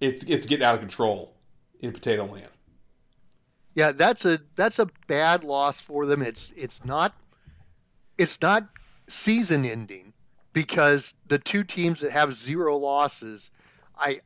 it's 0.00 0.22
it's 0.24 0.46
getting 0.46 0.64
out 0.64 0.74
of 0.74 0.80
control 0.80 1.34
in 1.80 1.92
Potato 1.92 2.24
Land. 2.24 2.48
Yeah, 3.74 3.92
that's 3.92 4.24
a 4.24 4.40
that's 4.56 4.78
a 4.78 4.88
bad 5.06 5.44
loss 5.44 5.80
for 5.80 6.06
them. 6.06 6.22
It's 6.22 6.52
it's 6.56 6.84
not 6.84 7.14
it's 8.18 8.40
not 8.40 8.68
season 9.08 9.64
ending 9.64 10.12
because 10.52 11.14
the 11.26 11.38
two 11.38 11.64
teams 11.64 12.00
that 12.00 12.12
have 12.12 12.34
zero 12.34 12.76
losses, 12.76 13.50
I 13.98 14.20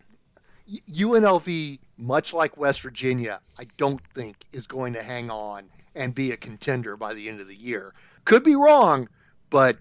UNLV 0.91 1.79
much 1.99 2.33
like 2.33 2.57
West 2.57 2.81
Virginia, 2.81 3.41
I 3.59 3.67
don't 3.77 4.01
think 4.15 4.37
is 4.53 4.67
going 4.67 4.95
to 4.95 5.03
hang 5.03 5.31
on 5.31 5.69
and 5.95 6.15
be 6.15 6.33
a 6.33 6.37
contender 6.37 6.97
by 6.97 7.15
the 7.15 7.29
end 7.29 7.41
of 7.41 7.49
the 7.49 7.55
year. 7.55 7.95
Could 8.25 8.43
be 8.43 8.57
wrong, 8.57 9.09
but 9.55 9.77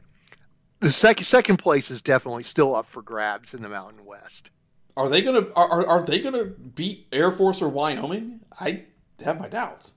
the 0.82 0.92
second 0.92 1.26
second 1.26 1.58
place 1.58 1.90
is 1.90 2.04
definitely 2.04 2.44
still 2.44 2.76
up 2.76 2.86
for 2.86 3.02
grabs 3.02 3.56
in 3.56 3.64
the 3.64 3.70
Mountain 3.70 4.06
West. 4.06 4.52
Are 4.96 5.10
they 5.10 5.24
gonna 5.24 5.48
are, 5.56 5.88
are 5.88 6.04
they 6.04 6.20
gonna 6.20 6.46
beat 6.46 7.08
Air 7.12 7.32
Force 7.32 7.60
or 7.60 7.70
Wyoming? 7.70 8.42
I 8.60 8.84
have 9.26 9.40
my 9.40 9.48
doubts. 9.48 9.96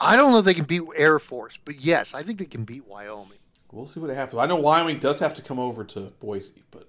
I 0.00 0.16
don't 0.16 0.32
know 0.32 0.38
if 0.38 0.44
they 0.44 0.54
can 0.54 0.64
beat 0.64 0.82
Air 0.96 1.20
Force, 1.20 1.56
but 1.64 1.80
yes, 1.80 2.14
I 2.14 2.24
think 2.24 2.40
they 2.40 2.46
can 2.46 2.64
beat 2.64 2.84
Wyoming. 2.84 3.38
We'll 3.70 3.86
see 3.86 4.00
what 4.00 4.10
happens. 4.10 4.40
I 4.40 4.46
know 4.46 4.56
Wyoming 4.56 4.98
does 4.98 5.20
have 5.20 5.34
to 5.34 5.42
come 5.42 5.60
over 5.60 5.84
to 5.84 6.12
Boise, 6.18 6.64
but 6.72 6.88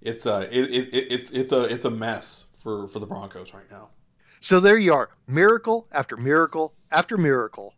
it's 0.00 0.26
uh, 0.26 0.46
a 0.48 0.56
it, 0.56 0.70
it, 0.70 1.12
it's 1.12 1.32
it's 1.32 1.50
a 1.50 1.64
it's 1.64 1.84
a 1.84 1.90
mess 1.90 2.44
for 2.54 2.86
for 2.86 3.00
the 3.00 3.06
Broncos 3.06 3.52
right 3.52 3.68
now. 3.68 3.88
So 4.40 4.60
there 4.60 4.78
you 4.78 4.94
are, 4.94 5.10
miracle 5.26 5.88
after 5.90 6.16
miracle 6.16 6.72
after 6.92 7.18
miracle, 7.18 7.74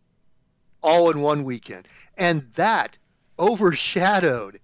all 0.83 1.09
in 1.09 1.23
one 1.23 1.45
weekend, 1.45 1.89
and 2.19 2.43
that 2.57 2.99
overshadowed 3.39 4.61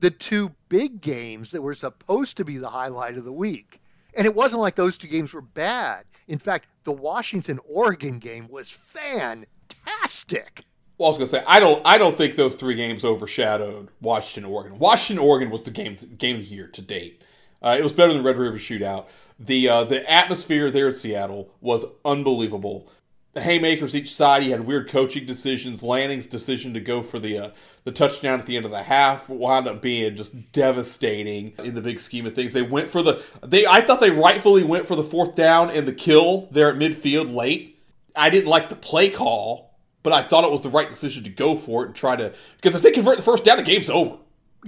the 0.00 0.10
two 0.10 0.52
big 0.68 1.00
games 1.00 1.52
that 1.52 1.62
were 1.62 1.74
supposed 1.74 2.36
to 2.36 2.44
be 2.44 2.58
the 2.58 2.70
highlight 2.70 3.16
of 3.16 3.24
the 3.24 3.32
week. 3.32 3.80
And 4.14 4.26
it 4.26 4.34
wasn't 4.34 4.62
like 4.62 4.74
those 4.74 4.98
two 4.98 5.08
games 5.08 5.32
were 5.32 5.42
bad. 5.42 6.04
In 6.26 6.38
fact, 6.38 6.66
the 6.84 6.92
Washington 6.92 7.60
Oregon 7.68 8.18
game 8.18 8.48
was 8.48 8.70
fantastic. 8.70 10.64
Well, 10.98 11.06
I 11.06 11.10
was 11.10 11.18
gonna 11.18 11.28
say 11.28 11.44
I 11.46 11.60
don't 11.60 11.80
I 11.86 11.96
don't 11.96 12.16
think 12.16 12.34
those 12.34 12.56
three 12.56 12.74
games 12.74 13.04
overshadowed 13.04 13.88
Washington 14.00 14.50
Oregon. 14.50 14.78
Washington 14.78 15.24
Oregon 15.24 15.50
was 15.50 15.62
the 15.62 15.70
game 15.70 15.96
game 16.18 16.36
of 16.36 16.42
the 16.42 16.54
year 16.54 16.66
to 16.68 16.82
date. 16.82 17.22
Uh, 17.62 17.76
it 17.78 17.82
was 17.82 17.92
better 17.92 18.12
than 18.12 18.22
the 18.22 18.28
Red 18.28 18.36
River 18.36 18.58
Shootout. 18.58 19.06
The 19.38 19.68
uh, 19.68 19.84
the 19.84 20.10
atmosphere 20.10 20.70
there 20.72 20.88
in 20.88 20.92
Seattle 20.92 21.50
was 21.60 21.84
unbelievable. 22.04 22.90
The 23.34 23.42
haymakers 23.42 23.94
each 23.94 24.14
side. 24.14 24.42
He 24.42 24.50
had 24.50 24.66
weird 24.66 24.88
coaching 24.88 25.26
decisions. 25.26 25.82
Lanning's 25.82 26.26
decision 26.26 26.74
to 26.74 26.80
go 26.80 27.02
for 27.02 27.18
the 27.18 27.38
uh, 27.38 27.50
the 27.84 27.92
touchdown 27.92 28.40
at 28.40 28.46
the 28.46 28.56
end 28.56 28.64
of 28.64 28.70
the 28.70 28.82
half 28.82 29.28
wound 29.28 29.68
up 29.68 29.80
being 29.80 30.16
just 30.16 30.52
devastating 30.52 31.52
in 31.58 31.74
the 31.74 31.80
big 31.80 32.00
scheme 32.00 32.26
of 32.26 32.34
things. 32.34 32.52
They 32.52 32.62
went 32.62 32.90
for 32.90 33.02
the 33.02 33.22
they. 33.42 33.66
I 33.66 33.80
thought 33.80 34.00
they 34.00 34.10
rightfully 34.10 34.64
went 34.64 34.86
for 34.86 34.96
the 34.96 35.04
fourth 35.04 35.34
down 35.34 35.70
and 35.70 35.86
the 35.86 35.92
kill 35.92 36.48
there 36.50 36.70
at 36.70 36.76
midfield 36.76 37.32
late. 37.34 37.78
I 38.16 38.30
didn't 38.30 38.48
like 38.48 38.70
the 38.70 38.76
play 38.76 39.10
call, 39.10 39.78
but 40.02 40.12
I 40.12 40.22
thought 40.22 40.44
it 40.44 40.50
was 40.50 40.62
the 40.62 40.70
right 40.70 40.88
decision 40.88 41.24
to 41.24 41.30
go 41.30 41.54
for 41.54 41.84
it 41.84 41.86
and 41.88 41.94
try 41.94 42.16
to 42.16 42.34
because 42.56 42.74
if 42.74 42.82
they 42.82 42.90
convert 42.90 43.16
the 43.16 43.22
first 43.22 43.44
down, 43.44 43.58
the 43.58 43.62
game's 43.62 43.90
over. 43.90 44.16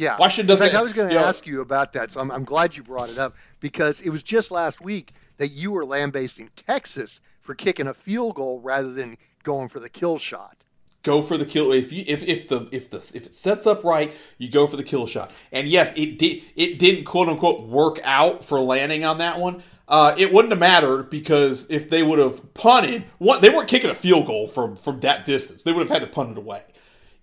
Yeah. 0.00 0.16
Washington 0.16 0.46
doesn't. 0.46 0.68
fact, 0.68 0.76
I 0.76 0.82
was 0.82 0.94
going 0.94 1.08
to 1.08 1.14
you 1.14 1.20
know, 1.20 1.26
ask 1.26 1.46
you 1.46 1.60
about 1.60 1.92
that, 1.92 2.10
so 2.10 2.20
I'm, 2.20 2.30
I'm 2.30 2.44
glad 2.44 2.74
you 2.74 2.82
brought 2.82 3.10
it 3.10 3.18
up 3.18 3.36
because 3.60 4.00
it 4.00 4.08
was 4.08 4.22
just 4.22 4.50
last 4.50 4.80
week 4.80 5.12
that 5.36 5.48
you 5.48 5.72
were 5.72 5.84
lambasting 5.84 6.48
Texas 6.56 7.20
for 7.40 7.54
kicking 7.54 7.86
a 7.86 7.92
field 7.92 8.36
goal 8.36 8.60
rather 8.60 8.94
than 8.94 9.18
going 9.42 9.68
for 9.68 9.78
the 9.78 9.90
kill 9.90 10.16
shot. 10.16 10.56
go 11.02 11.20
for 11.20 11.36
the 11.36 11.44
kill 11.44 11.70
if 11.70 11.92
you 11.92 12.02
if, 12.06 12.22
if 12.22 12.48
the 12.48 12.66
if 12.72 12.88
the 12.88 12.96
if 13.14 13.26
it 13.26 13.34
sets 13.34 13.66
up 13.66 13.84
right 13.84 14.14
you 14.38 14.50
go 14.50 14.66
for 14.66 14.78
the 14.78 14.82
kill 14.82 15.06
shot 15.06 15.30
and 15.52 15.68
yes 15.68 15.92
it 15.96 16.18
did 16.18 16.42
it 16.56 16.78
didn't 16.78 17.04
quote 17.04 17.28
unquote 17.28 17.68
work 17.68 18.00
out 18.02 18.42
for 18.42 18.58
Lanning 18.58 19.04
on 19.04 19.18
that 19.18 19.38
one 19.38 19.62
uh, 19.86 20.14
it 20.16 20.32
wouldn't 20.32 20.52
have 20.52 20.60
mattered 20.60 21.10
because 21.10 21.68
if 21.70 21.90
they 21.90 22.02
would 22.02 22.18
have 22.18 22.54
punted 22.54 23.04
one 23.18 23.42
they 23.42 23.50
weren't 23.50 23.68
kicking 23.68 23.90
a 23.90 23.94
field 23.94 24.26
goal 24.26 24.46
from 24.46 24.76
from 24.76 24.98
that 25.00 25.26
distance 25.26 25.62
they 25.62 25.72
would 25.72 25.86
have 25.86 26.00
had 26.00 26.06
to 26.06 26.12
punt 26.14 26.30
it 26.30 26.38
away 26.38 26.62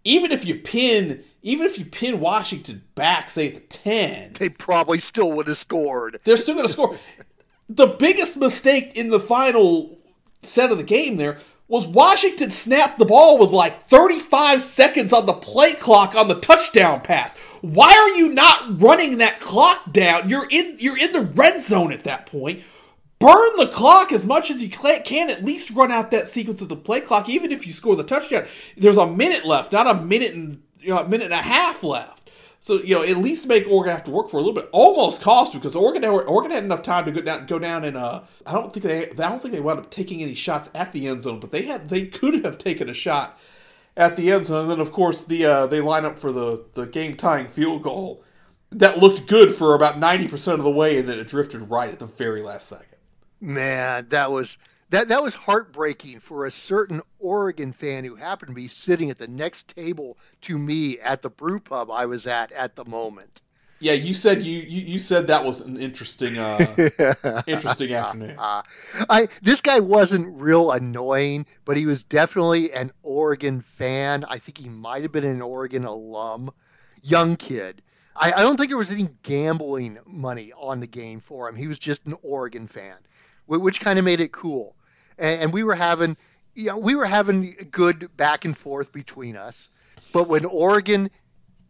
even 0.04 0.32
if 0.32 0.46
you 0.46 0.56
pin 0.56 1.24
even 1.48 1.66
if 1.66 1.80
you 1.80 1.86
pin 1.86 2.20
washington 2.20 2.84
back 2.96 3.30
say 3.30 3.48
at 3.48 3.54
the 3.56 3.62
10 3.62 4.34
They 4.40 4.50
probably 4.50 5.00
still 5.00 5.32
would 5.34 5.48
have 5.48 5.58
scored. 5.58 6.20
they're 6.24 6.38
still 6.38 6.56
going 6.56 6.68
to 6.68 6.74
score. 6.74 6.98
The 7.70 7.88
biggest 7.88 8.38
mistake 8.38 8.96
in 8.96 9.10
the 9.10 9.20
final 9.20 9.98
set 10.42 10.72
of 10.72 10.78
the 10.78 10.84
game 10.84 11.18
there 11.18 11.40
was 11.68 11.86
Washington 11.86 12.50
snapped 12.50 12.98
the 12.98 13.06
ball 13.06 13.38
with 13.38 13.52
like 13.52 13.88
35 13.90 14.62
seconds 14.62 15.12
on 15.12 15.26
the 15.26 15.34
play 15.34 15.74
clock 15.74 16.16
on 16.16 16.30
the 16.30 16.40
touchdown 16.40 17.02
pass. 17.02 17.36
Why 17.62 17.92
are 17.92 18.18
you 18.18 18.34
not 18.34 18.82
running 18.82 19.18
that 19.18 19.42
clock 19.42 19.92
down? 19.92 20.30
You're 20.30 20.48
in 20.50 20.78
you're 20.80 20.98
in 20.98 21.12
the 21.12 21.24
red 21.24 21.60
zone 21.60 21.92
at 21.92 22.06
that 22.06 22.26
point. 22.26 22.64
Burn 23.20 23.50
the 23.58 23.68
clock 23.68 24.12
as 24.12 24.26
much 24.26 24.50
as 24.52 24.62
you 24.62 24.70
can. 24.70 25.30
At 25.30 25.44
least 25.44 25.72
run 25.72 25.92
out 25.92 26.12
that 26.12 26.28
sequence 26.28 26.62
of 26.62 26.70
the 26.70 26.76
play 26.76 27.02
clock, 27.02 27.28
even 27.28 27.52
if 27.52 27.66
you 27.68 27.74
score 27.74 27.96
the 27.96 28.04
touchdown. 28.04 28.46
There's 28.78 28.98
a 28.98 29.08
minute 29.08 29.44
left, 29.44 29.72
not 29.74 29.88
a 29.88 29.96
minute 29.96 30.34
and 30.36 30.62
you 30.88 30.94
know, 30.94 31.02
a 31.02 31.08
minute 31.08 31.26
and 31.26 31.34
a 31.34 31.38
half 31.38 31.84
left. 31.84 32.32
So 32.62 32.82
you 32.82 32.96
know, 32.96 33.04
at 33.04 33.18
least 33.18 33.46
make 33.46 33.68
Oregon 33.68 33.94
have 33.94 34.06
to 34.06 34.12
work 34.12 34.30
for 34.30 34.38
a 34.38 34.40
little 34.40 34.54
bit. 34.54 34.70
Almost 34.72 35.22
cost 35.22 35.54
because 35.54 35.76
Oregon 35.76 36.06
Oregon 36.06 36.52
had 36.52 36.64
enough 36.64 36.82
time 36.82 37.06
to 37.06 37.12
go 37.12 37.22
down 37.22 37.46
go 37.46 37.60
down 37.60 37.84
and 37.84 37.98
uh, 37.98 38.22
I 38.46 38.54
don't 38.54 38.74
think 38.74 38.86
they 38.86 39.10
I 39.10 39.30
don't 39.30 39.42
think 39.42 39.54
they 39.54 39.60
wound 39.60 39.80
up 39.80 39.92
taking 39.92 40.22
any 40.24 40.34
shots 40.34 40.70
at 40.74 40.94
the 40.94 41.08
end 41.08 41.24
zone, 41.24 41.40
but 41.40 41.52
they 41.52 41.64
had 41.64 41.90
they 41.90 42.06
could 42.06 42.46
have 42.46 42.58
taken 42.58 42.90
a 42.90 42.94
shot 42.94 43.38
at 43.96 44.16
the 44.16 44.32
end 44.32 44.46
zone. 44.46 44.62
And 44.62 44.72
then 44.72 44.80
of 44.80 44.92
course 44.92 45.24
the 45.24 45.46
uh, 45.46 45.68
they 45.68 45.82
line 45.82 46.06
up 46.06 46.18
for 46.18 46.32
the 46.32 46.64
the 46.74 46.86
game 46.86 47.16
tying 47.16 47.48
field 47.48 47.84
goal 47.84 48.24
that 48.72 48.98
looked 48.98 49.28
good 49.28 49.54
for 49.54 49.76
about 49.76 50.00
ninety 50.00 50.28
percent 50.28 50.58
of 50.58 50.64
the 50.64 50.72
way, 50.72 50.98
and 50.98 51.08
then 51.08 51.20
it 51.20 51.28
drifted 51.28 51.70
right 51.70 51.92
at 51.92 52.00
the 52.00 52.06
very 52.06 52.42
last 52.42 52.70
second. 52.70 52.98
Man, 53.40 54.08
that 54.10 54.32
was 54.32 54.58
that 54.90 55.10
that 55.10 55.22
was 55.22 55.36
heartbreaking 55.36 56.20
for 56.20 56.46
a 56.46 56.52
certain 56.52 57.02
Oregon 57.20 57.74
fan 57.74 58.04
who 58.04 58.16
happened 58.16 58.50
to 58.50 58.56
be 58.56 58.68
sitting 58.68 59.10
at 59.10 59.18
the 59.18 59.28
next 59.28 59.76
table 59.76 60.18
to 60.42 60.58
me 60.58 61.00
at 61.00 61.22
the 61.22 61.30
brew 61.30 61.60
pub 61.60 61.92
I 61.92 62.06
was 62.06 62.28
at 62.28 62.52
at 62.52 62.76
the 62.76 62.86
moment. 62.86 63.42
Yeah, 63.80 63.94
you 63.94 64.16
said 64.16 64.42
you 64.42 64.60
you, 64.60 64.82
you 64.82 65.00
said 65.00 65.28
that 65.28 65.46
was 65.46 65.62
an 65.62 65.78
interesting 65.78 66.38
uh, 66.38 67.44
interesting 67.48 67.94
afternoon. 67.94 68.36
I 68.40 69.28
this 69.42 69.62
guy 69.62 69.80
wasn't 69.80 70.42
real 70.42 70.72
annoying, 70.72 71.46
but 71.64 71.78
he 71.78 71.86
was 71.86 72.04
definitely 72.04 72.72
an 72.72 72.92
Oregon 73.04 73.62
fan. 73.62 74.26
I 74.28 74.40
think 74.40 74.58
he 74.58 74.70
might 74.70 75.04
have 75.04 75.12
been 75.12 75.26
an 75.26 75.42
Oregon 75.42 75.86
alum, 75.86 76.52
young 77.04 77.36
kid. 77.36 77.84
I, 78.16 78.32
I 78.32 78.42
don't 78.42 78.58
think 78.58 78.70
there 78.70 78.78
was 78.78 78.92
any 78.92 79.10
gambling 79.22 80.00
money 80.08 80.54
on 80.58 80.80
the 80.80 80.88
game 80.88 81.20
for 81.20 81.48
him. 81.48 81.56
He 81.56 81.68
was 81.68 81.78
just 81.78 82.06
an 82.08 82.16
Oregon 82.24 82.66
fan, 82.66 82.98
which 83.46 83.80
kind 83.80 84.00
of 84.00 84.06
made 84.06 84.22
it 84.22 84.32
cool. 84.32 84.76
And, 85.18 85.44
and 85.44 85.54
we 85.54 85.64
were 85.64 85.76
having, 85.76 86.18
you 86.56 86.68
know, 86.68 86.78
we 86.78 86.96
were 86.96 87.06
having 87.06 87.56
good 87.72 88.16
back 88.16 88.46
and 88.46 88.58
forth 88.58 88.92
between 88.92 89.36
us. 89.36 89.70
But 90.14 90.28
when 90.28 90.46
Oregon 90.46 91.10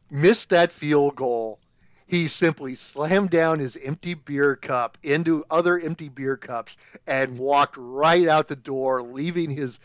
missed 0.10 0.50
that 0.50 0.72
field 0.72 1.16
goal, 1.16 1.60
he 2.08 2.30
simply 2.30 2.76
slammed 2.76 3.30
down 3.30 3.60
his 3.60 3.76
empty 3.76 4.14
beer 4.14 4.56
cup 4.56 4.98
into 5.04 5.44
other 5.50 5.78
empty 5.78 6.08
beer 6.08 6.38
cups 6.38 6.78
and 7.06 7.38
walked 7.38 7.76
right 7.78 8.28
out 8.28 8.48
the 8.48 8.56
door, 8.56 9.02
leaving 9.04 9.50
his, 9.50 9.80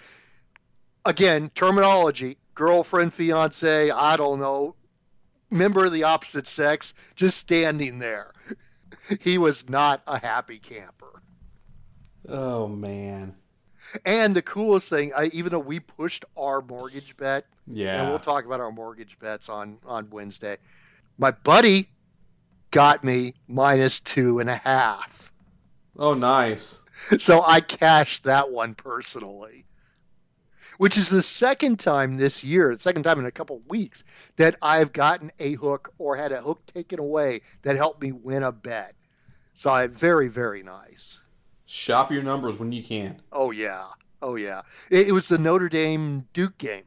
again, 1.05 1.51
terminology, 1.51 2.38
girlfriend, 2.55 3.12
fiance, 3.12 3.90
I 3.90 4.16
don't 4.16 4.38
know, 4.38 4.77
member 5.51 5.85
of 5.85 5.92
the 5.92 6.05
opposite 6.05 6.46
sex, 6.46 6.94
just 7.16 7.38
standing 7.38 7.98
there. 7.98 8.33
He 9.20 9.37
was 9.37 9.68
not 9.68 10.01
a 10.07 10.16
happy 10.16 10.61
camper. 10.61 11.22
Oh 12.29 12.68
man, 12.68 13.35
And 14.05 14.35
the 14.35 14.42
coolest 14.42 14.88
thing, 14.88 15.12
I, 15.16 15.26
even 15.33 15.52
though 15.52 15.59
we 15.59 15.81
pushed 15.81 16.24
our 16.37 16.61
mortgage 16.62 17.16
bet, 17.16 17.46
yeah. 17.66 18.00
and 18.00 18.11
we'll 18.11 18.18
talk 18.18 18.44
about 18.44 18.61
our 18.61 18.72
mortgage 18.72 19.18
bets 19.18 19.48
on 19.48 19.78
on 19.87 20.11
Wednesday. 20.11 20.59
My 21.18 21.31
buddy 21.31 21.88
got 22.70 23.05
me 23.05 23.35
minus 23.48 24.00
two 24.00 24.38
and 24.38 24.48
a 24.48 24.57
half, 24.57 25.33
oh 25.98 26.14
nice. 26.14 26.81
so 27.18 27.42
I 27.42 27.61
cashed 27.61 28.24
that 28.24 28.50
one 28.50 28.74
personally. 28.74 29.64
Which 30.78 30.96
is 30.96 31.11
the 31.11 31.22
second 31.22 31.78
time 31.78 32.16
this 32.16 32.42
year, 32.42 32.74
the 32.74 32.83
second 32.83 33.05
time 33.05 33.20
in 33.20 33.26
a 33.26 33.31
couple 33.31 33.57
of 33.57 33.68
weeks 33.68 34.02
that 34.37 34.57
I've 34.61 34.92
gotten 34.92 35.31
a 35.38 35.52
hook 35.52 35.92
or 35.98 36.16
had 36.16 36.33
a 36.33 36.40
hook 36.40 36.61
taken 36.66 36.98
away 36.98 37.42
that 37.61 37.76
helped 37.76 38.02
me 38.02 38.11
win 38.11 38.42
a 38.42 38.50
bet. 38.50 38.94
So 39.55 39.70
I 39.70 39.87
very 39.87 40.28
very 40.28 40.62
nice. 40.62 41.20
Shop 41.74 42.12
your 42.12 42.22
numbers 42.22 42.58
when 42.58 42.70
you 42.70 42.82
can. 42.82 43.22
Oh 43.32 43.50
yeah, 43.50 43.87
oh 44.20 44.37
yeah. 44.37 44.61
It, 44.90 45.08
it 45.08 45.12
was 45.12 45.26
the 45.26 45.38
Notre 45.38 45.70
Dame 45.70 46.28
Duke 46.35 46.58
game. 46.58 46.85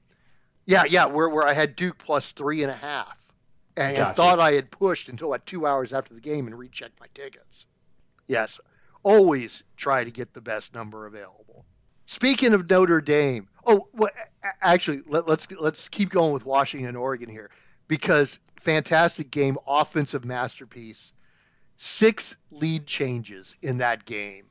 Yeah, 0.68 0.84
yeah, 0.88 1.08
where 1.08 1.28
where 1.28 1.48
I 1.48 1.54
had 1.54 1.76
Duke 1.76 1.98
plus 1.98 2.34
three 2.34 2.62
and 2.62 2.72
a 2.72 2.76
half, 2.76 3.34
and, 3.76 3.98
and 3.98 4.16
thought 4.16 4.40
I 4.40 4.52
had 4.52 4.70
pushed 4.70 5.10
until 5.10 5.34
about 5.34 5.48
two 5.48 5.66
hours 5.66 5.92
after 5.92 6.14
the 6.14 6.22
game 6.22 6.46
and 6.46 6.56
rechecked 6.56 7.00
my 7.00 7.08
tickets. 7.16 7.66
Yes, 8.28 8.60
always 9.02 9.64
try 9.76 10.04
to 10.04 10.12
get 10.12 10.36
the 10.36 10.42
best 10.42 10.76
number 10.76 11.08
available. 11.08 11.66
Speaking 12.06 12.54
of 12.54 12.70
Notre 12.70 13.02
Dame, 13.02 13.48
oh, 13.66 13.88
well, 13.92 14.12
actually, 14.62 15.02
let, 15.08 15.28
let's 15.28 15.52
let's 15.60 15.90
keep 15.90 16.12
going 16.12 16.32
with 16.32 16.46
Washington, 16.46 16.96
Oregon 16.96 17.28
here. 17.28 17.50
because 17.88 18.40
fantastic 18.56 19.32
game, 19.32 19.58
offensive 19.68 20.26
masterpiece. 20.26 21.12
Six 21.78 22.36
lead 22.52 22.86
changes 22.86 23.56
in 23.62 23.80
that 23.80 24.06
game. 24.06 24.46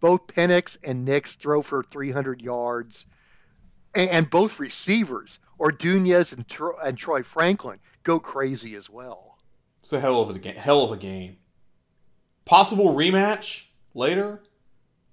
Both 0.00 0.26
Penix 0.28 0.78
and 0.82 1.04
Nix 1.04 1.34
throw 1.34 1.62
for 1.62 1.82
300 1.82 2.40
yards, 2.40 3.06
and, 3.94 4.10
and 4.10 4.30
both 4.30 4.58
receivers, 4.58 5.38
Odunze 5.58 6.32
and, 6.34 6.48
Tro- 6.48 6.78
and 6.82 6.96
Troy 6.96 7.22
Franklin, 7.22 7.78
go 8.02 8.18
crazy 8.18 8.74
as 8.74 8.88
well. 8.88 9.38
It's 9.82 9.92
a 9.92 10.00
hell 10.00 10.20
of 10.20 10.30
a 10.30 10.38
game. 10.38 10.56
Hell 10.56 10.82
of 10.84 10.92
a 10.92 10.96
game. 10.96 11.36
Possible 12.44 12.94
rematch 12.94 13.62
later. 13.94 14.40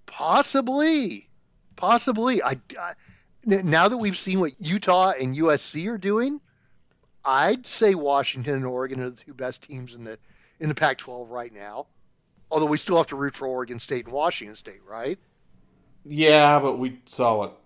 Possibly, 0.06 1.30
possibly. 1.76 2.42
I, 2.42 2.58
I 2.80 2.94
now 3.46 3.88
that 3.88 3.98
we've 3.98 4.18
seen 4.18 4.40
what 4.40 4.54
Utah 4.60 5.14
and 5.20 5.36
USC 5.36 5.88
are 5.88 5.98
doing, 5.98 6.42
I'd 7.24 7.66
say 7.66 7.96
Washington 7.96 8.56
and 8.56 8.66
Oregon 8.66 9.02
are 9.02 9.10
the 9.10 9.16
two 9.16 9.34
best 9.34 9.64
teams 9.64 9.94
in 9.94 10.04
the 10.04 10.18
in 10.60 10.70
the 10.70 10.76
Pac-12 10.76 11.30
right 11.30 11.54
now. 11.54 11.88
Although 12.50 12.66
we 12.68 12.78
still 12.78 12.98
have 12.98 13.08
to 13.08 13.16
root 13.16 13.36
for 13.36 13.48
Oregon 13.48 13.80
State 13.80 14.06
and 14.06 14.14
Washington 14.14 14.56
State, 14.56 14.82
right? 14.88 15.20
Yeah, 16.06 16.60
but 16.60 16.80
we 16.80 17.00
saw 17.06 17.38
what 17.38 17.60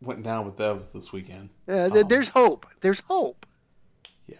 went 0.00 0.22
down 0.22 0.46
with 0.46 0.56
those 0.56 0.90
this 0.92 1.12
weekend. 1.12 1.50
Uh, 1.68 1.90
Um, 1.92 2.08
there's 2.08 2.28
hope. 2.30 2.66
There's 2.80 3.00
hope. 3.00 3.44
Yeah. 4.26 4.36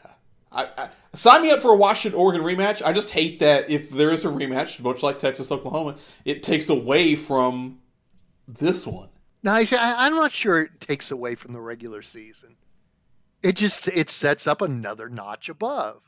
I, 0.51 0.68
I 0.79 0.88
sign 1.14 1.42
me 1.42 1.51
up 1.51 1.61
for 1.61 1.72
a 1.72 1.77
Washington 1.77 2.18
Oregon 2.18 2.42
rematch. 2.42 2.81
I 2.85 2.92
just 2.92 3.11
hate 3.11 3.40
that 3.40 3.68
if 3.68 3.90
there 3.90 4.11
is 4.11 4.25
a 4.25 4.29
rematch, 4.29 4.81
much 4.83 5.03
like 5.03 5.18
Texas 5.18 5.53
Oklahoma, 5.53 5.96
it 6.25 6.42
takes 6.42 6.68
away 6.70 7.16
from 7.16 7.79
this 8.49 8.87
one. 8.87 9.09
Now, 9.42 9.55
I, 9.57 9.66
I- 9.72 10.07
I'm 10.07 10.14
not 10.14 10.33
sure 10.33 10.62
it 10.62 10.81
takes 10.81 11.11
away 11.11 11.35
from 11.35 11.53
the 11.53 11.61
regular 11.61 12.01
season. 12.03 12.57
It 13.42 13.57
just 13.57 13.87
it 13.88 14.09
sets 14.09 14.46
up 14.46 14.62
another 14.62 15.09
notch 15.11 15.51
above. 15.51 16.01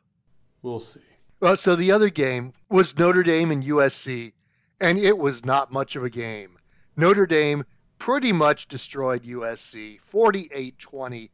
We'll 0.63 0.81
see. 0.81 1.01
Well, 1.41 1.57
so 1.57 1.77
the 1.77 1.93
other 1.93 2.11
game 2.11 2.53
was 2.69 2.99
Notre 2.99 3.23
Dame 3.23 3.53
and 3.53 3.63
USC, 3.63 4.33
and 4.81 4.99
it 4.99 5.17
was 5.17 5.45
not 5.45 5.73
much 5.73 5.95
of 5.95 6.03
a 6.03 6.11
game. 6.11 6.59
Notre 6.97 7.27
Dame 7.27 7.65
pretty 7.99 8.33
much 8.33 8.67
destroyed 8.67 9.23
USC 9.23 10.01
48 10.01 10.79
20. 10.79 11.31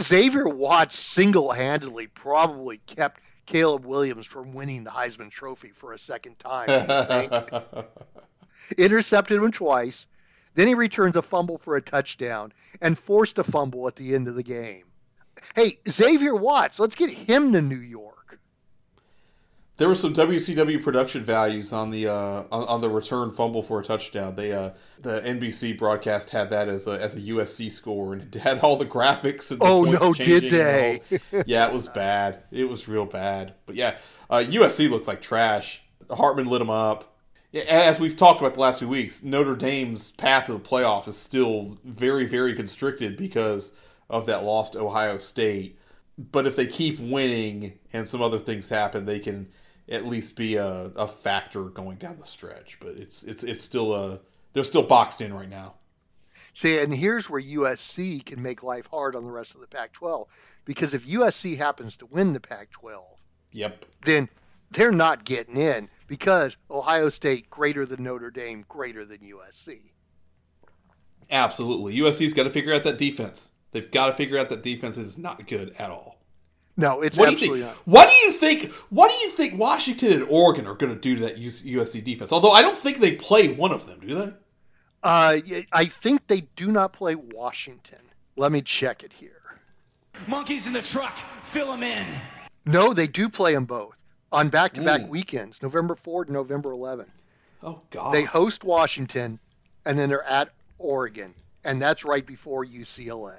Xavier 0.00 0.48
Watts 0.48 0.98
single 0.98 1.50
handedly 1.50 2.06
probably 2.06 2.78
kept 2.78 3.20
Caleb 3.46 3.84
Williams 3.84 4.26
from 4.26 4.52
winning 4.52 4.84
the 4.84 4.90
Heisman 4.90 5.30
Trophy 5.30 5.70
for 5.70 5.92
a 5.92 5.98
second 5.98 6.38
time. 6.38 6.68
don't 6.68 6.88
you 6.88 7.42
think? 7.42 7.86
Intercepted 8.78 9.42
him 9.42 9.50
twice. 9.50 10.06
Then 10.54 10.68
he 10.68 10.74
returns 10.74 11.16
a 11.16 11.22
fumble 11.22 11.58
for 11.58 11.76
a 11.76 11.82
touchdown 11.82 12.52
and 12.80 12.98
forced 12.98 13.38
a 13.38 13.44
fumble 13.44 13.88
at 13.88 13.96
the 13.96 14.14
end 14.14 14.28
of 14.28 14.36
the 14.36 14.42
game. 14.42 14.84
Hey, 15.54 15.78
Xavier 15.88 16.34
Watts, 16.34 16.78
let's 16.78 16.96
get 16.96 17.10
him 17.10 17.52
to 17.52 17.62
New 17.62 17.76
York. 17.76 18.19
There 19.80 19.88
were 19.88 19.94
some 19.94 20.12
WCW 20.12 20.82
production 20.82 21.24
values 21.24 21.72
on 21.72 21.88
the 21.88 22.06
uh, 22.06 22.44
on, 22.52 22.64
on 22.64 22.80
the 22.82 22.90
return 22.90 23.30
fumble 23.30 23.62
for 23.62 23.80
a 23.80 23.82
touchdown. 23.82 24.36
They 24.36 24.52
uh, 24.52 24.72
the 25.00 25.22
NBC 25.22 25.78
broadcast 25.78 26.28
had 26.28 26.50
that 26.50 26.68
as 26.68 26.86
a 26.86 27.00
as 27.00 27.14
a 27.14 27.20
USC 27.20 27.70
score 27.70 28.12
and 28.12 28.36
it 28.36 28.42
had 28.42 28.58
all 28.58 28.76
the 28.76 28.84
graphics. 28.84 29.50
And 29.50 29.58
the 29.58 29.64
Oh, 29.64 29.84
no, 29.84 30.12
did 30.12 30.50
they? 30.50 31.00
all- 31.32 31.42
yeah, 31.46 31.66
it 31.66 31.72
was 31.72 31.88
bad. 31.88 32.42
It 32.50 32.68
was 32.68 32.88
real 32.88 33.06
bad. 33.06 33.54
But 33.64 33.74
yeah, 33.74 33.96
uh, 34.28 34.44
USC 34.46 34.90
looked 34.90 35.08
like 35.08 35.22
trash. 35.22 35.80
Hartman 36.10 36.46
lit 36.46 36.58
them 36.58 36.68
up. 36.68 37.16
As 37.66 37.98
we've 37.98 38.16
talked 38.16 38.42
about 38.42 38.52
the 38.52 38.60
last 38.60 38.80
few 38.80 38.88
weeks, 38.88 39.22
Notre 39.22 39.56
Dame's 39.56 40.12
path 40.12 40.44
to 40.44 40.52
the 40.52 40.58
playoff 40.58 41.08
is 41.08 41.16
still 41.16 41.78
very 41.84 42.26
very 42.26 42.54
constricted 42.54 43.16
because 43.16 43.72
of 44.10 44.26
that 44.26 44.44
lost 44.44 44.76
Ohio 44.76 45.16
State. 45.16 45.78
But 46.18 46.46
if 46.46 46.54
they 46.54 46.66
keep 46.66 47.00
winning 47.00 47.78
and 47.94 48.06
some 48.06 48.20
other 48.20 48.38
things 48.38 48.68
happen, 48.68 49.06
they 49.06 49.20
can 49.20 49.48
at 49.90 50.06
least 50.06 50.36
be 50.36 50.54
a, 50.54 50.66
a 50.96 51.08
factor 51.08 51.64
going 51.64 51.98
down 51.98 52.18
the 52.18 52.26
stretch. 52.26 52.78
But 52.80 52.90
it's 52.96 53.22
it's 53.22 53.42
it's 53.42 53.64
still 53.64 53.92
a 53.94 54.20
they're 54.52 54.64
still 54.64 54.82
boxed 54.82 55.20
in 55.20 55.34
right 55.34 55.48
now. 55.48 55.74
See, 56.52 56.78
and 56.78 56.94
here's 56.94 57.28
where 57.28 57.42
USC 57.42 58.24
can 58.24 58.40
make 58.42 58.62
life 58.62 58.86
hard 58.86 59.14
on 59.16 59.24
the 59.24 59.30
rest 59.30 59.54
of 59.54 59.60
the 59.60 59.66
Pac 59.66 59.92
12. 59.92 60.28
Because 60.64 60.94
if 60.94 61.06
USC 61.06 61.56
happens 61.56 61.96
to 61.98 62.06
win 62.06 62.32
the 62.32 62.40
Pac 62.40 62.70
12, 62.70 63.04
Yep. 63.52 63.84
then 64.04 64.28
they're 64.70 64.92
not 64.92 65.24
getting 65.24 65.56
in 65.56 65.88
because 66.06 66.56
Ohio 66.70 67.08
State 67.08 67.50
greater 67.50 67.84
than 67.84 68.04
Notre 68.04 68.30
Dame, 68.30 68.64
greater 68.68 69.04
than 69.04 69.18
USC. 69.18 69.80
Absolutely. 71.30 71.96
USC's 71.98 72.34
got 72.34 72.44
to 72.44 72.50
figure 72.50 72.72
out 72.74 72.82
that 72.84 72.98
defense. 72.98 73.50
They've 73.72 73.90
got 73.90 74.06
to 74.06 74.12
figure 74.12 74.38
out 74.38 74.48
that 74.48 74.62
defense 74.62 74.98
is 74.98 75.18
not 75.18 75.46
good 75.46 75.72
at 75.78 75.90
all. 75.90 76.19
No, 76.80 77.02
it's 77.02 77.18
What 77.18 77.26
do 77.26 77.30
you 77.32 77.36
absolutely 77.36 77.60
think? 77.60 77.76
not. 77.76 77.86
What 77.86 78.08
do 78.08 78.14
you 78.26 78.32
think? 78.32 78.72
What 78.88 79.10
do 79.10 79.16
you 79.18 79.30
think 79.30 79.58
Washington 79.58 80.12
and 80.12 80.22
Oregon 80.30 80.66
are 80.66 80.74
going 80.74 80.94
to 80.94 80.98
do 81.00 81.14
to 81.16 81.20
that 81.22 81.36
USC 81.38 82.02
defense? 82.02 82.32
Although 82.32 82.52
I 82.52 82.62
don't 82.62 82.76
think 82.78 82.98
they 82.98 83.16
play 83.16 83.52
one 83.52 83.70
of 83.72 83.86
them, 83.86 84.00
do 84.00 84.14
they? 84.14 84.32
Uh, 85.02 85.38
y- 85.48 85.64
I 85.72 85.84
think 85.84 86.26
they 86.26 86.42
do 86.56 86.72
not 86.72 86.92
play 86.92 87.14
Washington. 87.14 87.98
Let 88.36 88.50
me 88.52 88.62
check 88.62 89.02
it 89.02 89.12
here. 89.12 89.42
Monkeys 90.26 90.66
in 90.66 90.72
the 90.72 90.82
truck, 90.82 91.16
fill 91.42 91.70
them 91.70 91.82
in. 91.82 92.06
No, 92.66 92.92
they 92.94 93.06
do 93.06 93.28
play 93.28 93.54
them 93.54 93.64
both 93.66 94.02
on 94.32 94.48
back-to-back 94.48 95.02
Mm. 95.02 95.08
weekends, 95.08 95.62
November 95.62 95.94
4th 95.94 96.26
and 96.26 96.34
November 96.34 96.70
11th. 96.72 97.10
Oh 97.62 97.82
God. 97.90 98.14
They 98.14 98.22
host 98.24 98.64
Washington, 98.64 99.38
and 99.84 99.98
then 99.98 100.08
they're 100.08 100.22
at 100.24 100.50
Oregon, 100.78 101.34
and 101.64 101.80
that's 101.80 102.04
right 102.04 102.24
before 102.24 102.64
UCLA. 102.64 103.38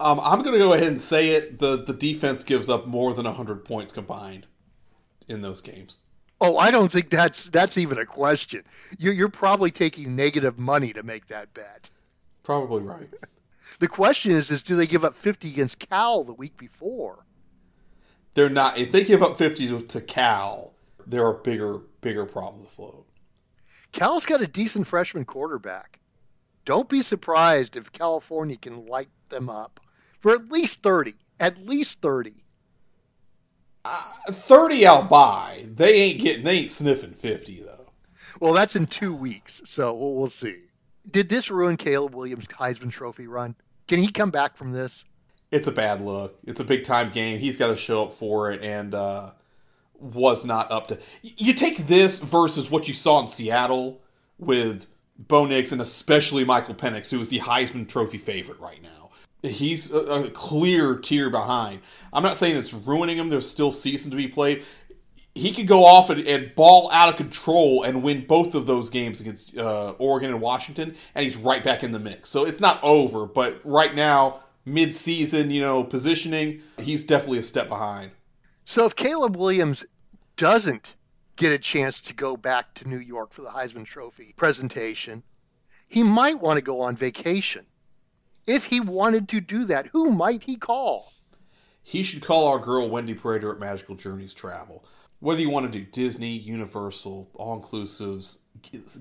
Um, 0.00 0.20
I'm 0.20 0.42
going 0.42 0.52
to 0.52 0.58
go 0.58 0.72
ahead 0.72 0.88
and 0.88 1.00
say 1.00 1.30
it. 1.30 1.58
The 1.58 1.82
the 1.82 1.92
defense 1.92 2.42
gives 2.42 2.68
up 2.68 2.86
more 2.86 3.14
than 3.14 3.26
100 3.26 3.64
points 3.64 3.92
combined 3.92 4.46
in 5.28 5.42
those 5.42 5.60
games. 5.60 5.98
Oh, 6.40 6.56
I 6.58 6.70
don't 6.70 6.90
think 6.90 7.10
that's 7.10 7.44
that's 7.44 7.78
even 7.78 7.98
a 7.98 8.06
question. 8.06 8.64
You're, 8.98 9.14
you're 9.14 9.28
probably 9.28 9.70
taking 9.70 10.16
negative 10.16 10.58
money 10.58 10.92
to 10.92 11.02
make 11.02 11.26
that 11.28 11.54
bet. 11.54 11.90
Probably 12.42 12.82
right. 12.82 13.08
The 13.80 13.88
question 13.88 14.30
is, 14.30 14.50
is 14.50 14.62
do 14.62 14.76
they 14.76 14.86
give 14.86 15.04
up 15.04 15.14
50 15.14 15.48
against 15.48 15.78
Cal 15.78 16.22
the 16.22 16.32
week 16.32 16.56
before? 16.56 17.24
They're 18.34 18.50
not. 18.50 18.78
If 18.78 18.92
they 18.92 19.02
give 19.02 19.22
up 19.22 19.38
50 19.38 19.68
to, 19.68 19.82
to 19.82 20.00
Cal, 20.00 20.74
there 21.06 21.26
are 21.26 21.34
bigger 21.34 21.78
bigger 22.00 22.26
problems 22.26 22.66
afloat. 22.66 23.06
Cal's 23.92 24.26
got 24.26 24.42
a 24.42 24.46
decent 24.46 24.86
freshman 24.86 25.24
quarterback. 25.24 25.98
Don't 26.64 26.88
be 26.88 27.02
surprised 27.02 27.76
if 27.76 27.92
California 27.92 28.56
can 28.56 28.86
light 28.86 29.08
them 29.34 29.50
up 29.50 29.80
for 30.20 30.32
at 30.32 30.50
least 30.50 30.82
30. 30.82 31.14
At 31.38 31.66
least 31.66 32.00
30. 32.00 32.32
30 34.30 34.86
I'll 34.86 35.02
buy. 35.02 35.66
They 35.68 35.94
ain't 35.94 36.20
getting. 36.20 36.44
They 36.44 36.58
ain't 36.60 36.72
sniffing 36.72 37.12
50 37.12 37.62
though. 37.62 37.92
Well, 38.40 38.54
that's 38.54 38.76
in 38.76 38.86
two 38.86 39.14
weeks, 39.14 39.60
so 39.64 39.92
we'll, 39.92 40.14
we'll 40.14 40.26
see. 40.28 40.62
Did 41.10 41.28
this 41.28 41.50
ruin 41.50 41.76
Caleb 41.76 42.14
Williams' 42.14 42.46
Heisman 42.46 42.90
Trophy 42.90 43.26
run? 43.26 43.54
Can 43.86 43.98
he 44.00 44.10
come 44.10 44.30
back 44.30 44.56
from 44.56 44.72
this? 44.72 45.04
It's 45.50 45.68
a 45.68 45.72
bad 45.72 46.00
look. 46.00 46.38
It's 46.44 46.60
a 46.60 46.64
big 46.64 46.84
time 46.84 47.10
game. 47.10 47.38
He's 47.38 47.58
got 47.58 47.68
to 47.68 47.76
show 47.76 48.04
up 48.04 48.14
for 48.14 48.50
it, 48.50 48.62
and 48.62 48.94
uh, 48.94 49.32
was 49.94 50.44
not 50.44 50.72
up 50.72 50.88
to. 50.88 50.98
You 51.22 51.52
take 51.52 51.86
this 51.86 52.18
versus 52.18 52.70
what 52.70 52.88
you 52.88 52.94
saw 52.94 53.20
in 53.20 53.28
Seattle 53.28 54.00
with 54.38 54.86
Bo 55.18 55.44
Nix 55.46 55.72
and 55.72 55.80
especially 55.80 56.44
Michael 56.44 56.74
Penix, 56.74 57.10
who 57.10 57.20
is 57.20 57.28
the 57.28 57.40
Heisman 57.40 57.88
Trophy 57.88 58.18
favorite 58.18 58.58
right 58.58 58.82
now. 58.82 58.93
He's 59.44 59.92
a, 59.92 59.98
a 59.98 60.30
clear 60.30 60.96
tier 60.96 61.28
behind. 61.28 61.82
I'm 62.12 62.22
not 62.22 62.38
saying 62.38 62.56
it's 62.56 62.72
ruining 62.72 63.18
him. 63.18 63.28
There's 63.28 63.48
still 63.48 63.70
season 63.70 64.10
to 64.10 64.16
be 64.16 64.26
played. 64.26 64.64
He 65.34 65.52
could 65.52 65.66
go 65.66 65.84
off 65.84 66.10
and, 66.10 66.26
and 66.26 66.54
ball 66.54 66.90
out 66.92 67.08
of 67.10 67.16
control 67.16 67.82
and 67.82 68.02
win 68.02 68.24
both 68.26 68.54
of 68.54 68.66
those 68.66 68.88
games 68.88 69.20
against 69.20 69.58
uh, 69.58 69.94
Oregon 69.98 70.30
and 70.30 70.40
Washington, 70.40 70.94
and 71.14 71.24
he's 71.24 71.36
right 71.36 71.62
back 71.62 71.82
in 71.82 71.92
the 71.92 71.98
mix. 71.98 72.30
So 72.30 72.46
it's 72.46 72.60
not 72.60 72.82
over, 72.82 73.26
but 73.26 73.60
right 73.64 73.94
now, 73.94 74.40
mid-season, 74.64 75.50
you 75.50 75.60
know, 75.60 75.84
positioning, 75.84 76.62
he's 76.78 77.04
definitely 77.04 77.40
a 77.40 77.42
step 77.42 77.68
behind. 77.68 78.12
So 78.64 78.86
if 78.86 78.96
Caleb 78.96 79.36
Williams 79.36 79.84
doesn't 80.36 80.94
get 81.36 81.52
a 81.52 81.58
chance 81.58 82.00
to 82.02 82.14
go 82.14 82.36
back 82.36 82.72
to 82.74 82.88
New 82.88 83.00
York 83.00 83.32
for 83.32 83.42
the 83.42 83.50
Heisman 83.50 83.84
Trophy 83.84 84.32
presentation, 84.36 85.22
he 85.88 86.02
might 86.02 86.40
want 86.40 86.56
to 86.56 86.62
go 86.62 86.80
on 86.80 86.96
vacation. 86.96 87.66
If 88.46 88.66
he 88.66 88.80
wanted 88.80 89.28
to 89.30 89.40
do 89.40 89.64
that, 89.66 89.86
who 89.88 90.10
might 90.10 90.44
he 90.44 90.56
call? 90.56 91.12
He 91.82 92.02
should 92.02 92.22
call 92.22 92.46
our 92.46 92.58
girl 92.58 92.88
Wendy 92.88 93.14
Prater 93.14 93.52
at 93.52 93.58
Magical 93.58 93.94
Journeys 93.94 94.34
Travel. 94.34 94.84
Whether 95.20 95.40
you 95.40 95.50
want 95.50 95.70
to 95.70 95.78
do 95.78 95.84
Disney, 95.84 96.36
Universal, 96.36 97.30
all 97.34 97.60
inclusives, 97.60 98.36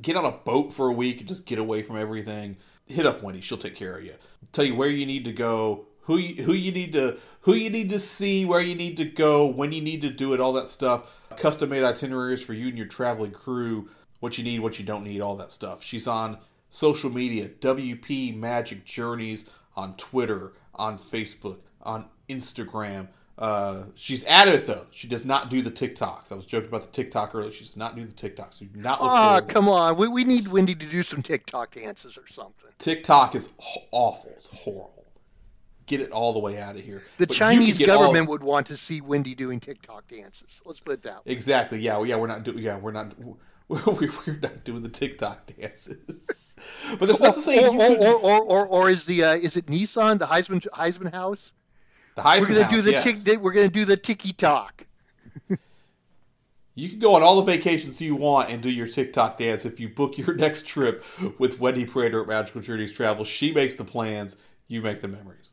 get 0.01 0.15
on 0.15 0.25
a 0.25 0.31
boat 0.31 0.71
for 0.71 0.87
a 0.87 0.93
week 0.93 1.19
and 1.19 1.27
just 1.27 1.45
get 1.45 1.59
away 1.59 1.81
from 1.81 1.97
everything. 1.97 2.57
Hit 2.85 3.05
up 3.05 3.21
Wendy; 3.23 3.41
she'll 3.41 3.57
take 3.57 3.75
care 3.75 3.97
of 3.97 4.03
you. 4.03 4.13
Tell 4.51 4.65
you 4.65 4.75
where 4.75 4.89
you 4.89 5.05
need 5.05 5.25
to 5.25 5.33
go, 5.33 5.87
who 6.01 6.17
you, 6.17 6.43
who 6.43 6.53
you 6.53 6.71
need 6.71 6.93
to 6.93 7.17
who 7.41 7.53
you 7.53 7.69
need 7.69 7.89
to 7.89 7.99
see, 7.99 8.45
where 8.45 8.61
you 8.61 8.75
need 8.75 8.97
to 8.97 9.05
go, 9.05 9.45
when 9.45 9.71
you 9.71 9.81
need 9.81 10.01
to 10.01 10.09
do 10.09 10.33
it, 10.33 10.39
all 10.39 10.53
that 10.53 10.69
stuff. 10.69 11.09
Custom 11.37 11.69
made 11.69 11.83
itineraries 11.83 12.43
for 12.43 12.53
you 12.53 12.67
and 12.67 12.77
your 12.77 12.87
traveling 12.87 13.31
crew. 13.31 13.89
What 14.19 14.37
you 14.37 14.43
need, 14.43 14.59
what 14.59 14.79
you 14.79 14.85
don't 14.85 15.03
need, 15.03 15.19
all 15.19 15.35
that 15.37 15.51
stuff. 15.51 15.83
She's 15.83 16.07
on 16.07 16.37
social 16.73 17.11
media, 17.11 17.47
WP 17.47 18.35
Magic 18.35 18.83
Journeys 18.83 19.45
on 19.75 19.95
Twitter, 19.95 20.53
on 20.73 20.97
Facebook, 20.97 21.57
on 21.83 22.05
Instagram. 22.27 23.07
Uh, 23.37 23.83
she's 23.95 24.23
it 24.23 24.65
though. 24.67 24.87
She 24.91 25.07
does 25.07 25.23
not 25.23 25.49
do 25.49 25.61
the 25.61 25.71
TikToks. 25.71 26.31
I 26.31 26.35
was 26.35 26.45
joking 26.45 26.69
about 26.69 26.81
the 26.83 26.91
TikTok 26.91 27.33
earlier. 27.35 27.51
She 27.51 27.63
does 27.63 27.77
not 27.77 27.95
do 27.95 28.03
the 28.03 28.11
TikToks. 28.13 28.55
So 28.55 28.65
do 28.65 28.79
not 28.79 29.01
look 29.01 29.11
Ah, 29.11 29.41
come 29.47 29.69
on. 29.69 29.97
We, 29.97 30.07
we 30.07 30.23
need 30.23 30.47
Wendy 30.47 30.73
to 30.75 30.85
do 30.85 31.03
some 31.03 31.21
TikTok 31.21 31.75
dances 31.75 32.17
or 32.17 32.27
something. 32.27 32.69
TikTok 32.79 33.35
is 33.35 33.49
awful. 33.91 34.31
It's 34.35 34.49
horrible. 34.49 35.05
Get 35.85 35.99
it 36.01 36.11
all 36.11 36.33
the 36.33 36.39
way 36.39 36.59
out 36.59 36.75
of 36.75 36.83
here. 36.83 37.01
The 37.17 37.27
But 37.27 37.35
Chinese 37.35 37.77
can 37.77 37.87
get 37.87 37.89
all- 37.89 38.03
government 38.03 38.29
would 38.29 38.43
want 38.43 38.67
to 38.67 38.77
see 38.77 39.01
Wendy 39.01 39.35
doing 39.35 39.59
TikTok 39.59 40.07
dances. 40.07 40.61
Let's 40.65 40.79
put 40.79 40.93
it 40.93 41.03
that 41.03 41.25
way. 41.25 41.31
Exactly. 41.33 41.79
Yeah. 41.81 41.97
well, 41.97 42.05
Yeah. 42.05 42.15
We're 42.15 42.27
not 42.27 42.43
doing. 42.43 42.59
Yeah. 42.59 42.77
We're 42.77 42.91
not. 42.91 43.13
We're 44.27 44.39
not 44.41 44.63
doing 44.63 44.83
the 44.83 44.89
TikTok 44.89 45.51
dances. 45.57 46.55
but 46.99 47.05
there's 47.05 47.19
not 47.19 47.35
to 47.35 47.41
say 47.41 47.65
Or, 47.65 47.75
or, 47.75 48.15
or, 48.15 48.41
or, 48.41 48.67
or, 48.67 48.89
is 48.89 49.05
the 49.05 49.23
uh, 49.23 49.35
is 49.35 49.57
it 49.57 49.65
Nissan 49.67 50.19
the 50.19 50.27
Heisman 50.27 50.67
Heisman 50.69 51.11
House? 51.11 51.53
the 52.15 52.21
Heisman 52.21 52.41
We're 52.41 52.47
gonna 52.47 52.63
House, 52.63 52.73
do 52.73 52.81
the 52.81 52.91
yes. 52.91 53.23
tick. 53.23 53.39
We're 53.39 53.53
gonna 53.53 53.69
do 53.69 53.85
the 53.85 53.97
Tiki 53.97 54.33
Talk. 54.33 54.85
You 56.75 56.89
can 56.89 56.97
go 56.97 57.13
on 57.15 57.21
all 57.21 57.35
the 57.35 57.43
vacations 57.43 58.01
you 58.01 58.15
want 58.15 58.49
and 58.49 58.61
do 58.63 58.69
your 58.69 58.87
TikTok 58.87 59.37
dance 59.37 59.63
if 59.63 59.79
you 59.79 59.89
book 59.89 60.17
your 60.17 60.33
next 60.35 60.65
trip 60.65 61.05
with 61.37 61.59
Wendy 61.59 61.85
Prater 61.85 62.21
at 62.21 62.27
Magical 62.27 62.61
Journeys 62.61 62.91
Travel. 62.91 63.25
She 63.25 63.51
makes 63.51 63.75
the 63.75 63.83
plans. 63.83 64.35
You 64.67 64.81
make 64.81 65.01
the 65.01 65.07
memories. 65.07 65.51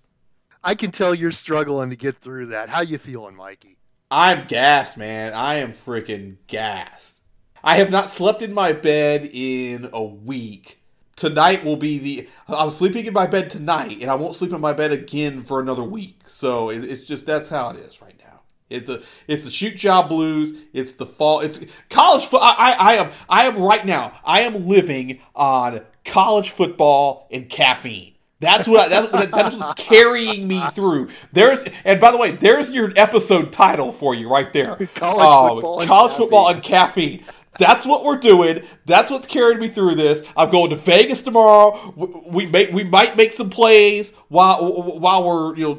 I 0.64 0.74
can 0.74 0.92
tell 0.92 1.14
you're 1.14 1.30
struggling 1.30 1.90
to 1.90 1.96
get 1.96 2.16
through 2.16 2.46
that. 2.46 2.70
How 2.70 2.80
you 2.80 2.96
feeling, 2.96 3.36
Mikey? 3.36 3.76
I'm 4.10 4.46
gassed, 4.46 4.96
man. 4.96 5.34
I 5.34 5.56
am 5.56 5.72
freaking 5.72 6.36
gassed. 6.46 7.19
I 7.62 7.76
have 7.76 7.90
not 7.90 8.10
slept 8.10 8.42
in 8.42 8.52
my 8.52 8.72
bed 8.72 9.28
in 9.32 9.88
a 9.92 10.02
week. 10.02 10.80
Tonight 11.16 11.64
will 11.64 11.76
be 11.76 11.98
the. 11.98 12.28
I'm 12.48 12.70
sleeping 12.70 13.04
in 13.04 13.12
my 13.12 13.26
bed 13.26 13.50
tonight, 13.50 13.98
and 14.00 14.10
I 14.10 14.14
won't 14.14 14.34
sleep 14.34 14.52
in 14.52 14.60
my 14.60 14.72
bed 14.72 14.90
again 14.90 15.42
for 15.42 15.60
another 15.60 15.82
week. 15.82 16.20
So 16.26 16.70
it, 16.70 16.82
it's 16.82 17.06
just 17.06 17.26
that's 17.26 17.50
how 17.50 17.70
it 17.70 17.76
is 17.76 18.00
right 18.00 18.18
now. 18.18 18.40
It 18.70 18.86
the 18.86 19.04
it's 19.26 19.44
the 19.44 19.50
shoot 19.50 19.76
job 19.76 20.08
blues. 20.08 20.58
It's 20.72 20.92
the 20.92 21.04
fall. 21.04 21.40
It's 21.40 21.60
college 21.90 22.24
foot. 22.24 22.40
I, 22.42 22.72
I 22.72 22.72
I 22.72 22.94
am 22.94 23.10
I 23.28 23.44
am 23.44 23.58
right 23.58 23.84
now. 23.84 24.18
I 24.24 24.40
am 24.40 24.66
living 24.66 25.20
on 25.34 25.82
college 26.06 26.50
football 26.50 27.28
and 27.30 27.50
caffeine. 27.50 28.14
That's 28.40 28.66
what 28.66 28.88
that's 28.88 29.12
what 29.12 29.30
that's 29.30 29.54
what's 29.54 29.82
carrying 29.82 30.48
me 30.48 30.62
through. 30.70 31.10
There's 31.32 31.62
and 31.84 32.00
by 32.00 32.10
the 32.10 32.16
way, 32.16 32.30
there's 32.30 32.70
your 32.70 32.90
episode 32.96 33.52
title 33.52 33.92
for 33.92 34.14
you 34.14 34.30
right 34.30 34.50
there. 34.54 34.76
College 34.94 35.20
Um, 35.20 35.56
football 35.56 35.80
and 35.80 36.12
football 36.12 36.48
and 36.48 36.62
caffeine. 36.62 37.24
That's 37.58 37.84
what 37.84 38.04
we're 38.04 38.18
doing. 38.18 38.62
That's 38.86 39.10
what's 39.10 39.26
carried 39.26 39.58
me 39.58 39.68
through 39.68 39.96
this. 39.96 40.22
I'm 40.36 40.50
going 40.50 40.70
to 40.70 40.76
Vegas 40.76 41.22
tomorrow. 41.22 41.92
We, 41.96 42.46
make 42.46 42.72
we 42.72 42.84
might 42.84 43.16
make 43.16 43.32
some 43.32 43.50
plays 43.50 44.12
while 44.28 44.82
while 44.82 45.24
we're 45.24 45.56
you 45.56 45.68
know 45.68 45.78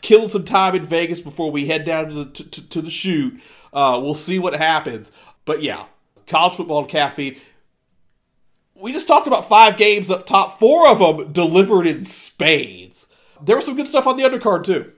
killing 0.00 0.28
some 0.28 0.44
time 0.44 0.74
in 0.74 0.82
Vegas 0.82 1.20
before 1.20 1.50
we 1.50 1.66
head 1.66 1.84
down 1.84 2.08
to 2.08 2.14
the 2.14 2.24
to, 2.26 2.68
to 2.68 2.82
the 2.82 2.90
shoot. 2.90 3.40
Uh, 3.72 4.00
we'll 4.02 4.14
see 4.14 4.38
what 4.38 4.54
happens. 4.54 5.12
But 5.44 5.62
yeah, 5.62 5.86
college 6.26 6.54
football 6.54 6.80
and 6.80 6.88
caffeine. 6.88 7.38
We 8.74 8.92
just 8.92 9.08
talked 9.08 9.26
about 9.26 9.48
five 9.48 9.76
games 9.76 10.10
up 10.10 10.26
top. 10.26 10.58
Four 10.58 10.88
of 10.88 10.98
them 10.98 11.32
delivered 11.32 11.86
in 11.86 12.02
spades. 12.02 13.08
There 13.42 13.56
was 13.56 13.64
some 13.64 13.76
good 13.76 13.86
stuff 13.86 14.06
on 14.06 14.16
the 14.16 14.24
undercard 14.24 14.64
too. 14.64 14.92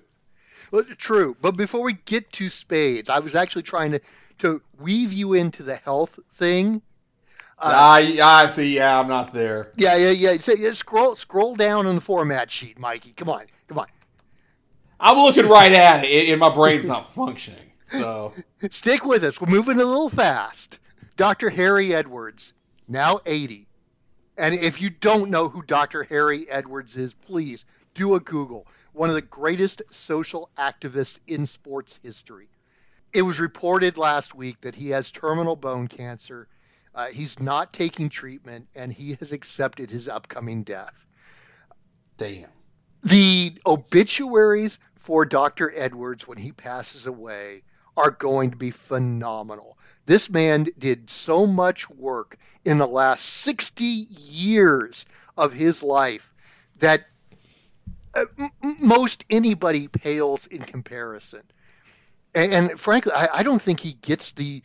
Well, 0.70 0.84
true. 0.96 1.36
But 1.40 1.56
before 1.56 1.82
we 1.82 1.94
get 2.04 2.32
to 2.34 2.48
spades, 2.48 3.08
I 3.08 3.20
was 3.20 3.34
actually 3.34 3.62
trying 3.62 3.92
to 3.92 4.00
to 4.38 4.62
weave 4.78 5.12
you 5.12 5.34
into 5.34 5.62
the 5.62 5.76
health 5.76 6.18
thing. 6.32 6.82
Uh, 7.58 7.72
ah, 7.74 7.94
I 7.94 8.44
I 8.44 8.48
see. 8.48 8.76
Yeah, 8.76 9.00
I'm 9.00 9.08
not 9.08 9.34
there. 9.34 9.72
Yeah, 9.76 9.96
yeah, 9.96 10.10
yeah. 10.10 10.40
So, 10.40 10.52
yeah, 10.52 10.72
scroll 10.72 11.16
scroll 11.16 11.56
down 11.56 11.86
on 11.86 11.96
the 11.96 12.00
format 12.00 12.50
sheet, 12.50 12.78
Mikey. 12.78 13.12
Come 13.12 13.28
on, 13.28 13.46
come 13.66 13.78
on. 13.78 13.86
I'm 15.00 15.16
looking 15.16 15.46
right 15.48 15.72
at 15.72 16.04
it, 16.04 16.28
and 16.30 16.40
my 16.40 16.52
brain's 16.52 16.86
not 16.86 17.12
functioning. 17.14 17.72
So 17.86 18.34
Stick 18.70 19.04
with 19.04 19.24
us. 19.24 19.40
We're 19.40 19.50
moving 19.50 19.80
a 19.80 19.84
little 19.84 20.10
fast. 20.10 20.78
Dr. 21.16 21.48
Harry 21.48 21.94
Edwards, 21.94 22.52
now 22.86 23.20
80. 23.24 23.66
And 24.36 24.54
if 24.54 24.80
you 24.80 24.90
don't 24.90 25.30
know 25.30 25.48
who 25.48 25.62
Dr. 25.62 26.04
Harry 26.04 26.48
Edwards 26.48 26.96
is, 26.96 27.14
please 27.14 27.64
do 27.94 28.14
a 28.14 28.20
Google. 28.20 28.66
One 28.92 29.08
of 29.08 29.14
the 29.14 29.22
greatest 29.22 29.82
social 29.90 30.50
activists 30.56 31.18
in 31.26 31.46
sports 31.46 31.98
history. 32.02 32.48
It 33.12 33.22
was 33.22 33.40
reported 33.40 33.96
last 33.96 34.34
week 34.34 34.60
that 34.62 34.74
he 34.74 34.90
has 34.90 35.10
terminal 35.10 35.56
bone 35.56 35.88
cancer. 35.88 36.48
Uh, 36.94 37.06
he's 37.06 37.40
not 37.40 37.72
taking 37.72 38.08
treatment, 38.08 38.68
and 38.74 38.92
he 38.92 39.14
has 39.20 39.32
accepted 39.32 39.90
his 39.90 40.08
upcoming 40.08 40.62
death. 40.64 41.06
damn. 42.16 42.48
the 43.02 43.58
obituaries 43.64 44.78
for 44.96 45.24
Dr. 45.24 45.72
Edwards 45.74 46.26
when 46.26 46.38
he 46.38 46.52
passes 46.52 47.06
away 47.06 47.62
are 47.96 48.10
going 48.10 48.50
to 48.52 48.56
be 48.56 48.70
phenomenal. 48.70 49.76
This 50.06 50.30
man 50.30 50.66
did 50.78 51.10
so 51.10 51.46
much 51.46 51.88
work 51.90 52.36
in 52.64 52.78
the 52.78 52.86
last 52.86 53.24
60 53.24 53.84
years 53.84 55.04
of 55.36 55.52
his 55.52 55.82
life 55.82 56.32
that 56.78 57.06
uh, 58.14 58.24
most 58.80 59.24
anybody 59.30 59.88
pales 59.88 60.46
in 60.46 60.62
comparison. 60.62 61.42
And, 62.38 62.52
and 62.52 62.80
frankly, 62.80 63.12
I, 63.12 63.28
I 63.34 63.42
don't 63.42 63.60
think 63.60 63.80
he 63.80 63.92
gets 63.92 64.32
the 64.32 64.62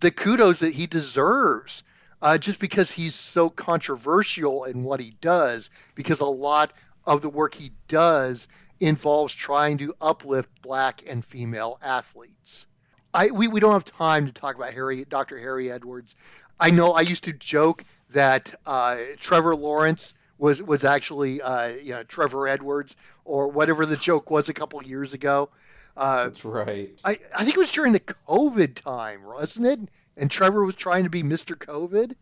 the 0.00 0.10
kudos 0.10 0.60
that 0.60 0.72
he 0.72 0.86
deserves 0.86 1.84
uh, 2.22 2.38
just 2.38 2.58
because 2.58 2.90
he's 2.90 3.14
so 3.14 3.50
controversial 3.50 4.64
in 4.64 4.82
what 4.82 4.98
he 4.98 5.12
does 5.20 5.70
because 5.94 6.20
a 6.20 6.26
lot 6.26 6.72
of 7.04 7.20
the 7.20 7.28
work 7.28 7.54
he 7.54 7.72
does 7.86 8.48
involves 8.80 9.34
trying 9.34 9.78
to 9.78 9.94
uplift 10.00 10.48
black 10.62 11.02
and 11.08 11.24
female 11.24 11.78
athletes. 11.82 12.66
I, 13.14 13.30
we, 13.30 13.46
we 13.46 13.60
don't 13.60 13.74
have 13.74 13.84
time 13.84 14.26
to 14.26 14.32
talk 14.32 14.56
about 14.56 14.72
Harry, 14.72 15.04
Dr. 15.04 15.38
Harry 15.38 15.70
Edwards. 15.70 16.14
I 16.58 16.70
know 16.70 16.92
I 16.92 17.02
used 17.02 17.24
to 17.24 17.32
joke 17.32 17.84
that 18.10 18.54
uh, 18.66 18.96
Trevor 19.18 19.54
Lawrence 19.54 20.14
was 20.38 20.62
was 20.62 20.82
actually 20.82 21.42
uh, 21.42 21.68
you 21.68 21.92
know 21.92 22.02
Trevor 22.04 22.48
Edwards 22.48 22.96
or 23.24 23.48
whatever 23.48 23.86
the 23.86 23.96
joke 23.96 24.30
was 24.30 24.48
a 24.48 24.54
couple 24.54 24.82
years 24.82 25.12
ago. 25.12 25.50
Uh, 25.96 26.24
That's 26.24 26.44
right. 26.44 26.90
I, 27.04 27.18
I 27.34 27.44
think 27.44 27.56
it 27.56 27.60
was 27.60 27.72
during 27.72 27.92
the 27.92 28.00
COVID 28.00 28.74
time, 28.76 29.24
wasn't 29.24 29.66
it? 29.66 29.80
And 30.16 30.30
Trevor 30.30 30.64
was 30.64 30.76
trying 30.76 31.04
to 31.04 31.10
be 31.10 31.22
Mr. 31.22 31.56
COVID. 31.56 32.14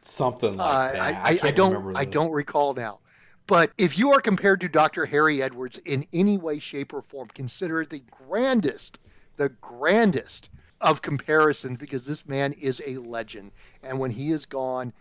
Something 0.00 0.56
like 0.56 0.68
Uh, 0.68 0.92
that. 0.92 1.16
I, 1.16 1.30
I, 1.30 1.38
I 1.42 1.50
don't 1.50 1.96
I 1.96 2.04
don't 2.04 2.30
recall 2.32 2.74
now. 2.74 3.00
But 3.46 3.72
if 3.78 3.96
you 3.98 4.12
are 4.12 4.20
compared 4.20 4.60
to 4.62 4.68
Dr. 4.68 5.06
Harry 5.06 5.42
Edwards 5.42 5.78
in 5.78 6.06
any 6.12 6.36
way, 6.36 6.58
shape, 6.58 6.92
or 6.92 7.00
form, 7.00 7.28
consider 7.28 7.80
it 7.80 7.90
the 7.90 8.02
grandest, 8.28 8.98
the 9.36 9.48
grandest 9.48 10.50
of 10.80 11.00
comparisons 11.00 11.76
because 11.78 12.04
this 12.04 12.26
man 12.28 12.52
is 12.52 12.82
a 12.84 12.98
legend. 12.98 13.52
And 13.82 13.98
when 13.98 14.10
he 14.10 14.30
is 14.32 14.46
gone, 14.46 14.92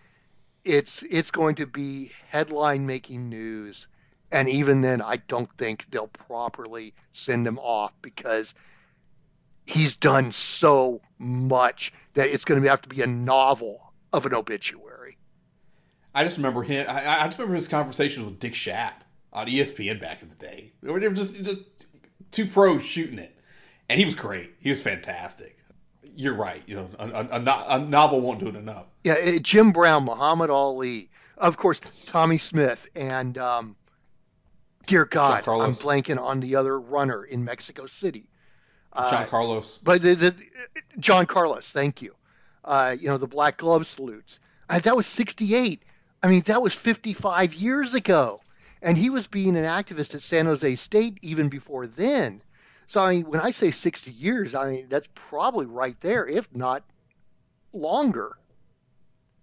it's 0.63 1.03
it's 1.03 1.31
going 1.31 1.55
to 1.55 1.67
be 1.67 2.11
headline 2.29 2.85
making 2.85 3.29
news. 3.29 3.87
And 4.31 4.49
even 4.49 4.81
then, 4.81 5.01
I 5.01 5.17
don't 5.17 5.49
think 5.57 5.89
they'll 5.91 6.07
properly 6.07 6.93
send 7.11 7.47
him 7.47 7.59
off 7.59 7.93
because 8.01 8.53
he's 9.65 9.95
done 9.95 10.31
so 10.31 11.01
much 11.17 11.93
that 12.13 12.29
it's 12.29 12.45
going 12.45 12.61
to 12.61 12.69
have 12.69 12.81
to 12.83 12.89
be 12.89 13.01
a 13.01 13.07
novel 13.07 13.93
of 14.11 14.25
an 14.25 14.33
obituary. 14.33 15.17
I 16.13 16.23
just 16.23 16.37
remember 16.37 16.63
him. 16.63 16.85
I, 16.89 17.21
I 17.21 17.25
just 17.25 17.37
remember 17.37 17.55
his 17.55 17.67
conversations 17.67 18.25
with 18.25 18.39
Dick 18.39 18.53
Schaap 18.53 18.93
on 19.33 19.47
ESPN 19.47 19.99
back 19.99 20.21
in 20.21 20.29
the 20.29 20.35
day. 20.35 20.71
They 20.81 20.91
were 20.91 20.99
just, 21.09 21.43
just 21.43 21.59
two 22.31 22.45
pros 22.45 22.83
shooting 22.83 23.19
it, 23.19 23.37
and 23.89 23.99
he 23.99 24.05
was 24.05 24.15
great. 24.15 24.53
He 24.59 24.69
was 24.69 24.81
fantastic. 24.81 25.57
You're 26.15 26.35
right. 26.35 26.63
You 26.65 26.75
know, 26.75 26.89
a, 26.97 27.27
a, 27.31 27.65
a 27.75 27.79
novel 27.79 28.21
won't 28.21 28.39
do 28.39 28.47
it 28.47 28.55
enough. 28.55 28.85
Yeah, 29.03 29.15
eh, 29.19 29.39
Jim 29.41 29.71
Brown, 29.71 30.05
Muhammad 30.05 30.49
Ali, 30.49 31.09
of 31.37 31.57
course, 31.57 31.81
Tommie 32.05 32.37
Smith, 32.37 32.87
and 32.95 33.37
um, 33.37 33.75
dear 34.85 35.05
God, 35.05 35.47
I'm 35.47 35.73
blanking 35.73 36.19
on 36.19 36.39
the 36.39 36.55
other 36.55 36.79
runner 36.79 37.23
in 37.23 37.43
Mexico 37.43 37.85
City. 37.85 38.29
John 38.95 39.27
Carlos. 39.27 39.79
But 39.83 40.01
the, 40.01 40.15
the 40.15 40.35
John 40.99 41.25
Carlos, 41.25 41.71
thank 41.71 42.01
you. 42.01 42.15
Uh, 42.63 42.95
you 42.99 43.09
know 43.09 43.17
the 43.17 43.27
black 43.27 43.57
glove 43.57 43.85
salutes. 43.85 44.39
Uh, 44.69 44.79
that 44.79 44.95
was 44.95 45.05
'68. 45.05 45.83
I 46.23 46.27
mean, 46.27 46.41
that 46.45 46.61
was 46.61 46.73
55 46.73 47.53
years 47.53 47.93
ago, 47.93 48.41
and 48.81 48.97
he 48.97 49.11
was 49.11 49.27
being 49.27 49.57
an 49.57 49.65
activist 49.65 50.15
at 50.15 50.21
San 50.21 50.45
Jose 50.47 50.75
State 50.77 51.19
even 51.21 51.49
before 51.49 51.85
then. 51.85 52.41
So 52.87 53.03
I 53.03 53.15
mean, 53.15 53.25
when 53.25 53.41
I 53.41 53.51
say 53.51 53.71
60 53.71 54.11
years, 54.11 54.55
I 54.55 54.71
mean 54.71 54.87
that's 54.89 55.07
probably 55.13 55.65
right 55.65 55.99
there, 56.01 56.27
if 56.27 56.53
not 56.55 56.83
longer. 57.73 58.37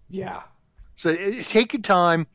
Yeah. 0.09 0.43
So 0.97 1.11
eh, 1.11 1.43
take 1.43 1.73
your 1.73 1.83
time, 1.83 2.27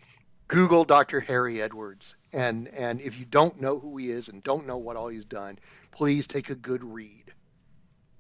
Google 0.48 0.84
Dr. 0.84 1.20
Harry 1.20 1.62
Edwards, 1.62 2.16
and 2.34 2.68
and 2.70 3.02
if 3.02 3.20
you 3.20 3.26
don't 3.26 3.62
know 3.62 3.80
who 3.80 3.98
he 3.98 4.12
is 4.12 4.30
and 4.30 4.44
don't 4.44 4.68
know 4.68 4.78
what 4.78 4.96
all 4.96 5.08
he's 5.08 5.26
done, 5.26 5.58
please 5.92 6.28
take 6.28 6.50
a 6.50 6.56
good 6.56 6.84
read. 6.84 7.34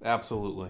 Absolutely. 0.03 0.69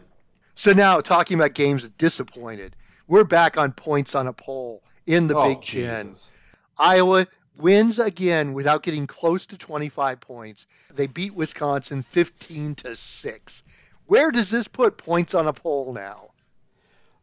So 0.55 0.73
now 0.73 1.01
talking 1.01 1.37
about 1.37 1.53
games 1.53 1.83
that 1.83 1.97
disappointed, 1.97 2.75
we're 3.07 3.23
back 3.23 3.57
on 3.57 3.71
points 3.71 4.15
on 4.15 4.27
a 4.27 4.33
poll 4.33 4.83
in 5.05 5.27
the 5.27 5.35
oh, 5.35 5.49
Big 5.49 5.61
Ten. 5.61 6.07
Jesus. 6.07 6.31
Iowa 6.77 7.27
wins 7.57 7.99
again 7.99 8.53
without 8.53 8.83
getting 8.83 9.07
close 9.07 9.47
to 9.47 9.57
25 9.57 10.19
points. 10.19 10.65
They 10.93 11.07
beat 11.07 11.33
Wisconsin 11.33 12.01
15 12.01 12.75
to 12.75 12.95
6. 12.95 13.63
Where 14.05 14.31
does 14.31 14.49
this 14.49 14.67
put 14.67 14.97
points 14.97 15.33
on 15.33 15.47
a 15.47 15.53
poll 15.53 15.93
now? 15.93 16.31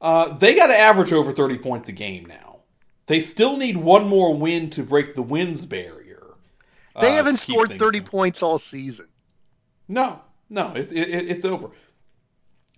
Uh, 0.01 0.37
they 0.37 0.55
got 0.55 0.67
to 0.67 0.77
average 0.77 1.12
over 1.12 1.33
30 1.33 1.59
points 1.59 1.89
a 1.89 1.93
game 1.93 2.27
now. 2.27 2.59
They 3.07 3.21
still 3.21 3.57
need 3.57 3.77
one 3.77 4.07
more 4.07 4.35
win 4.35 4.71
to 4.71 4.83
break 4.83 5.15
the 5.15 5.23
wins 5.23 5.65
barrier. 5.65 6.04
They 7.01 7.09
uh, 7.12 7.16
haven't 7.16 7.38
scored 7.38 7.70
30 7.70 7.78
going. 7.78 8.03
points 8.05 8.42
all 8.42 8.59
season. 8.59 9.07
No, 9.88 10.20
no, 10.49 10.72
it's 10.74 10.92
it, 10.92 11.09
it- 11.09 11.28
it's 11.30 11.45
over. 11.45 11.70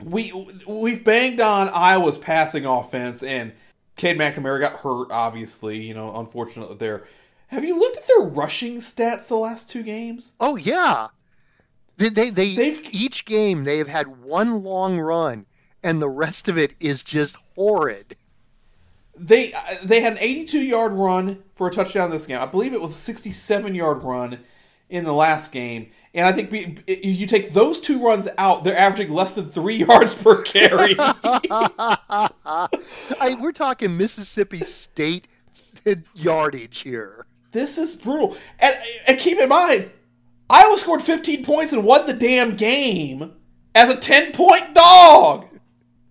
We 0.05 0.33
we've 0.67 1.03
banged 1.03 1.41
on 1.41 1.69
Iowa's 1.71 2.19
passing 2.19 2.67
offense, 2.67 3.23
and 3.23 3.53
Cade 3.97 4.19
McNamara 4.19 4.61
got 4.61 4.75
hurt. 4.81 5.11
Obviously, 5.11 5.83
you 5.83 5.95
know, 5.95 6.15
unfortunately 6.19 6.77
there. 6.77 7.07
Have 7.49 7.65
you 7.65 7.79
looked 7.79 7.97
at 7.97 8.07
their 8.09 8.27
rushing 8.27 8.77
stats 8.79 9.29
the 9.29 9.37
last 9.37 9.71
two 9.71 9.83
games? 9.83 10.33
Oh 10.41 10.57
yeah. 10.57 11.09
They 11.97 12.11
they, 12.11 12.29
they 12.31 12.55
They've- 12.57 12.89
each 12.93 13.25
game 13.25 13.65
they 13.65 13.79
have 13.79 13.89
had 13.89 14.09
one 14.23 14.63
long 14.65 14.99
run 14.99 15.47
and 15.83 16.03
the 16.03 16.09
rest 16.11 16.49
of 16.49 16.59
it 16.59 16.75
is 16.81 17.03
just 17.03 17.37
horrid. 17.55 18.17
They 19.19 19.53
uh, 19.53 19.61
they 19.83 20.01
had 20.01 20.13
an 20.13 20.19
82 20.21 20.61
yard 20.61 20.93
run 20.93 21.43
for 21.53 21.69
a 21.69 21.71
touchdown 21.71 22.11
this 22.11 22.27
game. 22.27 22.41
I 22.41 22.47
believe 22.47 22.75
it 22.75 22.81
was 22.81 22.93
a 22.93 22.97
67 22.97 23.75
yard 23.75 24.03
run 24.03 24.39
in 24.89 25.05
the 25.05 25.13
last 25.13 25.53
game. 25.53 25.91
And 26.15 26.27
I 26.27 26.33
think 26.33 26.51
be, 26.51 26.79
you 26.87 27.27
take 27.27 27.53
those 27.53 27.81
two 27.81 28.03
runs 28.03 28.29
out, 28.39 28.65
they're 28.65 28.77
averaging 28.77 29.13
less 29.13 29.35
than 29.35 29.49
three 29.49 29.77
yards 29.85 30.15
per 30.15 30.43
carry. 30.43 30.97
I, 30.99 32.69
we're 33.41 33.53
talking 33.53 33.97
Mississippi 33.97 34.61
State 34.61 35.29
yardage 36.15 36.81
here. 36.81 37.27
This 37.53 37.79
is 37.79 37.95
brutal. 37.95 38.37
And, 38.59 38.75
and 39.07 39.19
keep 39.19 39.39
in 39.39 39.49
mind, 39.49 39.91
Iowa 40.49 40.79
scored 40.79 41.03
15 41.03 41.45
points 41.45 41.73
and 41.73 41.85
won 41.85 42.07
the 42.07 42.13
damn 42.13 42.57
game 42.57 43.33
as 43.75 43.91
a 43.91 43.97
10 43.97 44.33
point 44.33 44.75
dog. 44.75 45.47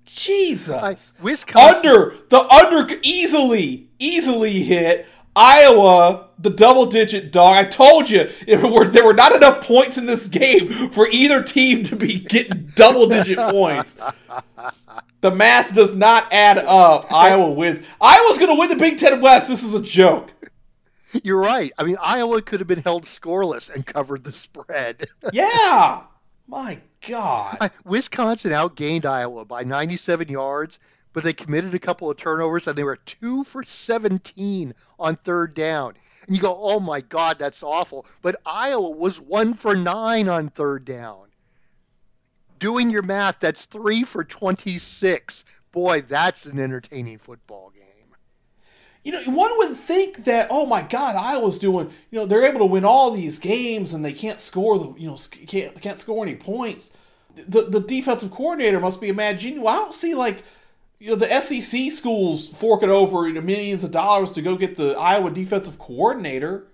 Jesus. 0.05 1.13
Wisconsin 1.21 1.77
under 1.77 2.15
the 2.29 2.39
under 2.39 2.99
easily 3.03 3.89
easily 3.99 4.63
hit 4.63 5.07
Iowa 5.35 6.29
the 6.39 6.49
double 6.49 6.85
digit 6.85 7.31
dog. 7.31 7.55
I 7.55 7.65
told 7.65 8.09
you 8.09 8.29
were, 8.47 8.87
there 8.87 9.05
were 9.05 9.13
not 9.13 9.35
enough 9.35 9.65
points 9.65 9.97
in 9.97 10.05
this 10.05 10.27
game 10.27 10.69
for 10.69 11.07
either 11.09 11.43
team 11.43 11.83
to 11.83 11.95
be 11.95 12.19
getting 12.19 12.69
double 12.75 13.07
digit 13.07 13.37
points. 13.37 13.97
The 15.21 15.31
math 15.31 15.73
does 15.73 15.93
not 15.93 16.31
add 16.31 16.57
up. 16.57 17.11
Iowa 17.11 17.51
wins. 17.51 17.85
Iowa's 17.99 18.37
going 18.37 18.53
to 18.53 18.59
win 18.59 18.69
the 18.69 18.75
Big 18.75 18.97
Ten 18.97 19.21
West. 19.21 19.47
This 19.47 19.63
is 19.63 19.73
a 19.73 19.81
joke. 19.81 20.31
You're 21.23 21.39
right. 21.39 21.71
I 21.77 21.83
mean, 21.83 21.97
Iowa 22.01 22.41
could 22.41 22.59
have 22.59 22.67
been 22.67 22.81
held 22.81 23.03
scoreless 23.03 23.73
and 23.73 23.85
covered 23.85 24.23
the 24.23 24.33
spread. 24.33 25.05
Yeah. 25.31 26.03
My 26.47 26.79
God. 27.07 27.71
Wisconsin 27.83 28.51
outgained 28.51 29.05
Iowa 29.05 29.45
by 29.45 29.63
97 29.63 30.29
yards, 30.29 30.79
but 31.13 31.23
they 31.23 31.33
committed 31.33 31.73
a 31.73 31.79
couple 31.79 32.09
of 32.09 32.17
turnovers 32.17 32.67
and 32.67 32.77
they 32.77 32.83
were 32.83 32.97
two 32.97 33.43
for 33.43 33.63
17 33.63 34.73
on 34.99 35.15
third 35.15 35.53
down. 35.53 35.93
And 36.27 36.35
you 36.35 36.41
go, 36.41 36.57
oh 36.59 36.79
my 36.79 37.01
God, 37.01 37.39
that's 37.39 37.63
awful. 37.63 38.05
But 38.21 38.41
Iowa 38.45 38.89
was 38.89 39.19
one 39.19 39.53
for 39.53 39.75
nine 39.75 40.27
on 40.27 40.49
third 40.49 40.85
down. 40.85 41.27
Doing 42.57 42.89
your 42.89 43.01
math, 43.01 43.39
that's 43.39 43.65
three 43.65 44.03
for 44.03 44.23
26. 44.23 45.45
Boy, 45.71 46.01
that's 46.01 46.45
an 46.45 46.59
entertaining 46.59 47.17
football 47.17 47.71
game. 47.75 47.94
You 49.05 49.11
know, 49.11 49.21
one 49.25 49.51
would 49.59 49.77
think 49.77 50.25
that, 50.25 50.47
oh 50.49 50.65
my 50.65 50.81
God, 50.81 51.15
Iowa's 51.15 51.59
doing, 51.59 51.91
you 52.09 52.19
know, 52.19 52.25
they're 52.25 52.43
able 52.43 52.57
to 52.59 52.65
win 52.65 52.83
all 52.83 53.11
these 53.11 53.37
games 53.37 53.93
and 53.93 54.03
they 54.03 54.13
can't 54.13 54.39
score 54.39 54.79
the, 54.79 54.95
you 54.99 55.07
know, 55.07 55.17
can't 55.45 55.79
can't 55.79 55.99
score 55.99 56.25
any 56.25 56.35
points. 56.35 56.91
The 57.35 57.61
the 57.61 57.79
defensive 57.79 58.31
coordinator 58.31 58.79
must 58.79 58.99
be 58.99 59.09
a 59.09 59.13
mad 59.13 59.37
genius. 59.37 59.63
Well, 59.63 59.75
I 59.75 59.77
don't 59.77 59.93
see 59.93 60.15
like, 60.15 60.43
you 60.97 61.11
know, 61.11 61.15
the 61.17 61.39
SEC 61.39 61.91
schools 61.91 62.49
forking 62.49 62.89
over 62.89 63.27
you 63.27 63.35
know, 63.35 63.41
millions 63.41 63.83
of 63.83 63.91
dollars 63.91 64.31
to 64.31 64.41
go 64.41 64.57
get 64.57 64.75
the 64.75 64.97
Iowa 64.97 65.29
defensive 65.29 65.77
coordinator. 65.77 66.65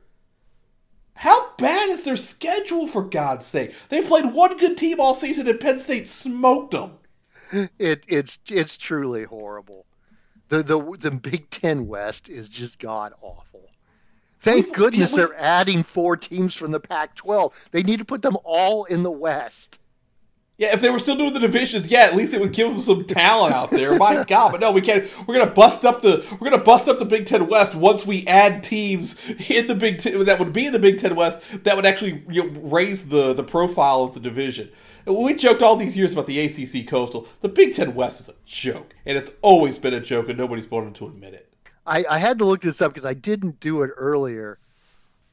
How 1.16 1.52
bad 1.58 1.90
is 1.90 2.06
their 2.06 2.16
schedule, 2.16 2.88
for 2.88 3.04
God's 3.04 3.46
sake? 3.46 3.76
They 3.90 4.02
played 4.02 4.34
one 4.34 4.58
good 4.58 4.78
team 4.78 5.02
all 5.02 5.14
season 5.14 5.50
and 5.50 5.60
Penn 5.60 5.80
State 5.80 6.08
smoked 6.08 6.72
them. 6.72 6.94
It, 7.78 8.06
it's 8.08 8.40
it's 8.50 8.78
truly 8.78 9.26
horrible. 9.26 9.86
The 10.52 10.62
the 10.64 10.82
the 11.00 11.12
Big 11.12 11.50
Ten 11.50 11.88
West 11.88 12.28
is 12.28 12.50
just 12.50 12.78
god 12.78 13.14
awful. 13.22 13.70
Thank 14.42 14.66
We've- 14.66 14.76
goodness 14.76 15.12
yeah, 15.12 15.16
we- 15.16 15.22
they're 15.32 15.42
adding 15.42 15.82
four 15.82 16.18
teams 16.18 16.54
from 16.54 16.72
the 16.72 16.80
Pac-12. 16.82 17.54
They 17.72 17.84
need 17.84 18.00
to 18.00 18.06
put 18.06 18.22
them 18.22 18.36
all 18.44 18.84
in 18.84 19.02
the 19.02 19.10
West. 19.12 19.80
Yeah, 20.58 20.74
if 20.74 20.82
they 20.82 20.90
were 20.90 21.00
still 21.00 21.16
doing 21.16 21.32
the 21.34 21.40
divisions, 21.40 21.88
yeah, 21.88 22.02
at 22.02 22.18
least 22.18 22.34
it 22.34 22.42
would 22.42 22.52
give 22.52 22.68
them 22.70 22.80
some 22.82 23.06
talent 23.06 23.56
out 23.56 23.72
there. 23.72 23.96
My 23.98 24.24
God, 24.28 24.52
but 24.52 24.60
no, 24.60 24.72
we 24.74 24.82
can't. 24.82 25.10
We're 25.26 25.40
gonna 25.40 25.52
bust 25.52 25.86
up 25.86 26.02
the 26.02 26.26
we're 26.42 26.50
gonna 26.50 26.62
bust 26.64 26.90
up 26.90 27.00
the 27.00 27.06
Big 27.06 27.28
Ten 27.28 27.48
West 27.48 27.74
once 27.74 28.06
we 28.06 28.28
add 28.28 28.62
teams 28.62 29.16
in 29.50 29.68
the 29.68 29.74
Big 29.76 30.00
Ten 30.00 30.26
that 30.26 30.38
would 30.38 30.52
be 30.52 30.66
in 30.66 30.74
the 30.74 30.80
Big 30.80 30.98
Ten 31.00 31.16
West 31.16 31.64
that 31.64 31.78
would 31.78 31.86
actually 31.86 32.26
you 32.30 32.44
know, 32.52 32.60
raise 32.60 33.08
the 33.08 33.32
the 33.34 33.44
profile 33.44 34.04
of 34.04 34.14
the 34.16 34.20
division. 34.20 34.70
We 35.06 35.34
joked 35.34 35.62
all 35.62 35.76
these 35.76 35.98
years 35.98 36.14
about 36.14 36.28
the 36.28 36.40
ACC 36.40 36.88
Coastal. 36.88 37.28
The 37.42 37.50
Big 37.50 37.74
Ten 37.74 37.96
West 37.96 38.22
is 38.22 38.30
a 38.30 38.36
joke, 38.46 38.94
and 39.06 39.18
it's 39.18 39.32
always 39.42 39.80
been 39.80 39.94
a 39.94 40.00
joke, 40.00 40.30
and 40.30 40.38
nobody's 40.38 40.70
wanted 40.70 40.96
to 40.96 41.08
admit 41.08 41.34
it. 41.34 41.54
I, 41.86 42.06
I 42.10 42.18
had 42.20 42.38
to 42.40 42.46
look 42.46 42.62
this 42.62 42.82
up 42.82 42.94
because 42.94 43.10
I 43.10 43.14
didn't 43.14 43.60
do 43.60 43.82
it 43.82 43.92
earlier. 43.96 44.60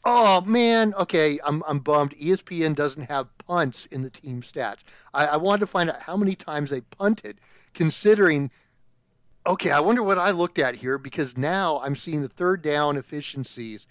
Oh 0.05 0.41
man, 0.43 0.95
okay, 0.95 1.39
I'm 1.45 1.63
I'm 1.69 1.81
bummed. 1.81 2.13
ESPN 2.13 2.75
doesn't 2.75 3.11
have 3.11 3.27
punts 3.47 3.87
in 3.87 4.03
the 4.03 4.11
team 4.11 4.41
stats. 4.41 4.83
I, 5.13 5.27
I 5.27 5.37
wanted 5.37 5.61
to 5.61 5.67
find 5.67 5.91
out 5.91 6.01
how 6.01 6.17
many 6.17 6.35
times 6.35 6.71
they 6.71 6.81
punted, 6.81 7.39
considering. 7.75 8.51
Okay, 9.47 9.71
I 9.71 9.81
wonder 9.81 10.03
what 10.03 10.19
I 10.19 10.31
looked 10.31 10.59
at 10.59 10.77
here 10.77 10.99
because 10.99 11.37
now 11.37 11.81
I'm 11.81 11.97
seeing 11.97 12.23
the 12.23 12.29
third 12.29 12.63
down 12.63 12.97
efficiencies. 12.97 13.87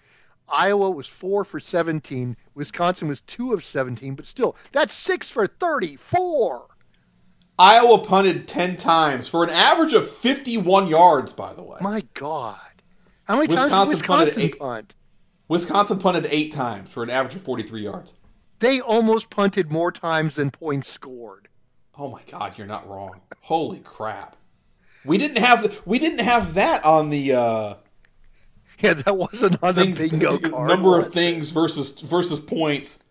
Iowa 0.49 0.89
was 0.89 1.07
four 1.07 1.43
for 1.43 1.59
17. 1.59 2.37
Wisconsin 2.55 3.07
was 3.07 3.21
two 3.21 3.53
of 3.53 3.63
17, 3.63 4.15
but 4.15 4.25
still, 4.25 4.55
that's 4.71 4.93
six 4.93 5.29
for 5.29 5.47
34. 5.47 6.67
Iowa 7.59 7.99
punted 7.99 8.47
ten 8.47 8.77
times 8.77 9.27
for 9.27 9.43
an 9.43 9.49
average 9.49 9.93
of 9.93 10.07
fifty-one 10.07 10.87
yards. 10.87 11.33
By 11.33 11.53
the 11.53 11.63
way, 11.63 11.79
My 11.81 12.03
God, 12.13 12.55
how 13.23 13.37
many 13.37 13.47
Wisconsin 13.47 13.71
times 13.71 13.99
did 13.99 14.05
punted 14.07 14.25
Wisconsin 14.27 14.43
eight- 14.43 14.59
punt? 14.59 14.93
Wisconsin 15.47 15.97
punted 15.99 16.27
eight 16.29 16.51
times 16.51 16.91
for 16.91 17.01
an 17.01 17.09
average 17.09 17.33
of 17.33 17.41
forty-three 17.41 17.83
yards. 17.83 18.13
They 18.59 18.79
almost 18.79 19.31
punted 19.31 19.71
more 19.71 19.91
times 19.91 20.35
than 20.35 20.51
points 20.51 20.89
scored. 20.89 21.47
Oh 21.97 22.09
my 22.09 22.21
God, 22.29 22.59
you're 22.59 22.67
not 22.67 22.87
wrong. 22.87 23.21
Holy 23.41 23.79
crap! 23.79 24.35
We 25.03 25.17
didn't 25.17 25.39
have 25.39 25.81
we 25.83 25.97
didn't 25.97 26.19
have 26.19 26.53
that 26.53 26.85
on 26.85 27.09
the 27.09 27.33
uh, 27.33 27.73
Yeah, 28.81 28.93
that 28.93 29.17
wasn't 29.17 29.63
on 29.63 29.73
the 29.75 29.85
things, 29.93 29.97
bingo 30.11 30.37
card. 30.37 30.67
number 30.67 30.99
of 30.99 31.11
things 31.11 31.49
versus 31.51 31.99
versus 31.99 32.39
points. 32.39 33.03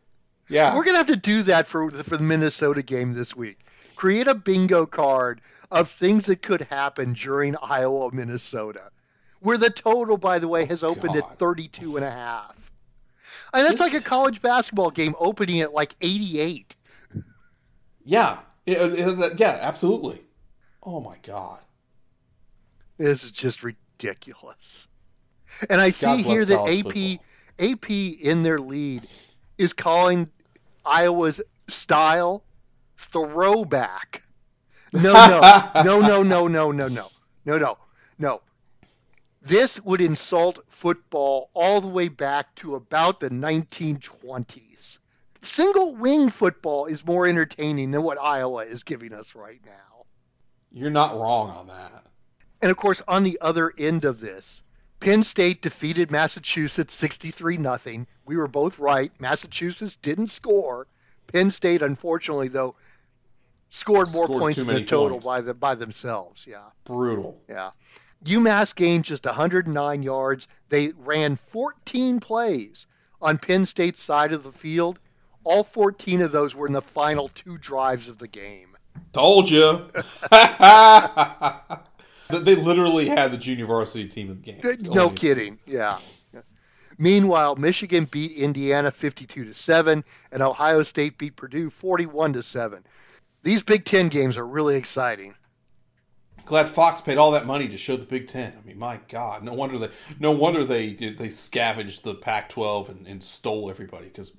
Yeah, 0.48 0.76
We're 0.76 0.84
gonna 0.84 0.98
have 0.98 1.08
to 1.08 1.16
do 1.16 1.42
that 1.44 1.66
for 1.66 1.90
for 1.90 2.16
the 2.16 2.22
Minnesota 2.22 2.82
game 2.82 3.14
this 3.14 3.34
week. 3.34 3.58
Create 3.96 4.28
a 4.28 4.34
bingo 4.36 4.86
card 4.86 5.40
of 5.72 5.88
things 5.90 6.26
that 6.26 6.40
could 6.42 6.62
happen 6.62 7.14
during 7.14 7.56
Iowa 7.60 8.10
Minnesota, 8.12 8.90
where 9.40 9.58
the 9.58 9.70
total, 9.70 10.16
by 10.18 10.38
the 10.38 10.46
way, 10.46 10.66
has 10.66 10.84
oh, 10.84 10.88
opened 10.90 11.16
Oh, 11.16 11.20
God. 11.20 11.32
at 11.32 11.38
32 11.40 11.96
and 11.96 12.04
a 12.04 12.10
half. 12.12 12.70
And 13.52 13.66
that's 13.66 13.80
like 13.80 13.94
a 13.94 14.00
college 14.00 14.40
basketball 14.42 14.90
game 14.90 15.14
opening 15.18 15.62
at 15.62 15.72
like 15.74 15.96
88. 16.00 16.76
yeah, 18.04 18.38
It- 18.66 18.76
it- 18.78 19.40
yeah, 19.40 19.58
absolutely. 19.62 20.22
Oh 20.82 21.00
my 21.00 21.16
God! 21.22 21.58
This 22.98 23.24
is 23.24 23.32
just 23.32 23.64
ridiculous. 23.64 24.86
And 25.70 25.80
I 25.80 25.90
see 25.90 26.22
here 26.22 26.44
that 26.44 26.60
AP 26.60 27.20
AP 27.58 27.90
in 27.90 28.42
their 28.42 28.60
lead 28.60 29.06
is 29.58 29.72
calling 29.72 30.30
Iowa's 30.84 31.40
style 31.68 32.44
throwback. 32.98 34.22
No, 34.92 35.12
no, 35.12 35.70
no, 35.84 36.00
no, 36.00 36.22
no, 36.22 36.48
no, 36.48 36.72
no, 36.72 36.88
no, 36.88 37.10
no, 37.44 37.58
no, 37.58 37.78
no. 38.18 38.40
This 39.42 39.80
would 39.80 40.00
insult 40.00 40.64
football 40.68 41.50
all 41.54 41.80
the 41.80 41.88
way 41.88 42.08
back 42.08 42.54
to 42.56 42.74
about 42.74 43.20
the 43.20 43.30
1920s. 43.30 44.98
Single 45.42 45.94
wing 45.94 46.30
football 46.30 46.86
is 46.86 47.06
more 47.06 47.26
entertaining 47.26 47.92
than 47.92 48.02
what 48.02 48.20
Iowa 48.20 48.64
is 48.64 48.82
giving 48.82 49.12
us 49.12 49.36
right 49.36 49.60
now. 49.64 50.04
You're 50.72 50.90
not 50.90 51.16
wrong 51.16 51.50
on 51.50 51.68
that. 51.68 52.04
And 52.60 52.70
of 52.70 52.76
course, 52.76 53.02
on 53.06 53.22
the 53.22 53.38
other 53.40 53.72
end 53.78 54.04
of 54.04 54.18
this, 54.18 54.62
Penn 55.00 55.22
State 55.22 55.62
defeated 55.62 56.10
Massachusetts 56.10 56.94
63 56.94 57.58
nothing. 57.58 58.06
We 58.24 58.36
were 58.36 58.48
both 58.48 58.78
right. 58.78 59.12
Massachusetts 59.20 59.96
didn't 59.96 60.28
score. 60.28 60.86
Penn 61.32 61.50
State, 61.50 61.82
unfortunately, 61.82 62.48
though, 62.48 62.76
scored 63.68 64.10
more 64.12 64.24
Scored 64.24 64.40
points 64.40 64.58
than 64.58 64.68
the 64.68 64.84
total 64.84 65.16
points. 65.18 65.26
by 65.26 65.40
the 65.42 65.54
by 65.54 65.74
themselves. 65.74 66.46
Yeah, 66.48 66.62
Brutal. 66.84 67.40
yeah. 67.48 67.70
UMass 68.24 68.74
gained 68.74 69.04
just 69.04 69.26
109 69.26 70.02
yards. 70.02 70.48
They 70.70 70.92
ran 70.96 71.36
14 71.36 72.18
plays 72.20 72.86
on 73.20 73.38
Penn 73.38 73.66
State's 73.66 74.02
side 74.02 74.32
of 74.32 74.42
the 74.42 74.52
field. 74.52 74.98
All 75.44 75.62
14 75.62 76.22
of 76.22 76.32
those 76.32 76.54
were 76.56 76.66
in 76.66 76.72
the 76.72 76.82
final 76.82 77.28
two 77.28 77.58
drives 77.58 78.08
of 78.08 78.18
the 78.18 78.26
game. 78.28 78.76
Told 79.12 79.48
you. 79.50 79.88
they 82.28 82.54
literally 82.56 83.08
had 83.08 83.30
the 83.32 83.36
junior 83.36 83.66
varsity 83.66 84.08
team 84.08 84.30
in 84.30 84.40
the 84.40 84.52
game. 84.52 84.60
It's 84.62 84.82
No 84.82 85.04
only- 85.04 85.16
kidding. 85.16 85.58
Yeah. 85.66 85.98
Meanwhile, 86.98 87.56
Michigan 87.56 88.06
beat 88.10 88.32
Indiana 88.32 88.90
52 88.90 89.44
to 89.44 89.54
7 89.54 90.02
and 90.32 90.42
Ohio 90.42 90.82
State 90.82 91.18
beat 91.18 91.36
Purdue 91.36 91.68
41 91.68 92.32
to 92.34 92.42
7. 92.42 92.82
These 93.42 93.62
Big 93.62 93.84
10 93.84 94.08
games 94.08 94.38
are 94.38 94.46
really 94.46 94.76
exciting. 94.76 95.34
Glad 96.46 96.68
Fox 96.70 97.00
paid 97.02 97.18
all 97.18 97.32
that 97.32 97.44
money 97.44 97.68
to 97.68 97.76
show 97.76 97.96
the 97.96 98.06
Big 98.06 98.28
Ten. 98.28 98.54
I 98.58 98.66
mean, 98.66 98.78
my 98.78 99.00
God, 99.08 99.42
no 99.42 99.52
wonder 99.52 99.76
they 99.78 99.90
no 100.18 100.30
wonder 100.30 100.64
they 100.64 100.94
they 100.94 101.28
scavenged 101.28 102.04
the 102.04 102.14
Pac-12 102.14 102.88
and, 102.88 103.06
and 103.06 103.22
stole 103.22 103.68
everybody 103.68 104.06
because 104.06 104.32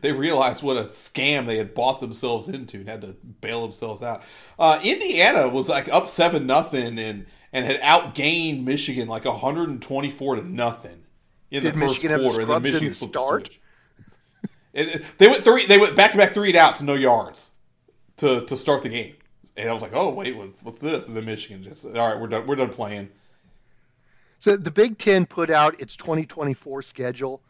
they 0.00 0.12
realized 0.12 0.62
what 0.62 0.76
a 0.76 0.84
scam 0.84 1.46
they 1.46 1.58
had 1.58 1.74
bought 1.74 2.00
themselves 2.00 2.48
into 2.48 2.78
and 2.78 2.88
had 2.88 3.00
to 3.02 3.16
bail 3.40 3.62
themselves 3.62 4.02
out. 4.02 4.22
Uh, 4.58 4.80
Indiana 4.82 5.48
was 5.48 5.68
like 5.68 5.88
up 5.88 6.06
seven 6.06 6.46
nothing 6.46 6.98
and 6.98 7.26
and 7.52 7.64
had 7.66 7.80
outgained 7.80 8.62
Michigan 8.64 9.08
like 9.08 9.24
124 9.24 10.36
to 10.36 10.42
nothing 10.48 11.04
in 11.50 11.62
Did 11.62 11.74
the 11.74 11.78
first 11.78 12.02
Michigan 12.02 12.10
have 12.12 12.20
the 12.20 12.28
quarter. 12.28 12.42
and 12.42 12.50
then 12.50 12.62
Michigan 12.62 12.88
the 12.88 12.94
the 12.94 13.04
start? 13.06 13.50
It- 14.72 14.88
it- 14.88 15.18
they 15.18 15.26
went 15.28 15.42
three. 15.44 15.66
They 15.66 15.78
went 15.78 15.96
back 15.96 16.12
to 16.12 16.18
back 16.18 16.32
three 16.34 16.50
and 16.50 16.56
outs, 16.56 16.80
no 16.82 16.94
yards 16.94 17.50
to 18.18 18.44
to 18.46 18.56
start 18.56 18.82
the 18.84 18.90
game. 18.90 19.14
And 19.58 19.68
I 19.68 19.72
was 19.72 19.82
like, 19.82 19.92
"Oh 19.92 20.10
wait, 20.10 20.36
what's, 20.36 20.62
what's 20.62 20.80
this?" 20.80 21.08
And 21.08 21.16
then 21.16 21.24
Michigan 21.24 21.62
just, 21.64 21.84
"All 21.84 21.92
right, 21.92 22.18
we're 22.18 22.28
done. 22.28 22.46
We're 22.46 22.56
done 22.56 22.70
playing." 22.70 23.10
So 24.38 24.56
the 24.56 24.70
Big 24.70 24.98
Ten 24.98 25.26
put 25.26 25.50
out 25.50 25.80
its 25.80 25.96
2024 25.96 26.82
schedule, 26.82 27.42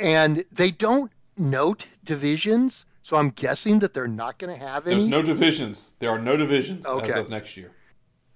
and 0.00 0.44
they 0.52 0.70
don't 0.72 1.12
note 1.36 1.86
divisions. 2.04 2.84
So 3.04 3.16
I'm 3.16 3.30
guessing 3.30 3.78
that 3.78 3.94
they're 3.94 4.08
not 4.08 4.36
going 4.38 4.58
to 4.58 4.66
have 4.66 4.86
any. 4.86 4.96
There's 4.96 5.06
no 5.08 5.22
divisions. 5.22 5.92
There 6.00 6.10
are 6.10 6.18
no 6.18 6.36
divisions 6.36 6.84
Okay. 6.86 7.12
as 7.12 7.18
of 7.20 7.30
next 7.30 7.56
year. 7.56 7.70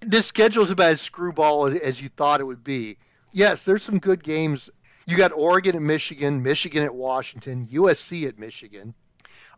this 0.01 0.27
schedule 0.27 0.63
is 0.63 0.71
about 0.71 0.93
as 0.93 1.01
screwball 1.01 1.67
as 1.67 2.01
you 2.01 2.09
thought 2.09 2.41
it 2.41 2.45
would 2.45 2.65
be. 2.65 2.97
Yes, 3.33 3.65
there's 3.65 3.83
some 3.83 3.99
good 3.99 4.23
games. 4.25 4.71
You 5.07 5.17
got 5.17 5.33
Oregon 5.33 5.75
at 5.77 5.83
Michigan, 5.83 6.43
Michigan 6.43 6.85
at 6.85 6.95
Washington, 6.95 7.69
USC 7.73 8.27
at 8.29 8.39
Michigan, 8.39 8.95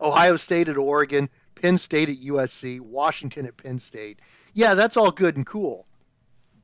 Ohio 0.01 0.35
State 0.35 0.67
at 0.67 0.77
Oregon, 0.77 1.29
Penn 1.55 1.77
State 1.77 2.09
at 2.09 2.17
USC, 2.17 2.79
Washington 2.79 3.45
at 3.45 3.57
Penn 3.57 3.79
State. 3.79 4.19
Yeah, 4.53 4.75
that's 4.75 4.97
all 4.97 5.11
good 5.11 5.37
and 5.37 5.45
cool. 5.45 5.85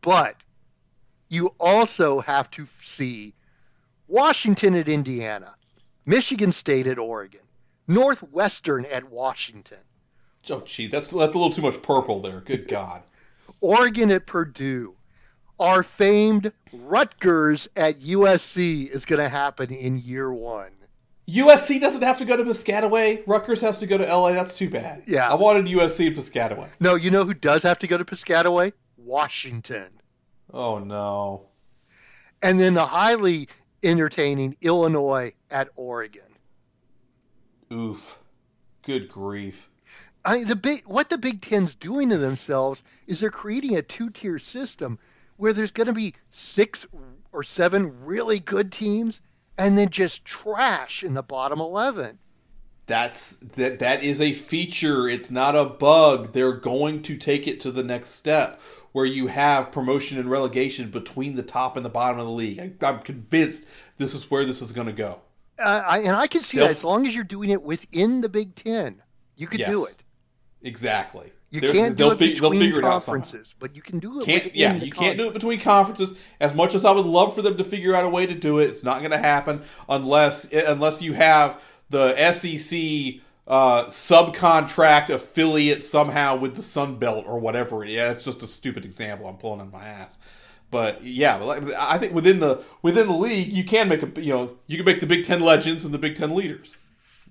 But 0.02 0.36
you 1.30 1.54
also 1.60 2.20
have 2.20 2.52
to 2.52 2.68
see 2.84 3.34
Washington 4.08 4.76
at 4.76 4.90
Indiana, 4.90 5.56
Michigan 6.06 6.52
State 6.52 6.88
at 6.88 7.00
Oregon, 7.00 7.42
Northwestern 7.88 8.86
at 8.86 9.10
Washington. 9.10 9.78
Oh, 10.50 10.62
gee, 10.62 10.88
that's 10.88 11.08
that's 11.08 11.36
a 11.36 11.38
little 11.38 11.52
too 11.52 11.62
much 11.62 11.82
purple 11.82 12.20
there. 12.20 12.42
Good 12.42 12.68
God. 12.68 13.04
Oregon 13.62 14.12
at 14.12 14.26
Purdue. 14.26 14.96
Our 15.60 15.84
famed 15.84 16.52
Rutgers 16.74 17.70
at 17.76 18.00
USC 18.00 18.88
is 18.88 19.06
going 19.06 19.22
to 19.22 19.30
happen 19.30 19.70
in 19.70 20.00
year 20.00 20.32
one. 20.32 20.72
USC 21.32 21.80
doesn't 21.80 22.02
have 22.02 22.18
to 22.18 22.26
go 22.26 22.36
to 22.36 22.44
Piscataway. 22.44 23.24
Rutgers 23.26 23.62
has 23.62 23.80
to 23.80 23.88
go 23.88 23.98
to 23.98 24.04
LA. 24.06 24.34
That's 24.34 24.58
too 24.58 24.70
bad. 24.70 25.04
Yeah. 25.08 25.30
I 25.30 25.36
wanted 25.36 25.66
USC 25.66 26.08
and 26.08 26.16
Piscataway. 26.16 26.70
No, 26.80 26.96
you 26.96 27.10
know 27.10 27.24
who 27.24 27.34
does 27.34 27.64
have 27.64 27.80
to 27.80 27.88
go 27.88 27.98
to 27.98 28.06
Piscataway? 28.06 28.74
Washington. 28.98 29.88
Oh 30.54 30.80
no. 30.80 31.48
And 32.44 32.60
then 32.60 32.74
the 32.74 32.86
highly 32.86 33.48
entertaining 33.84 34.58
Illinois 34.62 35.34
at 35.50 35.70
Oregon. 35.76 36.24
Oof. 37.72 38.20
Good 38.84 39.08
grief. 39.08 39.70
I 40.26 40.44
the 40.44 40.56
big 40.56 40.84
what 40.86 41.10
the 41.10 41.18
Big 41.18 41.42
Ten's 41.42 41.76
doing 41.76 42.10
to 42.10 42.18
themselves 42.18 42.84
is 43.08 43.20
they're 43.20 43.30
creating 43.30 43.78
a 43.78 43.82
two-tier 43.82 44.38
system 44.40 45.00
where 45.38 45.54
there's 45.54 45.72
going 45.72 45.88
to 45.88 45.94
be 45.94 46.14
six 46.32 46.86
or 47.32 47.44
seven 47.44 48.06
really 48.06 48.40
good 48.40 48.72
teams 48.72 49.22
and 49.58 49.78
then 49.78 49.90
just 49.90 50.26
trash 50.26 51.04
in 51.04 51.14
the 51.14 51.24
bottom 51.24 51.60
11. 51.60 52.20
That's 52.88 53.36
that 53.56 53.80
that 53.80 54.04
is 54.04 54.20
a 54.20 54.34
feature. 54.34 55.08
It's 55.08 55.32
not 55.32 55.56
a 55.56 55.64
bug. 55.64 56.34
They're 56.34 56.52
going 56.52 57.02
to 57.04 57.16
take 57.16 57.48
it 57.48 57.60
to 57.62 57.72
the 57.72 57.84
next 57.84 58.10
step 58.10 58.60
where 58.92 59.06
you 59.06 59.28
have 59.28 59.72
promotion 59.72 60.18
and 60.20 60.30
relegation 60.30 60.90
between 60.90 61.36
the 61.36 61.44
top 61.44 61.78
and 61.78 61.86
the 61.86 61.90
bottom 61.90 62.20
of 62.20 62.26
the 62.26 62.32
league. 62.34 62.60
I, 62.60 62.86
I'm 62.86 63.00
convinced 63.00 63.66
this 63.98 64.14
is 64.14 64.30
where 64.30 64.44
this 64.44 64.62
is 64.62 64.74
going 64.74 64.88
to 64.88 64.94
go. 64.94 65.22
Uh, 65.58 65.84
I, 65.88 66.00
and 66.00 66.12
I 66.12 66.28
can 66.28 66.42
see 66.42 66.58
They'll- 66.58 66.68
that 66.68 66.72
as 66.76 66.84
long 66.84 67.08
as 67.08 67.16
you're 67.16 67.24
doing 67.24 67.50
it 67.50 67.62
within 67.62 68.20
the 68.22 68.30
Big 68.30 68.56
Ten, 68.56 69.02
you 69.38 69.48
could 69.48 69.60
do 69.60 69.86
it. 69.86 69.98
Exactly. 70.62 71.32
You 71.52 71.60
They're- 71.60 71.74
can't 71.74 71.98
do 71.98 72.04
they'll 72.06 72.12
it 72.14 72.20
fi- 72.20 72.34
between 72.34 72.60
figure 72.62 72.80
it 72.80 72.86
out 72.86 73.04
conferences, 73.04 73.56
but 73.60 73.76
you 73.76 73.82
can 73.82 74.00
do 74.00 74.22
it. 74.22 74.26
Can't 74.26 74.56
yeah, 74.56 74.74
you 74.76 74.92
can't 74.92 75.18
do 75.18 75.28
it 75.28 75.34
between 75.34 75.60
conferences. 75.60 76.14
As 76.40 76.54
much 76.54 76.74
as 76.74 76.86
I 76.86 76.92
would 76.92 77.06
love 77.06 77.36
for 77.36 77.42
them 77.42 77.58
to 77.58 77.64
figure 77.66 77.94
out 77.94 78.06
a 78.06 78.10
way 78.10 78.26
to 78.26 78.34
do 78.34 78.60
it, 78.60 78.70
it's 78.70 78.84
not 78.86 79.00
going 79.00 79.12
to 79.12 79.18
happen 79.18 79.62
unless 79.90 80.46
unless 80.54 81.02
you 81.02 81.12
have 81.14 81.62
the 81.90 82.16
SEC 82.32 83.20
uh, 83.48 83.84
subcontract 83.88 85.10
affiliate 85.10 85.84
somehow 85.84 86.38
with 86.38 86.56
the 86.56 86.64
Sun 86.64 86.96
Belt 87.00 87.26
or 87.28 87.38
whatever. 87.38 87.84
Yeah, 87.84 88.12
it's 88.12 88.24
just 88.24 88.44
a 88.44 88.48
stupid 88.48 88.86
example 88.86 89.28
I'm 89.28 89.36
pulling 89.36 89.60
on 89.60 89.72
my 89.72 89.84
ass. 89.86 90.18
But 90.70 91.04
yeah, 91.04 91.38
I 91.78 91.98
think 91.98 92.14
within 92.14 92.40
the 92.40 92.64
within 92.82 93.08
the 93.08 93.14
league, 93.14 93.52
you 93.52 93.66
can 93.66 93.90
make 93.90 94.04
a 94.04 94.22
you 94.22 94.34
know 94.34 94.58
you 94.68 94.78
can 94.78 94.86
make 94.86 95.02
the 95.02 95.06
Big 95.08 95.26
Ten 95.26 95.42
legends 95.42 95.84
and 95.84 95.94
the 95.94 95.98
Big 96.00 96.16
Ten 96.16 96.34
leaders. 96.34 96.78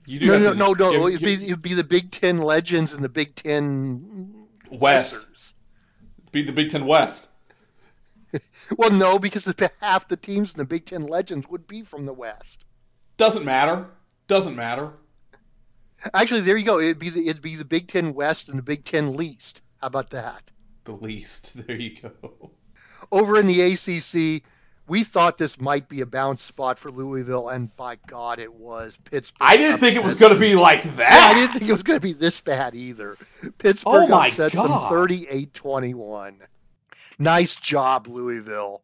You 0.07 0.18
do 0.20 0.26
No, 0.26 0.38
no, 0.38 0.53
to 0.53 0.59
no, 0.59 0.72
no. 0.72 1.09
give- 1.09 1.22
it'd, 1.22 1.38
be, 1.40 1.46
it'd 1.46 1.62
be 1.62 1.74
the 1.74 1.84
Big 1.84 2.11
Ten 2.11 2.38
legends 2.38 2.92
and 2.92 3.03
the 3.05 3.09
Big 3.09 3.34
Ten 3.34 4.46
West 4.70 5.14
messers. 5.32 5.55
be 6.32 6.42
the 6.42 6.53
Big 6.53 6.70
Ten 6.70 6.86
West. 6.86 7.28
Well, 8.76 8.90
no, 8.92 9.18
because 9.18 9.42
the, 9.44 9.70
half 9.80 10.07
the 10.07 10.16
teams 10.16 10.53
in 10.53 10.59
the 10.59 10.64
Big 10.64 10.86
Ten 10.86 11.03
legends 11.09 11.48
would 11.48 11.66
be 11.66 11.82
from 11.82 12.07
the 12.07 12.12
West. 12.12 12.64
Doesn't 13.16 13.44
matter. 13.44 13.86
Doesn't 14.28 14.55
matter. 14.55 14.92
Actually, 16.14 16.42
there 16.42 16.57
you 16.57 16.64
go. 16.64 16.78
It'd 16.78 17.01
be 17.01 17.11
the 17.11 17.28
it'd 17.28 17.42
be 17.42 17.57
the 17.57 17.64
Big 17.64 17.88
Ten 17.88 18.14
West 18.14 18.48
and 18.48 18.57
the 18.57 18.62
Big 18.62 18.84
Ten 18.84 19.14
least. 19.16 19.61
How 19.80 19.88
about 19.88 20.11
that? 20.11 20.42
The 20.84 20.92
least. 20.92 21.53
There 21.66 21.74
you 21.76 21.96
go. 22.01 22.53
Over 23.11 23.38
in 23.40 23.48
the 23.48 23.61
ACC, 23.61 24.44
we 24.91 25.05
thought 25.05 25.38
this 25.38 25.61
might 25.61 25.88
be 25.88 26.01
a 26.01 26.07
bounce 26.07 26.43
spot 26.43 26.76
for 26.76 26.91
Louisville, 26.91 27.49
and 27.49 27.74
by 27.76 27.97
God, 28.09 28.41
it 28.41 28.53
was. 28.53 28.99
Pittsburgh. 29.05 29.38
I 29.41 29.57
didn't 29.57 29.78
think 29.78 29.95
it 29.95 30.03
was 30.03 30.16
going 30.16 30.34
to 30.34 30.38
be 30.38 30.57
like 30.57 30.84
Yeah, 30.84 31.07
I 31.09 31.32
didn't 31.32 31.53
think 31.53 31.70
it 31.70 31.72
was 31.72 31.84
going 31.84 32.01
to 32.01 32.03
be 32.03 32.12
this 32.12 32.41
bad 32.41 32.74
either. 32.74 33.16
Pittsburgh 33.59 33.95
Oh 33.95 34.09
my 34.09 34.26
upsets 34.26 34.57
them 34.57 34.66
38-21. 34.66 36.34
Nice 37.20 37.55
job, 37.55 38.09
Louisville. 38.09 38.82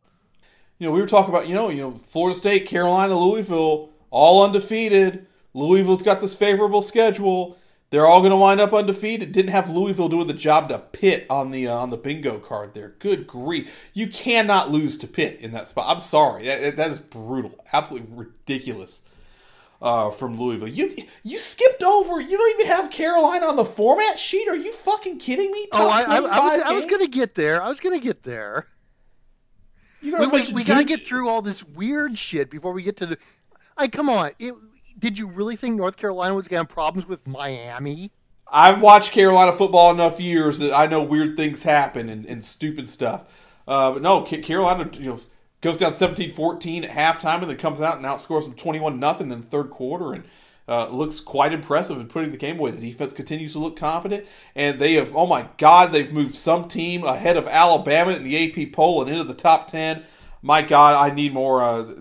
you 0.79 0.87
know, 0.87 0.93
we 0.93 1.01
were 1.01 1.09
talking 1.09 1.35
about, 1.35 1.49
you 1.49 1.55
know, 1.55 1.71
you 1.71 1.81
know, 1.81 1.91
Florida 1.91 2.39
State, 2.39 2.67
Carolina, 2.67 3.19
Louisville, 3.19 3.91
all 4.11 4.45
undefeated. 4.45 5.27
Louisville's 5.55 6.05
got 6.05 6.21
this 6.21 6.37
favorable 6.37 6.83
schedule. 6.83 7.59
They're 7.91 8.07
all 8.07 8.21
going 8.21 8.33
to 8.33 8.37
wind 8.37 8.61
up 8.61 8.75
undefeated. 8.75 9.31
Didn't 9.31 9.53
have 9.53 9.71
Louisville 9.71 10.09
doing 10.09 10.27
the 10.27 10.35
job 10.35 10.69
to 10.71 10.79
Pitt 10.79 11.27
on 11.31 11.53
the 11.53 11.69
uh, 11.69 11.75
on 11.75 11.91
the 11.91 11.97
bingo 11.97 12.39
card 12.39 12.75
there. 12.75 12.95
Good 12.99 13.27
grief! 13.27 13.91
You 13.95 14.09
cannot 14.09 14.71
lose 14.71 14.99
to 14.99 15.07
Pitt 15.07 15.39
in 15.41 15.53
that 15.53 15.69
spot. 15.69 15.87
I'm 15.89 16.01
sorry, 16.01 16.47
that, 16.47 16.77
that 16.77 16.91
is 16.91 16.99
brutal, 16.99 17.65
absolutely 17.73 18.09
ridiculous 18.17 19.03
uh, 19.81 20.11
from 20.11 20.39
Louisville. 20.39 20.69
You 20.69 20.95
you 21.23 21.39
skipped 21.39 21.83
over. 21.83 22.21
You 22.21 22.37
don't 22.37 22.61
even 22.61 22.75
have 22.75 22.91
Carolina 22.91 23.47
on 23.47 23.57
the 23.57 23.65
format 23.65 24.19
sheet. 24.19 24.49
Are 24.49 24.57
you 24.57 24.73
fucking 24.73 25.19
kidding 25.19 25.53
me? 25.53 25.69
Oh, 25.73 25.89
I, 25.89 26.03
I, 26.03 26.17
I 26.17 26.21
was, 26.21 26.63
I 26.63 26.73
was 26.73 26.87
going 26.87 27.03
to 27.03 27.09
get 27.09 27.35
there. 27.35 27.63
I 27.63 27.69
was 27.69 27.81
going 27.81 27.99
to 27.99 28.05
get 28.05 28.23
there. 28.23 28.67
We, 30.03 30.27
we, 30.27 30.53
we 30.53 30.65
got 30.65 30.79
to 30.79 30.85
get 30.85 31.07
through 31.07 31.29
all 31.29 31.43
this 31.43 31.65
weird 31.65 32.19
shit 32.19 32.51
before 32.51 32.73
we 32.73 32.83
get 32.83 32.97
to 32.99 33.07
the. 33.07 33.19
I 33.77 33.89
come 33.89 34.09
on. 34.09 34.33
It, 34.39 34.55
did 34.99 35.19
you 35.19 35.27
really 35.27 35.57
think 35.57 35.77
North 35.77 35.97
Carolina 35.97 36.35
was 36.35 36.49
going 36.49 36.65
to 36.65 36.69
have 36.69 36.75
problems 36.75 37.09
with 37.09 37.27
Miami? 37.27 38.11
I've 38.51 38.81
watched 38.81 39.13
Carolina 39.13 39.53
football 39.53 39.91
enough 39.91 40.21
years 40.21 40.59
that 40.61 40.73
I 40.73 40.87
know 40.87 41.03
weird 41.03 41.37
things 41.37 41.65
happen 41.65 42.09
and, 42.09 42.25
and 42.27 42.45
stupid 42.45 42.89
stuff. 42.89 43.25
Uh, 43.67 43.93
but 43.93 44.03
no, 44.03 44.23
Carolina 44.23 44.89
you 44.95 45.11
know, 45.11 45.21
goes 45.61 45.79
down 45.79 45.93
17-14 45.93 46.85
at 46.85 46.91
halftime 46.91 47.41
and 47.41 47.51
then 47.51 47.57
comes 47.57 47.81
out 47.81 47.97
and 47.97 48.07
outscores 48.07 48.45
them 48.45 48.55
21 48.55 49.01
nothing 49.01 49.33
in 49.33 49.41
the 49.41 49.47
third 49.47 49.71
quarter 49.71 50.13
and 50.13 50.25
uh, 50.69 50.89
looks 50.89 51.21
quite 51.21 51.53
impressive 51.53 51.99
in 51.99 52.09
putting 52.09 52.33
the 52.33 52.37
game 52.37 52.59
away. 52.59 52.71
The 52.71 52.81
defense 52.81 53.13
continues 53.13 53.53
to 53.53 53.59
look 53.59 53.77
competent, 53.77 54.27
and 54.55 54.81
they 54.81 54.95
have 54.95 55.15
oh 55.15 55.27
my 55.27 55.49
god, 55.59 55.93
they've 55.93 56.13
moved 56.13 56.35
some 56.35 56.67
team 56.67 57.05
ahead 57.05 57.37
of 57.37 57.47
Alabama 57.47 58.13
in 58.13 58.25
the 58.25 58.37
AP 58.37 58.73
poll 58.73 59.01
and 59.01 59.11
into 59.11 59.25
the 59.25 59.35
top 59.35 59.69
ten. 59.69 60.03
My 60.43 60.63
God, 60.63 60.95
I 60.95 61.15
need 61.15 61.33
more. 61.33 61.63
Uh, 61.63 61.95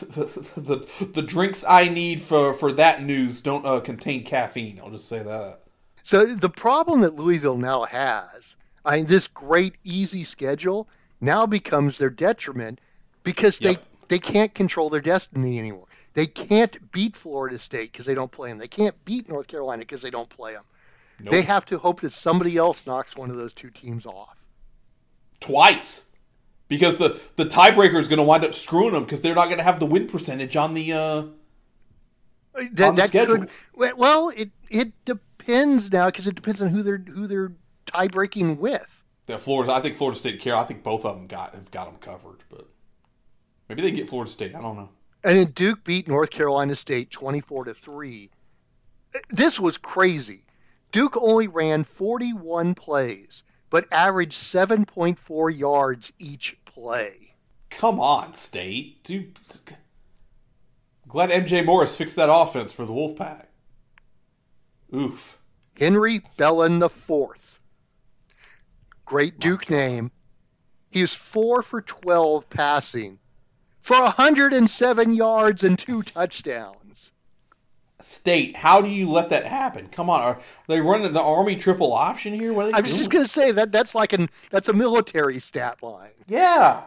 the, 0.00 0.48
the, 0.56 1.06
the 1.06 1.22
drinks 1.22 1.64
I 1.68 1.88
need 1.88 2.20
for, 2.20 2.54
for 2.54 2.72
that 2.72 3.02
news 3.02 3.40
don't 3.40 3.64
uh, 3.66 3.80
contain 3.80 4.24
caffeine. 4.24 4.80
I'll 4.82 4.90
just 4.90 5.08
say 5.08 5.22
that. 5.22 5.60
So 6.02 6.24
the 6.26 6.48
problem 6.50 7.00
that 7.00 7.14
Louisville 7.16 7.56
now 7.58 7.84
has, 7.84 8.56
I 8.84 8.96
mean, 8.98 9.06
this 9.06 9.26
great 9.26 9.74
easy 9.84 10.24
schedule 10.24 10.88
now 11.20 11.46
becomes 11.46 11.98
their 11.98 12.10
detriment 12.10 12.80
because 13.24 13.58
they 13.58 13.70
Yep. 13.70 13.86
they 14.08 14.18
can't 14.20 14.54
control 14.54 14.88
their 14.90 15.00
destiny 15.00 15.58
anymore. 15.58 15.86
They 16.14 16.26
can't 16.26 16.92
beat 16.92 17.16
Florida 17.16 17.58
State 17.58 17.90
because 17.92 18.06
they 18.06 18.14
don't 18.14 18.30
play 18.30 18.50
them. 18.50 18.58
They 18.58 18.68
can't 18.68 19.04
beat 19.04 19.28
North 19.28 19.48
Carolina 19.48 19.80
because 19.80 20.00
they 20.02 20.10
don't 20.10 20.28
play 20.28 20.52
them. 20.54 20.62
Nope. 21.18 21.32
They 21.32 21.42
have 21.42 21.64
to 21.66 21.78
hope 21.78 22.00
that 22.02 22.12
somebody 22.12 22.56
else 22.56 22.86
knocks 22.86 23.16
one 23.16 23.30
of 23.30 23.36
those 23.36 23.52
two 23.54 23.70
teams 23.70 24.06
off. 24.06 24.46
twice 25.40 26.04
because 26.68 26.96
the 26.98 27.20
the 27.36 27.44
tiebreaker 27.44 27.96
is 27.96 28.08
going 28.08 28.18
to 28.18 28.22
wind 28.24 28.44
up 28.44 28.54
screwing 28.54 28.92
them 28.92 29.04
because 29.04 29.22
they're 29.22 29.34
not 29.34 29.46
going 29.46 29.58
to 29.58 29.64
have 29.64 29.78
the 29.80 29.86
win 29.86 30.06
percentage 30.06 30.56
on 30.56 30.74
the. 30.74 30.92
Uh, 30.92 31.22
That, 32.72 32.88
On 32.88 32.94
the 32.94 33.02
schedule. 33.02 33.46
could 33.46 33.50
well, 33.98 34.30
it 34.34 34.50
it 34.70 34.92
depends 35.04 35.92
now 35.92 36.06
because 36.06 36.26
it 36.26 36.34
depends 36.34 36.62
on 36.62 36.68
who 36.68 36.82
they're 36.82 36.98
who 36.98 37.26
they're 37.26 37.52
tie 37.84 38.08
breaking 38.08 38.58
with. 38.58 39.02
the 39.26 39.38
Florida, 39.38 39.72
I 39.72 39.80
think 39.80 39.94
Florida 39.96 40.18
State 40.18 40.40
care. 40.40 40.56
I 40.56 40.64
think 40.64 40.82
both 40.82 41.04
of 41.04 41.16
them 41.16 41.26
got 41.26 41.54
have 41.54 41.70
got 41.70 41.86
them 41.86 41.96
covered, 42.00 42.42
but 42.48 42.66
maybe 43.68 43.82
they 43.82 43.90
get 43.90 44.08
Florida 44.08 44.30
State. 44.30 44.54
I 44.54 44.60
don't 44.62 44.76
know. 44.76 44.88
And 45.22 45.36
then 45.36 45.50
Duke 45.52 45.82
beat 45.84 46.08
North 46.08 46.30
Carolina 46.30 46.76
State 46.76 47.10
24 47.10 47.64
to 47.64 47.74
3. 47.74 48.30
This 49.30 49.58
was 49.58 49.76
crazy. 49.76 50.44
Duke 50.92 51.16
only 51.16 51.48
ran 51.48 51.82
41 51.84 52.74
plays, 52.74 53.42
but 53.70 53.86
averaged 53.92 54.36
7.4 54.36 55.56
yards 55.56 56.12
each 56.18 56.56
play. 56.64 57.34
Come 57.70 58.00
on, 58.00 58.34
State, 58.34 59.02
dude. 59.04 59.38
Glad 61.08 61.30
MJ 61.30 61.64
Morris 61.64 61.96
fixed 61.96 62.16
that 62.16 62.32
offense 62.32 62.72
for 62.72 62.84
the 62.84 62.92
Wolfpack. 62.92 63.46
Oof. 64.94 65.38
Henry 65.78 66.20
Belin 66.36 66.78
the 66.78 66.88
fourth. 66.88 67.60
Great 69.04 69.38
Duke 69.38 69.68
name. 69.70 70.10
He 70.90 71.02
was 71.02 71.14
4 71.14 71.62
for 71.62 71.82
12 71.82 72.48
passing 72.48 73.18
for 73.82 74.00
107 74.00 75.14
yards 75.14 75.62
and 75.62 75.78
two 75.78 76.02
touchdowns. 76.02 76.85
State, 78.06 78.56
how 78.56 78.80
do 78.80 78.88
you 78.88 79.10
let 79.10 79.30
that 79.30 79.46
happen? 79.46 79.88
Come 79.88 80.08
on, 80.08 80.20
are 80.22 80.40
they 80.68 80.80
running 80.80 81.12
the 81.12 81.20
Army 81.20 81.56
triple 81.56 81.92
option 81.92 82.34
here? 82.34 82.52
What 82.52 82.66
are 82.66 82.68
they 82.68 82.74
I 82.74 82.80
was 82.80 82.92
doing? 82.92 82.98
just 82.98 83.10
going 83.10 83.24
to 83.24 83.30
say 83.30 83.50
that 83.52 83.72
that's 83.72 83.94
like 83.96 84.12
an 84.12 84.28
that's 84.50 84.68
a 84.68 84.72
military 84.72 85.40
stat 85.40 85.82
line. 85.82 86.12
yeah. 86.28 86.84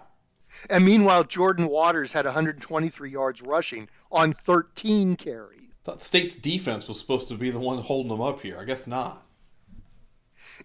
And 0.69 0.83
meanwhile, 0.83 1.23
Jordan 1.25 1.67
Waters 1.67 2.11
had 2.11 2.25
123 2.25 3.11
yards 3.11 3.41
rushing 3.41 3.87
on 4.11 4.33
13 4.33 5.15
carries. 5.15 5.59
Thought 5.83 6.01
State's 6.01 6.35
defense 6.35 6.87
was 6.87 6.99
supposed 6.99 7.27
to 7.27 7.35
be 7.35 7.51
the 7.51 7.59
one 7.59 7.77
holding 7.79 8.09
them 8.09 8.21
up 8.21 8.41
here. 8.41 8.57
I 8.59 8.63
guess 8.63 8.87
not. 8.87 9.21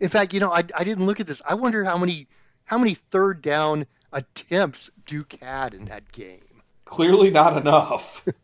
In 0.01 0.09
fact, 0.09 0.33
you 0.33 0.41
know, 0.41 0.51
I, 0.53 0.63
I 0.75 0.85
didn't 0.85 1.05
look 1.07 1.21
at 1.21 1.27
this. 1.27 1.43
I 1.47 1.55
wonder 1.55 1.85
how 1.85 1.99
many 1.99 2.29
how 2.65 2.79
many 2.79 2.95
third 2.95 3.43
down 3.43 3.87
attempts 4.13 4.91
Duke 5.05 5.37
had 5.43 5.75
in 5.75 5.85
that 5.87 6.11
game, 6.13 6.63
Clearly 6.85 7.31
not 7.31 7.57
enough. 7.57 8.25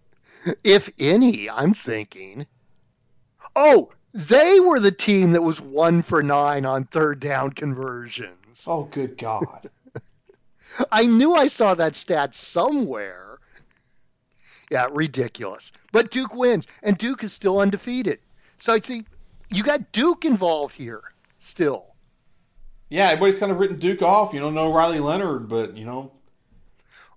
if 0.64 0.90
any. 0.98 1.48
I'm 1.48 1.74
thinking. 1.74 2.46
Oh, 3.54 3.90
they 4.12 4.60
were 4.60 4.80
the 4.80 4.90
team 4.90 5.32
that 5.32 5.42
was 5.42 5.60
one 5.60 6.02
for 6.02 6.22
nine 6.22 6.64
on 6.64 6.84
third 6.84 7.20
down 7.20 7.50
conversions. 7.50 8.64
oh, 8.66 8.84
good 8.84 9.16
God. 9.16 9.70
I 10.92 11.06
knew 11.06 11.34
I 11.34 11.48
saw 11.48 11.74
that 11.74 11.96
stat 11.96 12.34
somewhere. 12.34 13.38
Yeah, 14.70 14.88
ridiculous. 14.92 15.72
But 15.92 16.10
Duke 16.10 16.34
wins, 16.34 16.66
and 16.82 16.96
Duke 16.96 17.24
is 17.24 17.32
still 17.32 17.58
undefeated. 17.58 18.20
So 18.58 18.74
I 18.74 18.80
see 18.80 19.04
you 19.50 19.62
got 19.62 19.92
Duke 19.92 20.24
involved 20.24 20.76
here 20.76 21.02
still. 21.40 21.86
Yeah, 22.88 23.06
everybody's 23.06 23.38
kind 23.38 23.52
of 23.52 23.58
written 23.58 23.78
Duke 23.78 24.02
off. 24.02 24.32
You 24.32 24.40
don't 24.40 24.54
know, 24.54 24.72
Riley 24.72 25.00
Leonard, 25.00 25.48
but 25.48 25.76
you 25.76 25.84
know, 25.84 26.12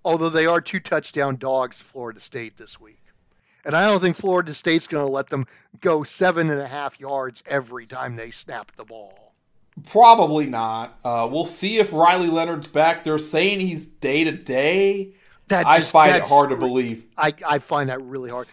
although 0.04 0.30
they 0.30 0.46
are 0.46 0.62
two 0.62 0.80
touchdown 0.80 1.36
dogs 1.38 1.80
Florida 1.82 2.20
State 2.20 2.58
this 2.58 2.80
week. 2.80 3.03
And 3.66 3.76
I 3.76 3.86
don't 3.86 4.02
think 4.02 4.16
Florida 4.18 4.54
State's 4.54 4.88
going 4.88 5.06
to 5.06 5.12
let 5.12 5.28
them 5.28 5.46
go 5.80 6.04
seven 6.04 6.50
and 6.50 6.60
a 6.62 6.68
half 6.68 7.00
yards 7.00 7.42
every 7.46 7.86
time 7.86 8.16
they 8.16 8.32
snap 8.32 8.72
the 8.76 8.84
ball. 8.84 9.34
probably 9.90 10.46
not. 10.46 10.98
Uh, 11.04 11.28
we'll 11.32 11.46
see 11.46 11.78
if 11.80 11.94
Riley 11.94 12.28
Leonard's 12.28 12.68
back. 12.68 13.04
They're 13.04 13.18
saying 13.18 13.60
he's 13.62 13.86
day 13.86 14.24
to 14.26 14.32
day. 14.32 15.14
That 15.48 15.66
I 15.66 15.80
just- 15.80 15.92
find 15.92 16.16
it 16.16 16.24
hard 16.24 16.50
to 16.52 16.56
believe. 16.58 17.06
I, 17.18 17.34
I 17.48 17.60
find 17.60 17.90
that 17.90 18.02
really 18.02 18.30
hard. 18.30 18.48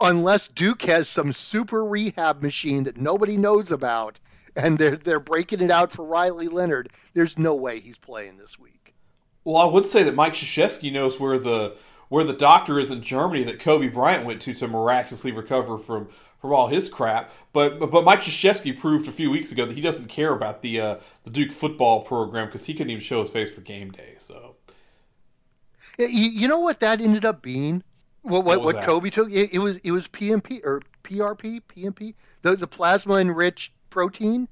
Unless 0.00 0.48
Duke 0.48 0.82
has 0.82 1.08
some 1.08 1.32
super 1.32 1.84
rehab 1.84 2.42
machine 2.42 2.84
that 2.84 2.96
nobody 2.96 3.36
knows 3.36 3.70
about, 3.70 4.18
and 4.56 4.78
they're 4.78 4.96
they're 4.96 5.20
breaking 5.20 5.60
it 5.60 5.70
out 5.70 5.92
for 5.92 6.04
Riley 6.06 6.48
Leonard, 6.48 6.88
there's 7.12 7.38
no 7.38 7.54
way 7.54 7.80
he's 7.80 7.98
playing 7.98 8.38
this 8.38 8.58
week. 8.58 8.94
Well, 9.44 9.56
I 9.58 9.66
would 9.66 9.84
say 9.84 10.02
that 10.04 10.14
Mike 10.14 10.32
Krzyzewski 10.34 10.90
knows 10.90 11.20
where 11.20 11.38
the 11.38 11.76
where 12.10 12.24
the 12.24 12.34
doctor 12.34 12.78
is 12.78 12.90
in 12.90 13.00
Germany 13.00 13.44
that 13.44 13.60
Kobe 13.60 13.88
Bryant 13.88 14.26
went 14.26 14.42
to 14.42 14.52
to 14.52 14.68
miraculously 14.68 15.32
recover 15.32 15.78
from 15.78 16.08
from 16.38 16.52
all 16.52 16.66
his 16.66 16.90
crap. 16.90 17.32
But 17.54 17.78
but, 17.78 17.90
but 17.90 18.04
Mike 18.04 18.20
Krzyzewski 18.20 18.78
proved 18.78 19.08
a 19.08 19.12
few 19.12 19.30
weeks 19.30 19.50
ago 19.50 19.64
that 19.64 19.74
he 19.74 19.80
doesn't 19.80 20.08
care 20.08 20.34
about 20.34 20.60
the 20.60 20.80
uh, 20.80 20.96
the 21.24 21.30
Duke 21.30 21.52
football 21.52 22.02
program 22.02 22.46
because 22.46 22.66
he 22.66 22.74
couldn't 22.74 22.90
even 22.90 23.02
show 23.02 23.20
his 23.20 23.30
face 23.30 23.50
for 23.50 23.62
game 23.62 23.90
day. 23.90 24.16
So 24.18 24.56
You, 25.98 26.48
know 26.48 26.60
what 26.60 26.80
that 26.80 27.00
ended 27.00 27.24
up 27.24 27.42
being? 27.42 27.82
What 28.22 28.44
what, 28.44 28.60
was 28.60 28.74
what? 28.74 28.84
Kobe 28.84 29.10
took? 29.10 29.32
It, 29.32 29.54
it 29.54 29.58
was 29.60 29.76
it 29.76 29.92
was 29.92 30.08
PMP 30.08 30.60
or 30.64 30.82
PRP 31.04 31.62
PMP 31.62 32.14
the 32.42 32.56
the 32.56 32.66
plasma 32.66 33.14
enriched 33.14 33.72
protein. 33.88 34.48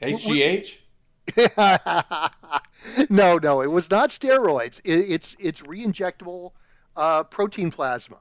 HGH. 0.00 0.78
no, 3.10 3.38
no, 3.38 3.60
it 3.60 3.70
was 3.70 3.90
not 3.90 4.10
steroids. 4.10 4.80
It, 4.84 5.10
it's 5.10 5.36
it's 5.40 5.62
reinjectable 5.62 6.52
uh, 6.96 7.24
protein 7.24 7.70
plasma, 7.70 8.18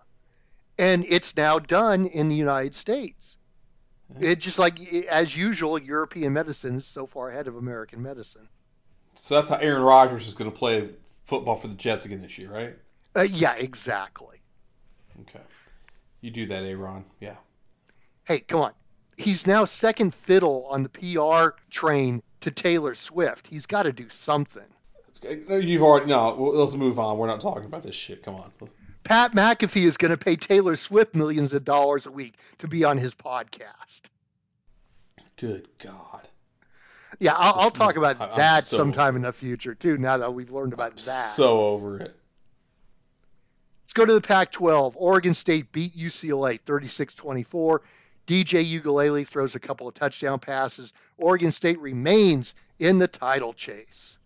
and 0.78 1.06
it's 1.08 1.36
now 1.36 1.60
done 1.60 2.06
in 2.06 2.30
the 2.30 2.36
United 2.36 2.76
States. 2.76 3.38
It 4.20 4.40
just 4.40 4.60
like 4.60 4.80
as 5.06 5.36
usual, 5.36 5.80
European 5.80 6.34
medicine 6.34 6.76
is 6.76 6.86
so 6.86 7.08
far 7.08 7.30
ahead 7.30 7.48
of 7.48 7.56
American 7.56 8.04
medicine. 8.04 8.48
So 9.16 9.36
that's 9.36 9.50
how 9.50 9.56
Aaron 9.56 9.82
Rodgers 9.82 10.28
is 10.28 10.36
going 10.36 10.52
to 10.52 10.56
play 10.56 10.90
football 11.24 11.56
for 11.56 11.68
the 11.68 11.74
Jets 11.74 12.06
again 12.06 12.22
this 12.22 12.38
year, 12.38 12.52
right? 12.52 12.76
Uh, 13.16 13.22
yeah, 13.22 13.56
exactly. 13.56 14.42
Okay. 15.22 15.42
You 16.22 16.32
do 16.32 16.46
that, 16.48 16.64
Aaron. 16.64 17.06
Yeah. 17.20 17.36
Hey, 18.26 18.40
come 18.40 18.62
on. 18.62 18.74
He's 19.18 19.48
now 19.48 19.66
second 19.66 20.14
fiddle 20.14 20.68
on 20.70 20.84
the 20.84 20.90
PR 20.90 21.58
train 21.70 22.22
to 22.42 22.52
Taylor 22.52 22.96
Swift. 22.96 23.48
He's 23.48 23.66
got 23.66 23.84
to 23.84 23.94
do 23.94 24.10
something. 24.10 24.68
You've 25.50 25.82
already 25.82 26.08
no. 26.08 26.34
Let's 26.36 26.74
move 26.76 27.00
on. 27.00 27.18
We're 27.18 27.28
not 27.28 27.42
talking 27.42 27.66
about 27.66 27.84
this 27.84 27.96
shit. 27.96 28.24
Come 28.24 28.36
on. 28.36 28.52
Pat 29.04 29.34
McAfee 29.34 29.84
is 29.84 29.98
going 29.98 30.12
to 30.12 30.18
pay 30.18 30.36
Taylor 30.36 30.76
Swift 30.76 31.14
millions 31.16 31.54
of 31.54 31.64
dollars 31.64 32.06
a 32.08 32.12
week 32.12 32.34
to 32.60 32.68
be 32.68 32.84
on 32.84 32.98
his 32.98 33.14
podcast. 33.14 34.02
Good 35.38 35.68
God. 35.78 36.28
Yeah, 37.20 37.34
I'll, 37.38 37.54
I'll 37.62 37.72
talk 37.72 37.96
about 37.98 38.20
I- 38.20 38.28
I'm 38.30 38.38
that 38.38 38.64
so 38.66 38.78
sometime 38.78 39.16
in 39.16 39.22
the 39.22 39.32
future 39.34 39.76
too. 39.76 39.98
Now 39.98 40.18
that 40.18 40.34
we've 40.34 40.52
learned 40.52 40.74
about 40.74 40.96
that, 40.98 41.30
So 41.36 41.62
over 41.68 42.00
it. 42.00 42.16
let's 43.84 43.94
go 43.94 44.06
to 44.06 44.14
the 44.14 44.22
Pac-12. 44.22 44.94
Oregon 44.96 45.34
State 45.34 45.72
beat 45.72 45.96
UCLA 45.96 46.60
36-24. 46.62 47.80
DJ 48.28 48.82
Uiagalelei 48.82 49.26
throws 49.28 49.54
a 49.56 49.60
couple 49.60 49.88
of 49.88 49.94
touchdown 49.94 50.40
passes. 50.40 50.92
Oregon 51.18 51.52
State 51.52 51.80
remains 51.80 52.56
in 52.80 52.98
the 52.98 53.08
title 53.08 53.54
chase. 53.54 54.18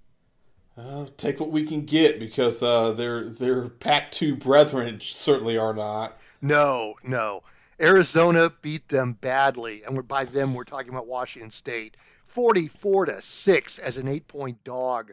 Uh, 0.80 1.07
take 1.17 1.41
what 1.41 1.51
we 1.51 1.65
can 1.65 1.84
get 1.84 2.19
because 2.19 2.63
uh, 2.63 2.91
their 2.93 3.25
their 3.25 3.67
Pac-2 3.67 4.39
brethren 4.39 5.01
certainly 5.01 5.57
are 5.57 5.73
not. 5.73 6.17
No, 6.41 6.95
no. 7.03 7.43
Arizona 7.82 8.49
beat 8.61 8.88
them 8.88 9.11
badly, 9.13 9.84
and 9.84 10.07
by 10.07 10.23
them 10.23 10.53
we're 10.53 10.63
talking 10.63 10.89
about 10.89 11.05
Washington 11.05 11.51
State, 11.51 11.97
44 12.23 13.07
to 13.07 13.21
six 13.21 13.77
as 13.77 13.97
an 13.97 14.07
eight-point 14.07 14.63
dog. 14.63 15.11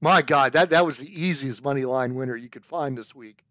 My 0.00 0.22
God, 0.22 0.54
that 0.54 0.70
that 0.70 0.86
was 0.86 0.98
the 0.98 1.22
easiest 1.22 1.62
money 1.62 1.84
line 1.84 2.14
winner 2.14 2.36
you 2.36 2.48
could 2.48 2.64
find 2.64 2.96
this 2.96 3.14
week. 3.14 3.44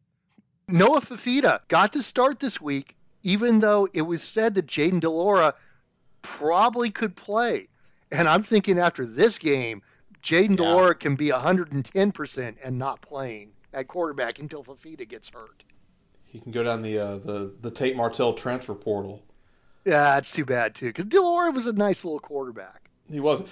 Noah 0.67 1.01
Fifita 1.01 1.59
got 1.67 1.91
the 1.91 2.01
start 2.01 2.39
this 2.39 2.59
week, 2.59 2.95
even 3.21 3.59
though 3.59 3.87
it 3.93 4.01
was 4.01 4.23
said 4.23 4.55
that 4.55 4.65
Jayden 4.65 5.01
de 5.01 5.09
Laura 5.09 5.53
probably 6.23 6.89
could 6.89 7.15
play. 7.15 7.67
And 8.11 8.27
I'm 8.27 8.43
thinking 8.43 8.79
after 8.79 9.05
this 9.05 9.37
game, 9.37 9.83
Jayden 10.23 10.51
Yeah. 10.51 10.55
de 10.57 10.63
Laura 10.63 10.95
can 10.95 11.15
be 11.15 11.29
110% 11.31 12.55
and 12.63 12.79
not 12.79 13.01
playing 13.01 13.51
at 13.73 13.87
quarterback 13.87 14.39
until 14.39 14.63
Fifita 14.63 15.07
gets 15.07 15.29
hurt. 15.29 15.63
He 16.25 16.39
can 16.39 16.51
go 16.51 16.63
down 16.63 16.81
the 16.81 16.97
uh, 16.97 17.17
the 17.17 17.53
the 17.61 17.69
Tate 17.69 17.95
Martell 17.95 18.33
transfer 18.33 18.73
portal. 18.73 19.21
Yeah, 19.85 20.17
it's 20.17 20.31
too 20.31 20.45
bad 20.45 20.73
too, 20.73 20.87
because 20.87 21.05
de 21.05 21.21
Laura 21.21 21.51
was 21.51 21.67
a 21.67 21.73
nice 21.73 22.03
little 22.03 22.19
quarterback. 22.19 22.89
He 23.11 23.19
was. 23.19 23.43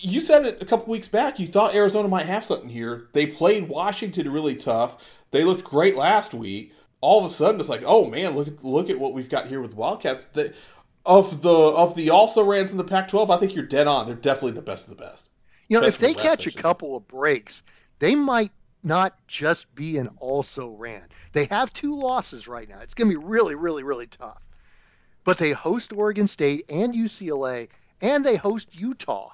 You 0.00 0.20
said 0.20 0.44
it 0.44 0.60
a 0.60 0.66
couple 0.66 0.92
weeks 0.92 1.08
back. 1.08 1.38
You 1.38 1.46
thought 1.46 1.74
Arizona 1.74 2.08
might 2.08 2.26
have 2.26 2.44
something 2.44 2.68
here. 2.68 3.08
They 3.12 3.26
played 3.26 3.68
Washington 3.68 4.30
really 4.30 4.56
tough. 4.56 5.20
They 5.30 5.44
looked 5.44 5.64
great 5.64 5.96
last 5.96 6.34
week. 6.34 6.74
All 7.00 7.20
of 7.20 7.24
a 7.24 7.30
sudden, 7.30 7.60
it's 7.60 7.68
like, 7.70 7.82
oh 7.86 8.06
man, 8.10 8.34
look 8.34 8.48
at 8.48 8.64
look 8.64 8.90
at 8.90 8.98
what 8.98 9.14
we've 9.14 9.28
got 9.30 9.46
here 9.46 9.60
with 9.62 9.74
Wildcats. 9.76 10.24
They, 10.24 10.50
of 11.06 11.42
the 11.42 11.52
of 11.52 11.94
the 11.94 12.10
also 12.10 12.44
rans 12.44 12.72
in 12.72 12.76
the 12.76 12.84
Pac-12, 12.84 13.30
I 13.30 13.38
think 13.38 13.54
you're 13.54 13.64
dead 13.64 13.86
on. 13.86 14.06
They're 14.06 14.14
definitely 14.16 14.52
the 14.52 14.62
best 14.62 14.88
of 14.88 14.96
the 14.96 15.02
best. 15.02 15.28
You 15.68 15.80
know, 15.80 15.86
if 15.86 15.98
they 15.98 16.14
catch 16.14 16.46
a 16.46 16.52
couple 16.52 16.96
of 16.96 17.06
breaks, 17.08 17.62
they 17.98 18.14
might 18.14 18.52
not 18.82 19.14
just 19.26 19.72
be 19.74 19.96
an 19.98 20.08
also 20.18 20.70
ran. 20.70 21.04
They 21.32 21.44
have 21.46 21.72
two 21.72 21.96
losses 21.96 22.48
right 22.48 22.68
now. 22.68 22.80
It's 22.80 22.94
going 22.94 23.10
to 23.10 23.18
be 23.18 23.24
really, 23.24 23.54
really, 23.54 23.84
really 23.84 24.06
tough. 24.06 24.42
But 25.24 25.38
they 25.38 25.52
host 25.52 25.92
Oregon 25.92 26.26
State 26.26 26.66
and 26.68 26.94
UCLA, 26.94 27.68
and 28.00 28.26
they 28.26 28.36
host 28.36 28.74
Utah. 28.74 29.30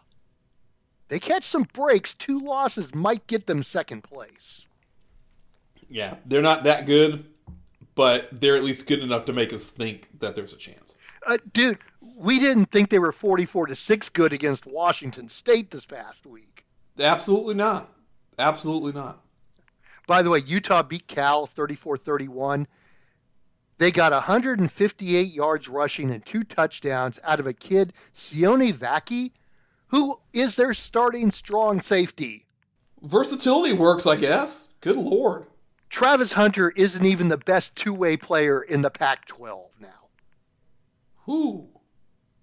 They 1.08 1.18
catch 1.18 1.44
some 1.44 1.62
breaks. 1.72 2.12
Two 2.14 2.40
losses 2.40 2.94
might 2.94 3.26
get 3.26 3.46
them 3.46 3.62
second 3.62 4.02
place. 4.02 4.66
Yeah, 5.88 6.16
they're 6.26 6.42
not 6.42 6.64
that 6.64 6.84
good, 6.84 7.24
but 7.94 8.28
they're 8.30 8.56
at 8.56 8.64
least 8.64 8.86
good 8.86 9.00
enough 9.00 9.24
to 9.24 9.32
make 9.32 9.54
us 9.54 9.70
think 9.70 10.06
that 10.20 10.34
there's 10.34 10.52
a 10.52 10.58
chance. 10.58 10.94
Uh, 11.26 11.38
dude, 11.52 11.78
we 12.00 12.38
didn't 12.38 12.66
think 12.66 12.90
they 12.90 12.98
were 12.98 13.12
44 13.12 13.68
to 13.68 13.76
6 13.76 14.08
good 14.10 14.32
against 14.32 14.66
Washington 14.66 15.28
State 15.28 15.70
this 15.70 15.86
past 15.86 16.26
week. 16.26 16.64
Absolutely 16.98 17.54
not. 17.54 17.92
Absolutely 18.38 18.92
not. 18.92 19.20
By 20.06 20.22
the 20.22 20.30
way, 20.30 20.38
Utah 20.38 20.82
beat 20.82 21.06
Cal 21.06 21.46
34 21.46 21.98
31. 21.98 22.66
They 23.78 23.90
got 23.92 24.12
158 24.12 25.32
yards 25.32 25.68
rushing 25.68 26.10
and 26.10 26.24
two 26.24 26.42
touchdowns 26.42 27.20
out 27.22 27.38
of 27.38 27.46
a 27.46 27.52
kid, 27.52 27.92
Sione 28.14 28.72
Vaki, 28.72 29.30
who 29.88 30.18
is 30.32 30.56
their 30.56 30.74
starting 30.74 31.30
strong 31.30 31.80
safety. 31.80 32.46
Versatility 33.02 33.74
works, 33.74 34.06
I 34.06 34.16
guess. 34.16 34.68
Good 34.80 34.96
lord. 34.96 35.46
Travis 35.88 36.32
Hunter 36.32 36.70
isn't 36.70 37.04
even 37.04 37.28
the 37.28 37.38
best 37.38 37.76
two 37.76 37.94
way 37.94 38.16
player 38.16 38.60
in 38.60 38.82
the 38.82 38.90
Pac 38.90 39.26
12 39.26 39.70
now. 39.80 39.88
Whoo. 41.26 41.68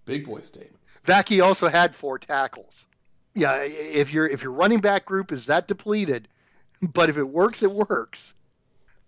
Big 0.05 0.25
boy 0.25 0.41
statements. 0.41 0.99
Vaki 1.03 1.41
also 1.41 1.67
had 1.67 1.95
four 1.95 2.19
tackles. 2.19 2.85
Yeah, 3.33 3.63
if 3.63 4.13
your 4.13 4.27
if 4.27 4.43
your 4.43 4.51
running 4.51 4.79
back 4.79 5.05
group 5.05 5.31
is 5.31 5.47
that 5.47 5.67
depleted, 5.67 6.27
but 6.81 7.09
if 7.09 7.17
it 7.17 7.27
works, 7.27 7.63
it 7.63 7.71
works. 7.71 8.33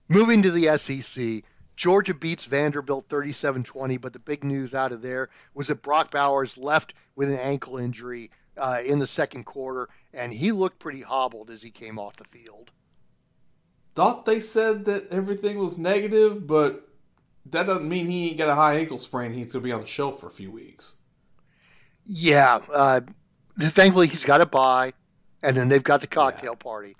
Moving 0.09 0.43
to 0.43 0.51
the 0.51 0.77
SEC, 0.77 1.43
Georgia 1.75 2.13
beats 2.13 2.45
Vanderbilt 2.45 3.09
37-20, 3.09 3.99
but 3.99 4.13
the 4.13 4.19
big 4.19 4.43
news 4.43 4.73
out 4.73 4.93
of 4.93 5.01
there 5.01 5.29
was 5.53 5.67
that 5.67 5.81
Brock 5.81 6.11
Bowers 6.11 6.57
left 6.57 6.93
with 7.15 7.29
an 7.29 7.37
ankle 7.37 7.77
injury 7.77 8.31
uh, 8.57 8.79
in 8.85 8.99
the 8.99 9.07
second 9.07 9.43
quarter, 9.43 9.89
and 10.13 10.33
he 10.33 10.51
looked 10.53 10.79
pretty 10.79 11.01
hobbled 11.01 11.49
as 11.49 11.61
he 11.61 11.69
came 11.69 11.99
off 11.99 12.15
the 12.15 12.23
field. 12.23 12.71
Thought 13.95 14.25
they 14.25 14.39
said 14.39 14.85
that 14.85 15.09
everything 15.09 15.57
was 15.59 15.77
negative, 15.77 16.47
but 16.47 16.86
that 17.51 17.67
doesn't 17.67 17.87
mean 17.87 18.07
he 18.07 18.29
ain't 18.29 18.37
got 18.37 18.49
a 18.49 18.55
high 18.55 18.77
ankle 18.77 18.97
sprain. 18.97 19.33
He's 19.33 19.51
going 19.51 19.63
to 19.63 19.67
be 19.67 19.71
on 19.71 19.81
the 19.81 19.87
shelf 19.87 20.19
for 20.19 20.27
a 20.27 20.31
few 20.31 20.51
weeks. 20.51 20.95
Yeah, 22.05 22.59
uh, 22.73 23.01
thankfully 23.59 24.07
he's 24.07 24.23
got 24.23 24.41
a 24.41 24.45
bye, 24.45 24.93
and 25.43 25.55
then 25.57 25.67
they've 25.69 25.83
got 25.83 26.01
the 26.01 26.07
cocktail 26.07 26.55
party. 26.55 26.95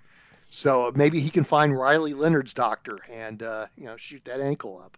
So 0.50 0.92
maybe 0.96 1.20
he 1.20 1.30
can 1.30 1.44
find 1.44 1.78
Riley 1.78 2.14
Leonard's 2.14 2.54
doctor 2.54 3.00
and 3.12 3.42
uh, 3.44 3.68
you 3.76 3.86
know 3.86 3.98
shoot 3.98 4.26
that 4.26 4.42
ankle 4.42 4.82
up. 4.84 4.98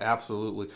Absolutely. 0.00 0.68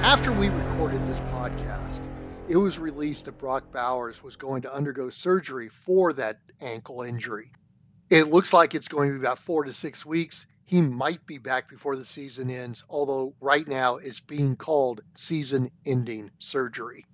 After 0.00 0.32
we 0.32 0.48
recorded 0.48 1.06
this 1.06 1.20
podcast, 1.20 2.02
it 2.48 2.56
was 2.56 2.78
released 2.78 3.26
that 3.26 3.36
Brock 3.38 3.70
Bowers 3.72 4.22
was 4.22 4.36
going 4.36 4.62
to 4.62 4.72
undergo 4.72 5.10
surgery 5.10 5.68
for 5.68 6.12
that 6.14 6.38
ankle 6.60 7.02
injury. 7.02 7.52
It 8.10 8.28
looks 8.28 8.54
like 8.54 8.74
it's 8.74 8.88
going 8.88 9.10
to 9.10 9.18
be 9.18 9.20
about 9.20 9.38
four 9.38 9.64
to 9.64 9.72
six 9.74 10.04
weeks. 10.06 10.46
He 10.64 10.80
might 10.80 11.26
be 11.26 11.36
back 11.36 11.68
before 11.68 11.94
the 11.94 12.06
season 12.06 12.48
ends, 12.48 12.82
although 12.88 13.34
right 13.38 13.66
now 13.68 13.96
it's 13.96 14.20
being 14.20 14.56
called 14.56 15.02
season 15.14 15.70
ending 15.84 16.30
surgery. 16.38 17.04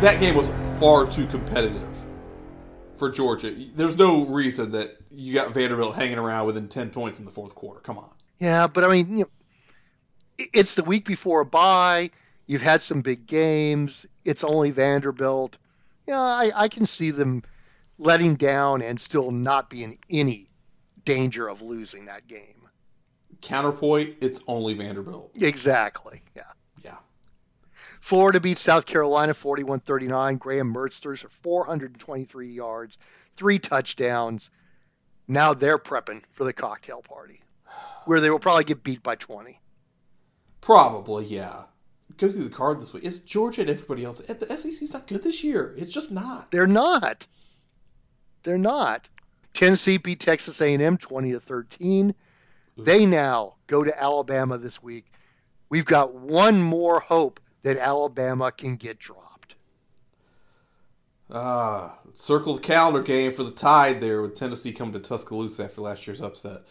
That 0.00 0.18
game 0.20 0.34
was 0.34 0.50
far 0.78 1.10
too 1.10 1.26
competitive 1.26 2.06
for 2.96 3.08
Georgia. 3.10 3.54
There's 3.74 3.96
no 3.96 4.26
reason 4.26 4.72
that 4.72 4.98
you 5.10 5.32
got 5.32 5.52
Vanderbilt 5.52 5.94
hanging 5.94 6.18
around 6.18 6.46
within 6.46 6.68
10 6.68 6.90
points 6.90 7.18
in 7.18 7.24
the 7.24 7.30
fourth 7.30 7.54
quarter. 7.54 7.80
Come 7.80 7.96
on. 7.96 8.10
Yeah, 8.38 8.66
but 8.66 8.84
I 8.84 8.88
mean, 8.88 9.18
you 9.18 9.24
know, 9.24 9.30
it's 10.52 10.74
the 10.74 10.84
week 10.84 11.06
before 11.06 11.40
a 11.40 11.46
bye. 11.46 12.10
You've 12.46 12.62
had 12.62 12.82
some 12.82 13.00
big 13.00 13.26
games. 13.26 14.04
It's 14.24 14.44
only 14.44 14.72
Vanderbilt. 14.72 15.56
Yeah, 16.10 16.20
I, 16.20 16.50
I 16.56 16.66
can 16.66 16.86
see 16.86 17.12
them 17.12 17.44
letting 17.96 18.34
down 18.34 18.82
and 18.82 19.00
still 19.00 19.30
not 19.30 19.70
be 19.70 19.84
in 19.84 19.96
any 20.10 20.48
danger 21.04 21.46
of 21.46 21.62
losing 21.62 22.06
that 22.06 22.26
game. 22.26 22.68
Counterpoint, 23.40 24.16
it's 24.20 24.40
only 24.48 24.74
Vanderbilt. 24.74 25.30
Exactly. 25.40 26.20
Yeah. 26.34 26.42
Yeah. 26.82 26.96
Florida 28.00 28.40
beats 28.40 28.60
South 28.60 28.86
Carolina 28.86 29.34
41-39. 29.34 30.40
Graham 30.40 30.74
Mertz 30.74 30.98
throws 30.98 31.20
for 31.20 31.28
423 31.28 32.48
yards, 32.48 32.98
three 33.36 33.60
touchdowns. 33.60 34.50
Now 35.28 35.54
they're 35.54 35.78
prepping 35.78 36.24
for 36.32 36.42
the 36.42 36.52
cocktail 36.52 37.02
party, 37.02 37.40
where 38.06 38.20
they 38.20 38.30
will 38.30 38.40
probably 38.40 38.64
get 38.64 38.82
beat 38.82 39.04
by 39.04 39.14
20. 39.14 39.60
Probably, 40.60 41.26
yeah. 41.26 41.66
Go 42.20 42.30
through 42.30 42.44
the 42.44 42.50
card 42.50 42.82
this 42.82 42.92
week. 42.92 43.04
It's 43.04 43.18
Georgia 43.18 43.62
and 43.62 43.70
everybody 43.70 44.04
else. 44.04 44.18
The 44.18 44.54
SEC's 44.54 44.92
not 44.92 45.06
good 45.06 45.24
this 45.24 45.42
year. 45.42 45.74
It's 45.78 45.90
just 45.90 46.12
not. 46.12 46.50
They're 46.50 46.66
not. 46.66 47.26
They're 48.42 48.58
not. 48.58 49.08
Tennessee 49.54 49.96
beat 49.96 50.20
Texas 50.20 50.60
A&M 50.60 50.98
20 50.98 51.32
to 51.32 51.40
13. 51.40 52.14
They 52.76 53.06
now 53.06 53.54
go 53.68 53.82
to 53.82 54.02
Alabama 54.02 54.58
this 54.58 54.82
week. 54.82 55.06
We've 55.70 55.86
got 55.86 56.14
one 56.14 56.60
more 56.60 57.00
hope 57.00 57.40
that 57.62 57.78
Alabama 57.78 58.52
can 58.52 58.76
get 58.76 58.98
dropped. 58.98 59.54
Ah, 61.30 62.00
circle 62.12 62.56
the 62.56 62.60
calendar 62.60 63.02
game 63.02 63.32
for 63.32 63.44
the 63.44 63.50
Tide 63.50 64.02
there 64.02 64.20
with 64.20 64.36
Tennessee 64.36 64.72
coming 64.72 64.92
to 64.92 65.00
Tuscaloosa 65.00 65.64
after 65.64 65.80
last 65.80 66.06
year's 66.06 66.20
upset. 66.20 66.64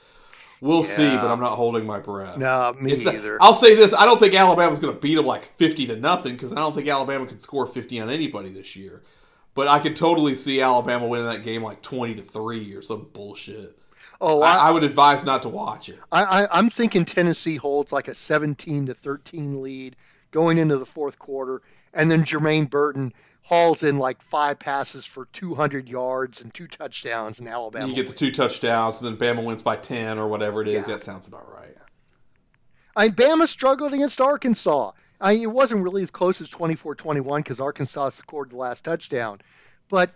We'll 0.62 0.84
see, 0.84 1.08
but 1.08 1.28
I'm 1.28 1.40
not 1.40 1.56
holding 1.56 1.86
my 1.86 2.00
breath. 2.00 2.38
No, 2.38 2.74
me 2.80 2.92
It's 2.92 3.06
either. 3.06 3.38
I'll 3.42 3.54
say 3.54 3.76
this: 3.76 3.94
I 3.94 4.06
don't 4.06 4.20
think 4.20 4.34
Alabama's 4.34 4.80
going 4.80 4.94
to 4.94 5.00
beat 5.00 5.16
them 5.16 5.26
like 5.26 5.46
50 5.46 5.88
to 5.88 5.96
nothing 5.96 6.34
because 6.34 6.52
I 6.52 6.56
don't 6.56 6.76
think 6.76 6.88
Alabama 6.88 7.26
can 7.26 7.40
score 7.40 7.66
50 7.66 8.00
on 8.02 8.10
anybody 8.10 8.50
this 8.50 8.76
year. 8.76 9.04
But 9.56 9.68
I 9.68 9.80
could 9.80 9.96
totally 9.96 10.36
see 10.36 10.62
Alabama 10.62 11.08
winning 11.08 11.28
that 11.28 11.44
game 11.44 11.64
like 11.64 11.82
20 11.82 12.16
to 12.16 12.22
three 12.22 12.74
or 12.74 12.82
some 12.82 13.08
bullshit. 13.14 13.78
Oh, 14.22 14.42
I, 14.42 14.54
I, 14.54 14.68
I 14.68 14.72
would 14.72 14.84
advise 14.84 15.26
not 15.26 15.42
to 15.44 15.50
watch 15.50 15.90
it. 15.90 16.00
I, 16.12 16.24
I, 16.24 16.48
I'm 16.52 16.70
thinking 16.70 17.06
Tennessee 17.06 17.56
holds 17.56 17.92
like 17.92 18.08
a 18.08 18.16
17 18.16 18.88
to 18.88 18.94
13 18.94 19.62
lead 19.62 19.96
going 20.32 20.58
into 20.58 20.78
the 20.78 20.86
fourth 20.86 21.20
quarter, 21.20 21.62
and 21.94 22.10
then 22.12 22.24
Jermaine 22.24 22.70
Burton 22.70 23.14
hauls 23.50 23.82
in 23.82 23.98
like 23.98 24.22
five 24.22 24.60
passes 24.60 25.08
for 25.08 25.26
200 25.34 25.90
yards 25.90 26.42
and 26.42 26.54
two 26.54 26.68
touchdowns, 26.68 27.40
in 27.40 27.48
Alabama. 27.48 27.88
you 27.88 27.96
get 27.96 28.06
the 28.06 28.14
two 28.14 28.32
touchdowns, 28.32 29.02
and 29.02 29.08
then 29.08 29.18
Bama 29.18 29.44
wins 29.44 29.64
by 29.64 29.76
10 29.76 30.20
or 30.20 30.28
whatever 30.28 30.62
it 30.62 30.68
is. 30.68 30.88
Yeah. 30.88 30.94
That 30.94 31.02
sounds 31.02 31.28
about 31.28 31.52
right. 31.52 31.76
I 32.96 33.06
mean, 33.06 33.14
Bama 33.14 33.48
struggled 33.48 33.94
against 33.94 34.22
Arkansas. 34.22 34.92
I 35.20 35.34
mean, 35.34 35.42
it 35.42 35.52
wasn't 35.52 35.82
really 35.82 36.04
as 36.04 36.12
close 36.12 36.42
as 36.42 36.52
24-21 36.52 37.38
because 37.38 37.60
Arkansas 37.60 38.10
scored 38.10 38.52
the 38.52 38.58
last 38.58 38.84
touchdown, 38.84 39.42
but 39.90 40.12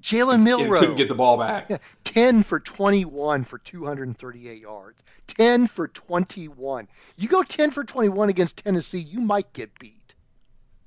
Jalen 0.00 0.42
Milroe 0.42 0.80
couldn't 0.80 0.96
get 0.96 1.08
the 1.08 1.14
ball 1.14 1.36
back. 1.36 1.82
10 2.04 2.44
for 2.44 2.60
21 2.60 3.44
for 3.44 3.58
238 3.58 4.62
yards. 4.62 5.02
10 5.26 5.66
for 5.66 5.86
21. 5.86 6.88
You 7.18 7.28
go 7.28 7.42
10 7.42 7.72
for 7.72 7.84
21 7.84 8.30
against 8.30 8.56
Tennessee, 8.56 9.00
you 9.00 9.20
might 9.20 9.52
get 9.52 9.78
beat. 9.78 10.14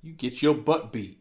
You 0.01 0.13
get 0.13 0.41
your 0.41 0.55
butt 0.55 0.91
beat. 0.91 1.19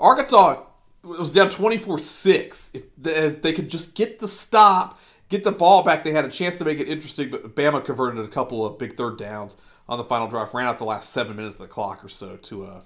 Arkansas 0.00 0.62
was 1.02 1.30
down 1.30 1.50
24 1.50 1.98
6. 1.98 2.72
If 2.74 3.42
they, 3.42 3.52
could 3.52 3.68
just 3.70 3.94
get 3.94 4.18
the 4.18 4.26
stop, 4.28 4.98
get 5.28 5.44
the 5.44 5.52
ball 5.52 5.82
back, 5.84 6.02
they 6.02 6.12
had 6.12 6.24
a 6.24 6.30
chance 6.30 6.58
to 6.58 6.64
make 6.64 6.80
it 6.80 6.88
interesting, 6.88 7.30
but 7.30 7.54
Bama 7.54 7.84
converted 7.84 8.24
a 8.24 8.28
couple 8.28 8.66
of 8.66 8.78
big 8.78 8.96
third 8.96 9.18
downs 9.18 9.56
on 9.88 9.98
the 9.98 10.04
final 10.04 10.26
drive, 10.26 10.52
ran 10.54 10.66
out 10.66 10.78
the 10.78 10.84
last 10.84 11.10
seven 11.10 11.36
minutes 11.36 11.56
of 11.56 11.60
the 11.60 11.66
clock 11.66 12.04
or 12.04 12.08
so 12.08 12.36
to 12.36 12.64
uh, 12.64 12.80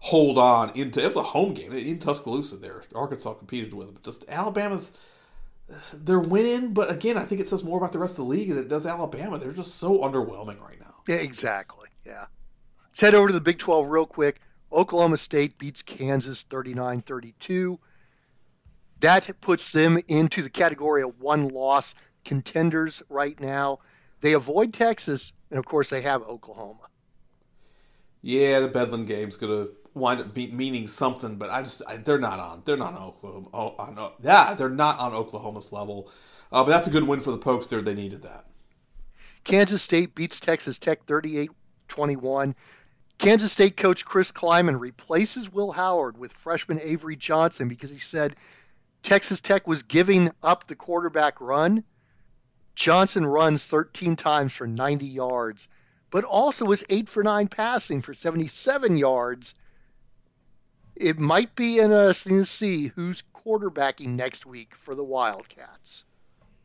hold 0.00 0.38
on 0.38 0.70
into 0.70 1.02
it 1.02 1.06
was 1.06 1.16
a 1.16 1.22
home 1.22 1.52
game 1.52 1.72
in 1.72 1.98
Tuscaloosa 1.98 2.56
there. 2.56 2.82
Arkansas 2.94 3.34
competed 3.34 3.74
with 3.74 3.88
them. 3.88 3.98
Just 4.02 4.24
Alabama's 4.28 4.92
they're 5.92 6.20
winning, 6.20 6.72
but 6.72 6.90
again, 6.90 7.16
I 7.18 7.24
think 7.24 7.40
it 7.40 7.48
says 7.48 7.64
more 7.64 7.78
about 7.78 7.92
the 7.92 7.98
rest 7.98 8.12
of 8.12 8.18
the 8.18 8.24
league 8.24 8.50
than 8.50 8.58
it 8.58 8.68
does 8.68 8.86
Alabama. 8.86 9.38
They're 9.38 9.52
just 9.52 9.76
so 9.76 9.98
underwhelming 9.98 10.60
right 10.60 10.78
now. 10.78 10.94
Yeah, 11.08 11.16
exactly. 11.16 11.88
Yeah. 12.04 12.26
Let's 12.88 13.00
head 13.00 13.14
over 13.14 13.28
to 13.28 13.32
the 13.32 13.40
Big 13.40 13.58
12 13.58 13.88
real 13.88 14.06
quick. 14.06 14.40
Oklahoma 14.72 15.16
State 15.16 15.58
beats 15.58 15.82
Kansas 15.82 16.42
39 16.42 17.02
32. 17.02 17.78
That 19.00 19.40
puts 19.40 19.72
them 19.72 19.98
into 20.08 20.42
the 20.42 20.50
category 20.50 21.02
of 21.02 21.20
one 21.20 21.48
loss 21.48 21.94
contenders 22.24 23.02
right 23.08 23.38
now. 23.38 23.80
They 24.20 24.32
avoid 24.32 24.72
Texas, 24.72 25.32
and 25.50 25.58
of 25.58 25.66
course, 25.66 25.90
they 25.90 26.00
have 26.02 26.22
Oklahoma. 26.22 26.88
Yeah, 28.22 28.60
the 28.60 28.68
Bedlam 28.68 29.04
game's 29.04 29.36
gonna 29.36 29.68
wind 29.94 30.20
up 30.20 30.34
be, 30.34 30.48
meaning 30.48 30.88
something, 30.88 31.36
but 31.36 31.50
I 31.50 31.62
just 31.62 31.82
I, 31.86 31.96
they're 31.96 32.18
not 32.18 32.40
on. 32.40 32.62
They're 32.64 32.76
not 32.76 32.94
on 32.94 33.02
Oklahoma. 33.02 33.48
Oh, 33.52 33.74
on, 33.78 33.98
O- 33.98 34.14
yeah, 34.22 34.54
they're 34.54 34.68
not 34.68 34.98
on 34.98 35.12
Oklahoma's 35.12 35.72
level. 35.72 36.10
Uh, 36.50 36.64
but 36.64 36.70
that's 36.70 36.88
a 36.88 36.90
good 36.90 37.04
win 37.04 37.20
for 37.20 37.30
the 37.30 37.38
Pokes. 37.38 37.66
There, 37.66 37.82
they 37.82 37.94
needed 37.94 38.22
that. 38.22 38.46
Kansas 39.44 39.82
State 39.82 40.14
beats 40.14 40.40
Texas 40.40 40.78
Tech 40.78 41.04
38 41.04 41.50
21. 41.88 42.54
Kansas 43.18 43.52
State 43.52 43.76
coach 43.76 44.04
Chris 44.04 44.30
Klieman 44.30 44.78
replaces 44.78 45.50
Will 45.50 45.72
Howard 45.72 46.18
with 46.18 46.32
freshman 46.32 46.80
Avery 46.80 47.16
Johnson 47.16 47.68
because 47.68 47.90
he 47.90 47.98
said 47.98 48.36
Texas 49.02 49.40
Tech 49.40 49.66
was 49.66 49.82
giving 49.82 50.32
up 50.42 50.66
the 50.66 50.76
quarterback 50.76 51.40
run. 51.40 51.84
Johnson 52.74 53.24
runs 53.24 53.64
13 53.64 54.16
times 54.16 54.52
for 54.52 54.66
90 54.66 55.06
yards, 55.06 55.68
but 56.10 56.24
also 56.24 56.66
was 56.66 56.84
8 56.90 57.08
for 57.08 57.22
9 57.22 57.48
passing 57.48 58.02
for 58.02 58.12
77 58.12 58.98
yards. 58.98 59.54
It 60.94 61.18
might 61.18 61.54
be 61.54 61.78
interesting 61.78 62.38
to 62.38 62.46
see 62.46 62.88
who's 62.88 63.22
quarterbacking 63.34 64.08
next 64.08 64.44
week 64.44 64.74
for 64.74 64.94
the 64.94 65.04
Wildcats. 65.04 66.04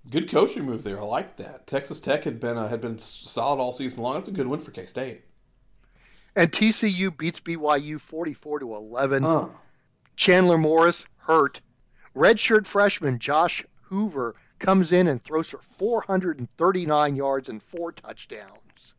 Good 0.09 0.29
coaching 0.29 0.63
move 0.63 0.83
there. 0.83 0.99
I 0.99 1.03
like 1.03 1.37
that. 1.37 1.67
Texas 1.67 1.99
Tech 1.99 2.23
had 2.23 2.39
been 2.39 2.57
uh, 2.57 2.67
had 2.67 2.81
been 2.81 2.97
solid 2.97 3.61
all 3.61 3.71
season 3.71 4.01
long. 4.01 4.15
That's 4.15 4.29
a 4.29 4.31
good 4.31 4.47
win 4.47 4.59
for 4.59 4.71
K 4.71 4.87
State. 4.87 5.21
And 6.35 6.51
TCU 6.51 7.15
beats 7.17 7.41
BYU 7.41 7.99
44 7.99 8.59
to 8.59 8.75
11. 8.75 9.25
Uh, 9.25 9.49
Chandler 10.15 10.57
Morris 10.57 11.05
hurt. 11.17 11.61
Redshirt 12.15 12.65
freshman 12.65 13.19
Josh 13.19 13.65
Hoover 13.83 14.35
comes 14.59 14.91
in 14.91 15.07
and 15.07 15.21
throws 15.21 15.49
for 15.49 15.57
439 15.57 17.15
yards 17.15 17.49
and 17.49 17.61
four 17.61 17.91
touchdowns. 17.91 18.93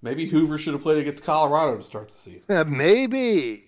maybe 0.00 0.26
Hoover 0.26 0.56
should 0.58 0.72
have 0.74 0.82
played 0.82 0.98
against 0.98 1.24
Colorado 1.24 1.76
to 1.76 1.82
start 1.82 2.08
the 2.08 2.14
season. 2.14 2.44
Uh, 2.48 2.64
Maybe. 2.68 3.64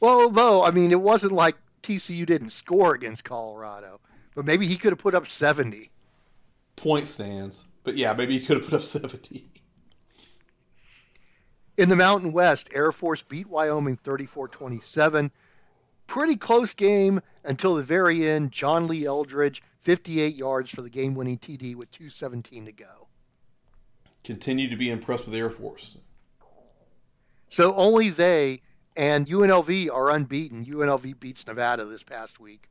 Well, 0.00 0.30
though, 0.30 0.62
I 0.64 0.70
mean, 0.70 0.92
it 0.92 1.00
wasn't 1.00 1.32
like 1.32 1.56
TCU 1.82 2.24
didn't 2.24 2.50
score 2.50 2.94
against 2.94 3.24
Colorado, 3.24 4.00
but 4.34 4.44
maybe 4.44 4.66
he 4.66 4.76
could 4.76 4.92
have 4.92 5.00
put 5.00 5.14
up 5.16 5.26
70. 5.26 5.90
Point 6.76 7.08
stands, 7.08 7.64
but 7.82 7.96
yeah, 7.96 8.12
maybe 8.12 8.38
he 8.38 8.46
could 8.46 8.58
have 8.58 8.66
put 8.66 8.74
up 8.74 8.82
seventy. 8.96 9.48
In 11.78 11.88
the 11.88 11.94
Mountain 11.94 12.32
West, 12.32 12.68
Air 12.74 12.90
Force 12.90 13.22
beat 13.22 13.48
Wyoming 13.48 13.96
34 13.96 14.48
27. 14.48 15.30
Pretty 16.08 16.34
close 16.34 16.74
game 16.74 17.20
until 17.44 17.76
the 17.76 17.84
very 17.84 18.28
end. 18.28 18.50
John 18.50 18.88
Lee 18.88 19.06
Eldridge, 19.06 19.62
58 19.82 20.34
yards 20.34 20.70
for 20.70 20.82
the 20.82 20.90
game 20.90 21.14
winning 21.14 21.38
TD 21.38 21.76
with 21.76 21.92
2.17 21.92 22.66
to 22.66 22.72
go. 22.72 23.06
Continue 24.24 24.68
to 24.68 24.76
be 24.76 24.90
impressed 24.90 25.26
with 25.26 25.34
Air 25.36 25.50
Force. 25.50 25.96
So 27.48 27.72
only 27.76 28.10
they 28.10 28.62
and 28.96 29.28
UNLV 29.28 29.88
are 29.92 30.10
unbeaten. 30.10 30.64
UNLV 30.66 31.20
beats 31.20 31.46
Nevada 31.46 31.84
this 31.84 32.02
past 32.02 32.40
week. 32.40 32.68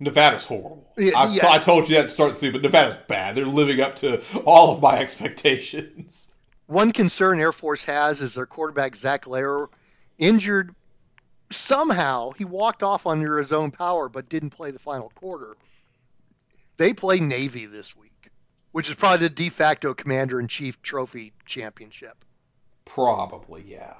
Nevada's 0.00 0.46
horrible. 0.46 0.92
Yeah, 0.98 1.12
I, 1.16 1.32
yeah. 1.32 1.48
I 1.48 1.58
told 1.60 1.88
you 1.88 1.94
that 1.94 2.02
to 2.02 2.08
start 2.08 2.32
the 2.32 2.36
season, 2.36 2.54
but 2.54 2.62
Nevada's 2.62 2.98
bad. 3.06 3.36
They're 3.36 3.46
living 3.46 3.80
up 3.80 3.94
to 3.96 4.20
all 4.40 4.74
of 4.74 4.82
my 4.82 4.98
expectations. 4.98 6.26
One 6.66 6.92
concern 6.92 7.40
Air 7.40 7.52
Force 7.52 7.84
has 7.84 8.22
is 8.22 8.34
their 8.34 8.46
quarterback, 8.46 8.96
Zac 8.96 9.26
Larrier, 9.26 9.68
injured 10.18 10.74
somehow. 11.50 12.30
He 12.32 12.44
walked 12.44 12.82
off 12.82 13.06
under 13.06 13.38
his 13.38 13.52
own 13.52 13.70
power 13.70 14.08
but 14.08 14.28
didn't 14.28 14.50
play 14.50 14.70
the 14.70 14.78
final 14.78 15.10
quarter. 15.14 15.56
They 16.76 16.92
play 16.92 17.20
Navy 17.20 17.66
this 17.66 17.94
week, 17.96 18.30
which 18.72 18.88
is 18.88 18.96
probably 18.96 19.28
the 19.28 19.34
de 19.34 19.48
facto 19.50 19.94
commander 19.94 20.40
in 20.40 20.48
chief 20.48 20.80
trophy 20.82 21.32
championship. 21.44 22.24
Probably, 22.84 23.62
yeah. 23.66 23.94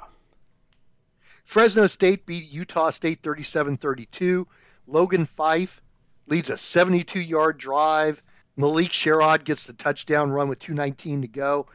Fresno 1.44 1.86
State 1.86 2.26
beat 2.26 2.50
Utah 2.50 2.90
State 2.90 3.20
37 3.22 3.76
32. 3.76 4.46
Logan 4.86 5.26
Fife 5.26 5.80
leads 6.26 6.50
a 6.50 6.56
72 6.56 7.20
yard 7.20 7.58
drive. 7.58 8.22
Malik 8.56 8.90
Sherrod 8.90 9.44
gets 9.44 9.64
the 9.64 9.72
touchdown 9.72 10.30
run 10.30 10.48
with 10.48 10.58
2.19 10.60 11.22
to 11.22 11.28
go. 11.28 11.66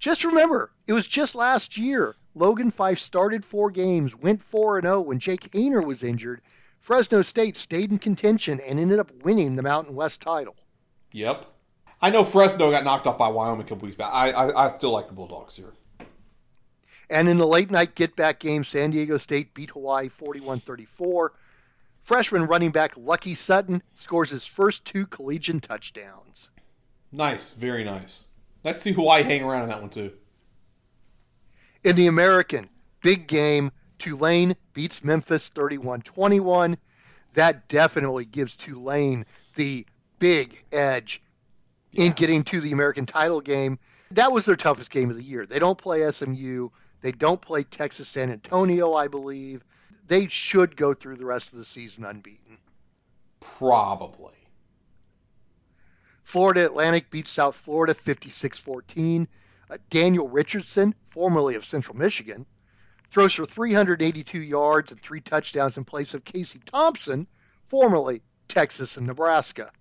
Just 0.00 0.24
remember, 0.24 0.72
it 0.86 0.94
was 0.94 1.06
just 1.06 1.34
last 1.34 1.76
year. 1.76 2.16
Logan 2.34 2.70
Fife 2.70 2.98
started 2.98 3.44
four 3.44 3.70
games, 3.70 4.16
went 4.16 4.42
4 4.42 4.80
0 4.80 5.02
when 5.02 5.18
Jake 5.18 5.52
Haener 5.52 5.84
was 5.84 6.02
injured. 6.02 6.40
Fresno 6.78 7.20
State 7.20 7.58
stayed 7.58 7.92
in 7.92 7.98
contention 7.98 8.60
and 8.60 8.80
ended 8.80 8.98
up 8.98 9.12
winning 9.22 9.56
the 9.56 9.62
Mountain 9.62 9.94
West 9.94 10.22
title. 10.22 10.56
Yep. 11.12 11.44
I 12.00 12.08
know 12.08 12.24
Fresno 12.24 12.70
got 12.70 12.82
knocked 12.82 13.06
off 13.06 13.18
by 13.18 13.28
Wyoming 13.28 13.60
a 13.60 13.68
couple 13.68 13.84
weeks 13.84 13.96
back. 13.96 14.10
I, 14.10 14.30
I, 14.30 14.66
I 14.66 14.70
still 14.70 14.90
like 14.90 15.06
the 15.06 15.12
Bulldogs 15.12 15.56
here. 15.56 15.74
And 17.10 17.28
in 17.28 17.36
the 17.36 17.46
late 17.46 17.70
night 17.70 17.94
get 17.94 18.16
back 18.16 18.38
game, 18.38 18.64
San 18.64 18.92
Diego 18.92 19.18
State 19.18 19.52
beat 19.52 19.70
Hawaii 19.70 20.08
41 20.08 20.60
34. 20.60 21.34
Freshman 22.00 22.46
running 22.46 22.70
back 22.70 22.94
Lucky 22.96 23.34
Sutton 23.34 23.82
scores 23.96 24.30
his 24.30 24.46
first 24.46 24.86
two 24.86 25.06
collegiate 25.06 25.60
touchdowns. 25.60 26.48
Nice, 27.12 27.52
very 27.52 27.84
nice. 27.84 28.28
To 28.64 28.74
see 28.74 28.92
Hawaii 28.92 29.22
hang 29.22 29.42
around 29.42 29.62
in 29.62 29.68
that 29.68 29.80
one 29.80 29.90
too. 29.90 30.12
In 31.82 31.96
the 31.96 32.08
American, 32.08 32.68
big 33.02 33.26
game, 33.26 33.72
Tulane 33.98 34.56
beats 34.72 35.02
Memphis 35.02 35.48
31 35.48 36.02
21. 36.02 36.76
That 37.34 37.68
definitely 37.68 38.24
gives 38.24 38.56
Tulane 38.56 39.24
the 39.54 39.86
big 40.18 40.62
edge 40.72 41.22
in 41.92 42.12
getting 42.12 42.44
to 42.44 42.60
the 42.60 42.72
American 42.72 43.06
title 43.06 43.40
game. 43.40 43.78
That 44.12 44.32
was 44.32 44.46
their 44.46 44.56
toughest 44.56 44.90
game 44.90 45.10
of 45.10 45.16
the 45.16 45.22
year. 45.22 45.46
They 45.46 45.58
don't 45.58 45.78
play 45.78 46.10
SMU. 46.10 46.68
They 47.00 47.12
don't 47.12 47.40
play 47.40 47.62
Texas 47.62 48.08
San 48.08 48.30
Antonio, 48.30 48.94
I 48.94 49.08
believe. 49.08 49.64
They 50.06 50.26
should 50.26 50.76
go 50.76 50.92
through 50.92 51.16
the 51.16 51.24
rest 51.24 51.52
of 51.52 51.58
the 51.58 51.64
season 51.64 52.04
unbeaten. 52.04 52.58
Probably. 53.38 54.34
Florida 56.30 56.64
Atlantic 56.64 57.10
beats 57.10 57.28
South 57.28 57.56
Florida 57.56 57.92
56 57.92 58.56
14. 58.56 59.26
Uh, 59.68 59.78
Daniel 59.90 60.28
Richardson, 60.28 60.94
formerly 61.08 61.56
of 61.56 61.64
Central 61.64 61.96
Michigan, 61.96 62.46
throws 63.10 63.34
for 63.34 63.44
382 63.44 64.38
yards 64.38 64.92
and 64.92 65.02
three 65.02 65.20
touchdowns 65.20 65.76
in 65.76 65.84
place 65.84 66.14
of 66.14 66.24
Casey 66.24 66.60
Thompson, 66.64 67.26
formerly 67.66 68.22
Texas 68.46 68.96
and 68.96 69.08
Nebraska. 69.08 69.72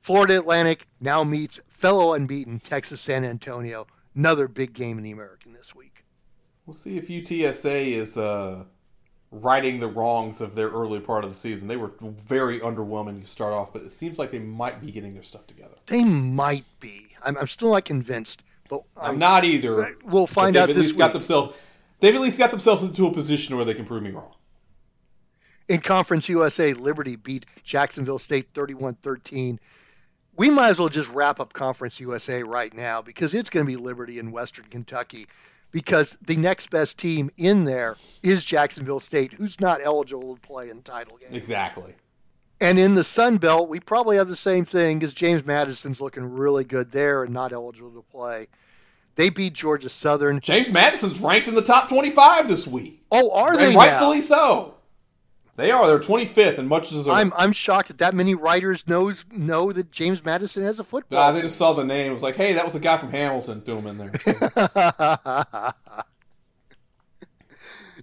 Florida 0.00 0.38
Atlantic 0.38 0.86
now 1.00 1.24
meets 1.24 1.60
fellow 1.68 2.12
unbeaten 2.12 2.60
Texas 2.60 3.00
San 3.00 3.24
Antonio. 3.24 3.86
Another 4.14 4.48
big 4.48 4.74
game 4.74 4.98
in 4.98 5.04
the 5.04 5.12
American 5.12 5.54
this 5.54 5.74
week. 5.74 6.04
We'll 6.66 6.74
see 6.74 6.98
if 6.98 7.08
UTSA 7.08 7.92
is 7.92 8.18
uh, 8.18 8.64
righting 9.30 9.80
the 9.80 9.86
wrongs 9.86 10.40
of 10.40 10.54
their 10.54 10.68
early 10.68 11.00
part 11.00 11.24
of 11.24 11.30
the 11.30 11.36
season. 11.36 11.68
They 11.68 11.76
were 11.76 11.92
very 12.00 12.60
underwhelming 12.60 13.20
to 13.20 13.26
start 13.26 13.52
off, 13.52 13.72
but 13.72 13.82
it 13.82 13.92
seems 13.92 14.18
like 14.18 14.30
they 14.30 14.38
might 14.38 14.80
be 14.80 14.90
getting 14.90 15.14
their 15.14 15.22
stuff 15.22 15.46
together. 15.46 15.74
They 15.86 16.04
might 16.04 16.64
be. 16.80 17.08
I'm, 17.24 17.36
I'm 17.36 17.46
still 17.46 17.72
not 17.72 17.84
convinced, 17.84 18.44
but 18.68 18.82
I'm 18.96 19.18
not 19.18 19.44
either. 19.44 19.96
We'll 20.04 20.26
find 20.26 20.54
they've 20.54 20.62
out 20.62 20.70
at 20.70 20.76
this 20.76 20.86
least 20.86 20.98
got 20.98 21.12
themselves. 21.12 21.54
They've 22.00 22.14
at 22.14 22.20
least 22.20 22.38
got 22.38 22.50
themselves 22.50 22.82
into 22.82 23.06
a 23.06 23.12
position 23.12 23.56
where 23.56 23.64
they 23.64 23.74
can 23.74 23.84
prove 23.84 24.02
me 24.02 24.10
wrong. 24.10 24.32
In 25.68 25.80
Conference 25.80 26.28
USA, 26.28 26.74
Liberty 26.74 27.16
beat 27.16 27.46
Jacksonville 27.64 28.20
State 28.20 28.50
31 28.54 28.94
13. 28.94 29.58
We 30.36 30.50
might 30.50 30.68
as 30.68 30.78
well 30.78 30.90
just 30.90 31.10
wrap 31.10 31.40
up 31.40 31.54
Conference 31.54 31.98
USA 31.98 32.42
right 32.42 32.72
now 32.72 33.00
because 33.02 33.34
it's 33.34 33.50
going 33.50 33.66
to 33.66 33.72
be 33.72 33.76
Liberty 33.76 34.18
in 34.18 34.30
Western 34.30 34.66
Kentucky 34.66 35.26
because 35.70 36.16
the 36.22 36.36
next 36.36 36.70
best 36.70 36.98
team 36.98 37.30
in 37.36 37.64
there 37.64 37.96
is 38.22 38.44
Jacksonville 38.44 39.00
State, 39.00 39.32
who's 39.32 39.60
not 39.60 39.80
eligible 39.82 40.34
to 40.34 40.40
play 40.40 40.70
in 40.70 40.78
the 40.78 40.82
title 40.82 41.16
game. 41.18 41.34
Exactly. 41.34 41.94
And 42.60 42.78
in 42.78 42.94
the 42.94 43.04
Sun 43.04 43.38
Belt, 43.38 43.68
we 43.68 43.80
probably 43.80 44.16
have 44.16 44.28
the 44.28 44.36
same 44.36 44.64
thing 44.64 44.98
because 44.98 45.12
James 45.12 45.44
Madison's 45.44 46.00
looking 46.00 46.24
really 46.34 46.64
good 46.64 46.90
there 46.90 47.22
and 47.22 47.34
not 47.34 47.52
eligible 47.52 47.90
to 47.90 48.02
play. 48.10 48.48
They 49.16 49.30
beat 49.30 49.54
Georgia 49.54 49.88
Southern. 49.88 50.40
James 50.40 50.70
Madison's 50.70 51.20
ranked 51.20 51.48
in 51.48 51.54
the 51.54 51.62
top 51.62 51.88
25 51.88 52.48
this 52.48 52.66
week. 52.66 53.02
Oh, 53.10 53.30
are 53.32 53.56
they 53.56 53.74
rightfully 53.74 54.20
so. 54.20 54.75
They 55.56 55.70
are. 55.70 55.86
They're 55.86 55.98
25th, 55.98 56.58
and 56.58 56.68
much 56.68 56.92
as 56.92 57.08
I'm 57.08 57.32
I'm 57.36 57.52
shocked 57.52 57.88
that 57.88 57.98
that 57.98 58.14
many 58.14 58.34
writers 58.34 58.86
knows 58.86 59.24
know 59.30 59.72
that 59.72 59.90
James 59.90 60.22
Madison 60.22 60.62
has 60.64 60.78
a 60.78 60.84
football. 60.84 61.18
Ah, 61.18 61.32
they 61.32 61.40
just 61.40 61.56
saw 61.56 61.72
the 61.72 61.84
name. 61.84 62.10
It 62.10 62.14
was 62.14 62.22
like, 62.22 62.36
hey, 62.36 62.52
that 62.52 62.64
was 62.64 62.74
the 62.74 62.80
guy 62.80 62.98
from 62.98 63.10
Hamilton. 63.10 63.62
Threw 63.62 63.78
him 63.78 63.86
in 63.86 63.98
there. 63.98 64.12
So, 64.18 64.32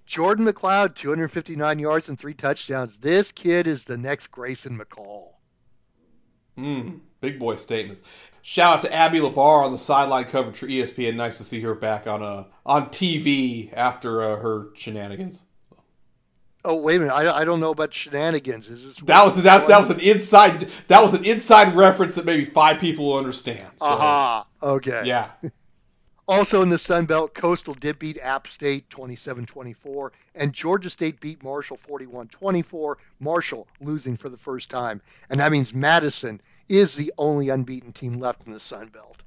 Jordan 0.05 0.45
McCloud, 0.45 0.95
259 0.95 1.79
yards 1.79 2.09
and 2.09 2.19
three 2.19 2.33
touchdowns. 2.33 2.97
This 2.97 3.31
kid 3.31 3.67
is 3.67 3.83
the 3.85 3.97
next 3.97 4.27
Grayson 4.27 4.77
McCall. 4.77 5.29
mm, 6.57 6.99
big 7.21 7.39
boy 7.39 7.55
statements. 7.55 8.03
Shout 8.41 8.77
out 8.77 8.81
to 8.81 8.93
Abby 8.93 9.19
Labar 9.19 9.63
on 9.63 9.71
the 9.71 9.77
sideline 9.77 10.25
coverage 10.25 10.57
for 10.57 10.67
ESPN. 10.67 11.15
Nice 11.15 11.37
to 11.37 11.43
see 11.43 11.61
her 11.61 11.75
back 11.75 12.07
on 12.07 12.21
uh, 12.23 12.45
on 12.65 12.89
TV 12.89 13.71
after 13.73 14.21
uh, 14.23 14.35
her 14.37 14.69
shenanigans. 14.73 15.43
Oh 16.66 16.76
wait 16.78 16.95
a 16.97 16.99
minute, 16.99 17.14
I, 17.14 17.41
I 17.41 17.45
don't 17.45 17.59
know 17.59 17.72
about 17.72 17.93
shenanigans. 17.93 18.70
Is 18.70 18.86
this 18.86 18.97
That 18.97 19.24
was 19.24 19.36
that, 19.43 19.68
that 19.68 19.80
was 19.80 19.89
an 19.89 19.99
inside 19.99 20.70
that 20.88 21.01
was 21.01 21.14
an 21.14 21.26
inside 21.26 21.76
reference 21.76 22.16
that 22.16 22.26
maybe 22.26 22.45
five 22.45 22.80
people 22.80 23.07
will 23.07 23.18
understand. 23.18 23.68
So, 23.78 23.86
Aha. 23.86 24.47
Okay. 24.61 25.03
Yeah. 25.05 25.32
Also 26.26 26.61
in 26.61 26.70
the 26.70 26.78
Sun 26.78 27.05
Belt, 27.05 27.34
Coastal 27.34 27.74
did 27.74 27.99
beat 27.99 28.18
App 28.18 28.47
State 28.47 28.89
27-24, 28.89 30.11
and 30.36 30.53
Georgia 30.53 30.89
State 30.89 31.20
beat 31.20 31.43
Marshall 31.43 31.78
41-24. 31.78 32.95
Marshall 33.20 33.68
losing 33.82 34.16
for 34.16 34.30
the 34.30 34.38
first 34.38 34.70
time, 34.70 35.01
and 35.30 35.41
that 35.41 35.51
means 35.51 35.74
Madison 35.74 36.39
is 36.70 36.95
the 36.95 37.11
only 37.18 37.49
unbeaten 37.49 37.91
team 37.91 38.20
left 38.22 38.47
in 38.47 38.53
the 38.53 38.59
Sun 38.61 38.88
Belt. 38.88 39.22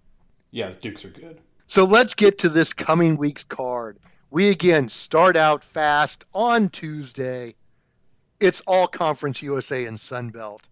Yeah, 0.50 0.70
the 0.70 0.76
Dukes 0.76 1.04
are 1.04 1.10
good. 1.10 1.38
So 1.66 1.84
let's 1.84 2.14
get 2.14 2.38
to 2.38 2.48
this 2.48 2.72
coming 2.72 3.18
week's 3.18 3.44
card. 3.44 3.98
We 4.30 4.50
again 4.50 4.88
start 4.88 5.36
out 5.36 5.62
fast 5.62 6.24
on 6.34 6.68
Tuesday. 6.68 7.54
It's 8.40 8.60
all 8.66 8.88
Conference 8.88 9.40
USA 9.40 9.86
and 9.86 10.00
Sun 10.00 10.30
Belt. 10.30 10.62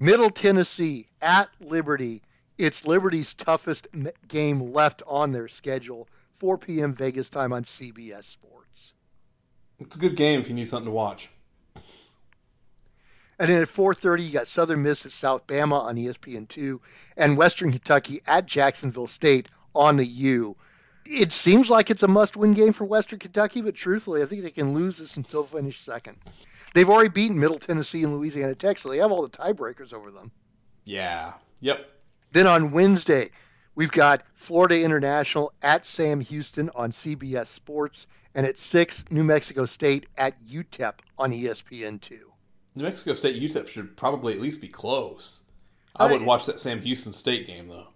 Middle 0.00 0.30
Tennessee 0.30 1.06
at 1.22 1.48
Liberty. 1.60 2.22
It's 2.58 2.86
Liberty's 2.86 3.34
toughest 3.34 3.86
game 4.26 4.72
left 4.72 5.02
on 5.06 5.32
their 5.32 5.48
schedule. 5.48 6.08
4 6.32 6.58
p.m. 6.58 6.92
Vegas 6.92 7.28
time 7.28 7.52
on 7.52 7.64
CBS 7.64 8.24
Sports. 8.24 8.92
It's 9.78 9.96
a 9.96 9.98
good 9.98 10.16
game 10.16 10.40
if 10.40 10.48
you 10.48 10.54
need 10.54 10.66
something 10.66 10.86
to 10.86 10.90
watch. 10.90 11.30
And 13.38 13.50
then 13.50 13.62
at 13.62 13.68
4:30, 13.68 14.26
you 14.26 14.32
got 14.32 14.48
Southern 14.48 14.82
Miss 14.82 15.06
at 15.06 15.12
South 15.12 15.46
Bama 15.46 15.82
on 15.82 15.98
E 15.98 16.06
ESPN2, 16.06 16.80
and 17.16 17.36
Western 17.36 17.70
Kentucky 17.70 18.22
at 18.26 18.46
Jacksonville 18.46 19.06
State 19.06 19.48
on 19.74 19.96
the 19.96 20.06
U. 20.06 20.56
It 21.08 21.32
seems 21.32 21.70
like 21.70 21.90
it's 21.90 22.02
a 22.02 22.08
must-win 22.08 22.54
game 22.54 22.72
for 22.72 22.84
Western 22.84 23.18
Kentucky, 23.18 23.60
but 23.60 23.74
truthfully, 23.74 24.22
I 24.22 24.26
think 24.26 24.42
they 24.42 24.50
can 24.50 24.74
lose 24.74 24.98
this 24.98 25.16
and 25.16 25.26
still 25.26 25.44
finish 25.44 25.80
second. 25.80 26.16
They've 26.74 26.88
already 26.88 27.10
beaten 27.10 27.38
Middle 27.38 27.58
Tennessee 27.58 28.02
and 28.02 28.14
Louisiana 28.14 28.54
Tech, 28.54 28.78
so 28.78 28.88
they 28.88 28.98
have 28.98 29.12
all 29.12 29.22
the 29.22 29.28
tiebreakers 29.28 29.94
over 29.94 30.10
them. 30.10 30.30
Yeah. 30.84 31.34
Yep. 31.60 31.88
Then 32.32 32.46
on 32.46 32.72
Wednesday, 32.72 33.30
we've 33.74 33.90
got 33.90 34.22
Florida 34.34 34.82
International 34.82 35.52
at 35.62 35.86
Sam 35.86 36.20
Houston 36.20 36.70
on 36.74 36.90
CBS 36.90 37.46
Sports, 37.46 38.06
and 38.34 38.44
at 38.44 38.58
six, 38.58 39.04
New 39.10 39.24
Mexico 39.24 39.64
State 39.64 40.06
at 40.18 40.44
UTEP 40.44 40.94
on 41.18 41.32
E 41.32 41.44
ESPN2. 41.44 42.18
New 42.74 42.82
Mexico 42.82 43.14
State 43.14 43.40
UTEP 43.40 43.68
should 43.68 43.96
probably 43.96 44.34
at 44.34 44.40
least 44.40 44.60
be 44.60 44.68
close. 44.68 45.40
I 45.94 46.04
wouldn't 46.06 46.26
watch 46.26 46.46
that 46.46 46.60
Sam 46.60 46.82
Houston 46.82 47.12
State 47.12 47.46
game 47.46 47.68
though. 47.68 47.86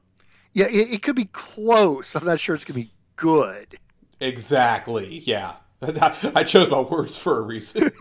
Yeah, 0.54 0.66
it, 0.66 0.94
it 0.94 1.02
could 1.02 1.16
be 1.16 1.26
close. 1.26 2.16
I'm 2.16 2.24
not 2.24 2.40
sure 2.40 2.54
it's 2.54 2.64
going 2.64 2.80
to 2.80 2.86
be 2.86 2.92
good. 3.20 3.78
Exactly. 4.18 5.18
Yeah. 5.20 5.56
I 5.82 6.44
chose 6.44 6.68
my 6.70 6.80
words 6.80 7.16
for 7.16 7.38
a 7.38 7.42
reason. 7.42 7.90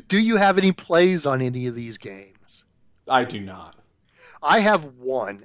Do 0.08 0.18
you 0.18 0.36
have 0.36 0.56
any 0.56 0.72
plays 0.72 1.26
on 1.26 1.42
any 1.42 1.66
of 1.66 1.74
these 1.74 1.98
games? 1.98 2.64
I 3.08 3.24
do 3.24 3.40
not. 3.40 3.76
I 4.42 4.60
have 4.60 4.84
one. 4.96 5.42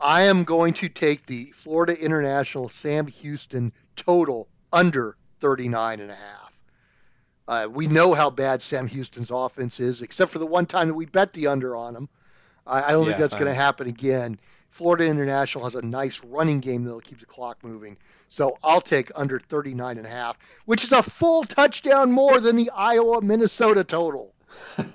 I 0.00 0.22
am 0.22 0.44
going 0.44 0.74
to 0.74 0.88
take 0.88 1.26
the 1.26 1.46
Florida 1.54 1.98
International 2.00 2.68
Sam 2.68 3.06
Houston 3.08 3.72
total 3.96 4.48
under 4.72 5.16
39 5.40 6.00
and 6.00 6.10
a 6.10 6.14
half. 6.14 6.64
Uh, 7.48 7.68
we 7.68 7.88
know 7.88 8.14
how 8.14 8.30
bad 8.30 8.62
Sam 8.62 8.86
Houston's 8.86 9.32
offense 9.32 9.80
is, 9.80 10.02
except 10.02 10.30
for 10.30 10.38
the 10.38 10.46
one 10.46 10.66
time 10.66 10.88
that 10.88 10.94
we 10.94 11.06
bet 11.06 11.32
the 11.32 11.48
under 11.48 11.76
on 11.76 11.96
him. 11.96 12.08
I, 12.66 12.82
I 12.82 12.92
don't 12.92 13.04
think 13.04 13.18
that's 13.18 13.34
going 13.34 13.46
to 13.46 13.54
happen 13.54 13.88
again. 13.88 14.38
Florida 14.72 15.04
International 15.04 15.64
has 15.64 15.74
a 15.74 15.82
nice 15.82 16.24
running 16.24 16.60
game 16.60 16.84
that'll 16.84 17.00
keep 17.00 17.20
the 17.20 17.26
clock 17.26 17.62
moving. 17.62 17.98
So 18.30 18.56
I'll 18.64 18.80
take 18.80 19.10
under 19.14 19.38
39 19.38 19.98
and 19.98 20.06
a 20.06 20.10
half, 20.10 20.38
which 20.64 20.82
is 20.82 20.92
a 20.92 21.02
full 21.02 21.44
touchdown 21.44 22.10
more 22.10 22.40
than 22.40 22.56
the 22.56 22.70
Iowa 22.70 23.20
Minnesota 23.20 23.84
total. 23.84 24.34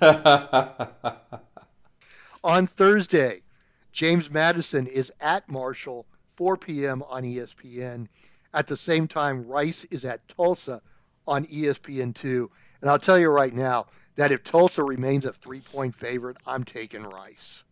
On 2.42 2.66
Thursday, 2.66 3.42
James 3.92 4.28
Madison 4.28 4.88
is 4.88 5.12
at 5.20 5.48
Marshall, 5.48 6.06
4 6.26 6.56
p.m. 6.56 7.04
on 7.04 7.22
ESPN. 7.22 8.08
At 8.52 8.66
the 8.66 8.76
same 8.76 9.06
time, 9.06 9.46
Rice 9.46 9.84
is 9.84 10.04
at 10.04 10.26
Tulsa 10.26 10.82
on 11.24 11.46
E 11.50 11.62
ESPN2. 11.62 12.48
And 12.80 12.90
I'll 12.90 12.98
tell 12.98 13.18
you 13.18 13.28
right 13.28 13.54
now 13.54 13.86
that 14.16 14.32
if 14.32 14.42
Tulsa 14.42 14.82
remains 14.82 15.24
a 15.24 15.32
three 15.32 15.60
point 15.60 15.94
favorite, 15.94 16.36
I'm 16.44 16.64
taking 16.64 17.04
Rice. 17.04 17.62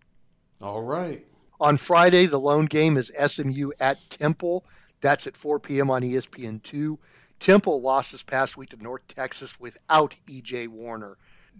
All 0.62 0.82
right. 0.82 1.26
On 1.60 1.78
Friday, 1.78 2.26
the 2.26 2.40
lone 2.40 2.66
game 2.66 2.96
is 2.96 3.12
SMU 3.26 3.70
at 3.80 3.98
Temple. 4.10 4.64
That's 5.00 5.26
at 5.26 5.36
4 5.36 5.60
p.m. 5.60 5.90
on 5.90 6.04
E 6.04 6.12
ESPN2. 6.12 6.98
Temple 7.38 7.80
lost 7.80 8.12
this 8.12 8.22
past 8.22 8.56
week 8.56 8.70
to 8.70 8.82
North 8.82 9.06
Texas 9.08 9.58
without 9.60 10.14
E.J. 10.26 10.68
Warner. 10.68 11.16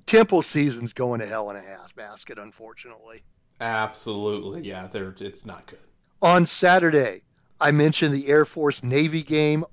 Temple 0.07 0.43
season's 0.43 0.93
going 0.93 1.21
to 1.21 1.27
hell 1.27 1.51
in 1.51 1.57
a 1.57 1.63
half 1.63 1.95
basket, 1.95 2.39
unfortunately. 2.39 3.23
Absolutely. 3.61 4.63
Yeah, 4.63 4.87
they're, 4.87 5.15
it's 5.21 5.47
not 5.47 5.67
good. 5.67 5.79
On 6.23 6.47
Saturday, 6.47 7.23
I 7.61 7.71
mentioned 7.73 8.15
the 8.15 8.29
Air 8.29 8.45
Force 8.45 8.83
Navy 8.83 9.23
game 9.23 9.65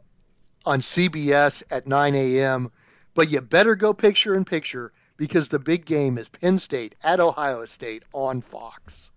on 0.66 0.80
CBS 0.80 1.64
at 1.70 1.88
9 1.88 2.16
a.m., 2.16 2.72
but 3.14 3.30
you 3.30 3.42
better 3.42 3.76
go 3.76 3.94
picture 3.94 4.36
in 4.36 4.46
picture 4.46 4.92
because 5.18 5.50
the 5.50 5.60
big 5.60 5.86
game 5.86 6.18
is 6.18 6.28
Penn 6.30 6.58
State 6.58 6.96
at 7.04 7.20
Ohio 7.20 7.66
State 7.66 8.04
on 8.14 8.42
Fox. 8.42 9.12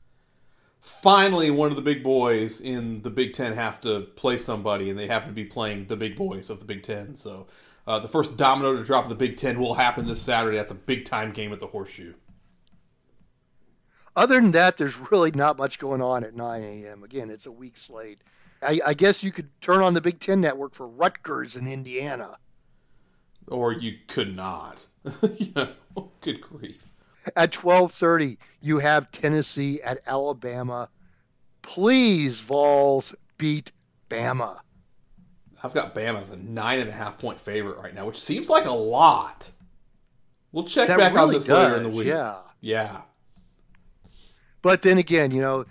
Finally, 0.86 1.50
one 1.50 1.68
of 1.68 1.74
the 1.74 1.82
big 1.82 2.04
boys 2.04 2.60
in 2.60 3.02
the 3.02 3.10
Big 3.10 3.32
Ten 3.32 3.54
have 3.54 3.80
to 3.80 4.02
play 4.14 4.36
somebody, 4.36 4.88
and 4.88 4.96
they 4.96 5.08
happen 5.08 5.28
to 5.28 5.34
be 5.34 5.44
playing 5.44 5.86
the 5.86 5.96
big 5.96 6.14
boys 6.14 6.48
of 6.48 6.60
the 6.60 6.64
Big 6.64 6.84
Ten. 6.84 7.16
So 7.16 7.48
uh, 7.88 7.98
the 7.98 8.06
first 8.06 8.36
domino 8.36 8.76
to 8.76 8.84
drop 8.84 9.02
in 9.02 9.08
the 9.08 9.16
Big 9.16 9.36
Ten 9.36 9.58
will 9.58 9.74
happen 9.74 10.06
this 10.06 10.22
Saturday. 10.22 10.56
That's 10.56 10.70
a 10.70 10.76
big 10.76 11.04
time 11.04 11.32
game 11.32 11.52
at 11.52 11.58
the 11.58 11.66
Horseshoe. 11.66 12.14
Other 14.14 14.40
than 14.40 14.52
that, 14.52 14.76
there's 14.76 14.96
really 15.10 15.32
not 15.32 15.58
much 15.58 15.80
going 15.80 16.00
on 16.00 16.22
at 16.22 16.34
9 16.34 16.62
a.m. 16.62 17.02
Again, 17.02 17.30
it's 17.30 17.46
a 17.46 17.52
week 17.52 17.76
slate. 17.76 18.20
I, 18.62 18.80
I 18.86 18.94
guess 18.94 19.24
you 19.24 19.32
could 19.32 19.48
turn 19.60 19.82
on 19.82 19.92
the 19.92 20.00
Big 20.00 20.20
Ten 20.20 20.40
network 20.40 20.72
for 20.72 20.86
Rutgers 20.86 21.56
in 21.56 21.66
Indiana. 21.66 22.38
Or 23.48 23.72
you 23.72 23.98
could 24.06 24.36
not. 24.36 24.86
you 25.36 25.52
know, 25.56 25.72
good 26.20 26.40
grief. 26.40 26.92
At 27.34 27.52
12:30, 27.52 28.38
you 28.60 28.78
have 28.78 29.10
Tennessee 29.10 29.80
at 29.82 30.00
Alabama. 30.06 30.88
Please, 31.62 32.40
Vols, 32.40 33.14
beat 33.38 33.72
Bama. 34.08 34.58
I've 35.64 35.74
got 35.74 35.94
Bama 35.94 36.22
as 36.22 36.30
a 36.30 36.36
nine 36.36 36.78
and 36.80 36.88
a 36.88 36.92
half 36.92 37.18
point 37.18 37.40
favorite 37.40 37.78
right 37.78 37.94
now, 37.94 38.06
which 38.06 38.20
seems 38.20 38.48
like 38.48 38.66
a 38.66 38.70
lot. 38.72 39.50
We'll 40.52 40.64
check 40.64 40.88
That 40.88 40.98
back 40.98 41.12
on 41.14 41.28
really 41.28 41.34
this 41.34 41.48
later 41.48 41.76
in 41.76 41.82
the 41.82 41.88
week. 41.88 42.06
yeah. 42.06 42.36
Yeah. 42.60 43.02
But 44.62 44.82
then 44.82 44.98
again, 44.98 45.30
you 45.30 45.40
know, 45.42 45.66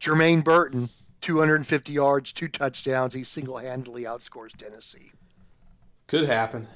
Jermaine 0.00 0.44
Burton, 0.44 0.90
250 1.20 1.92
yards, 1.92 2.32
two 2.32 2.48
touchdowns. 2.48 3.14
He 3.14 3.24
single-handedly 3.24 4.04
outscores 4.04 4.56
Tennessee. 4.56 5.10
Could 6.06 6.26
happen. 6.26 6.68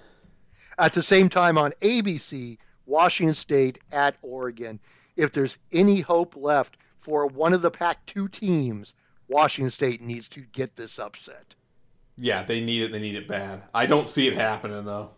At 0.79 0.93
the 0.93 1.03
same 1.03 1.29
time, 1.29 1.57
on 1.59 1.73
ABC, 1.81 2.59
Washington 2.93 3.35
State 3.35 3.79
at 3.91 4.17
Oregon. 4.21 4.79
If 5.17 5.33
there's 5.33 5.57
any 5.73 6.01
hope 6.01 6.37
left 6.37 6.77
for 6.99 7.27
one 7.27 7.55
of 7.55 7.63
the 7.63 7.71
Pac-2 7.71 8.31
teams, 8.31 8.95
Washington 9.29 9.71
State 9.71 10.03
needs 10.03 10.29
to 10.29 10.41
get 10.41 10.77
this 10.77 10.99
upset. 10.99 11.55
Yeah, 12.19 12.43
they 12.43 12.61
need 12.61 12.83
it. 12.83 12.93
They 12.93 12.99
need 12.99 13.15
it 13.15 13.27
bad. 13.27 13.63
I 13.73 13.87
don't 13.87 14.07
see 14.07 14.29
it 14.29 14.35
happening 14.35 14.85
though. 14.85 15.13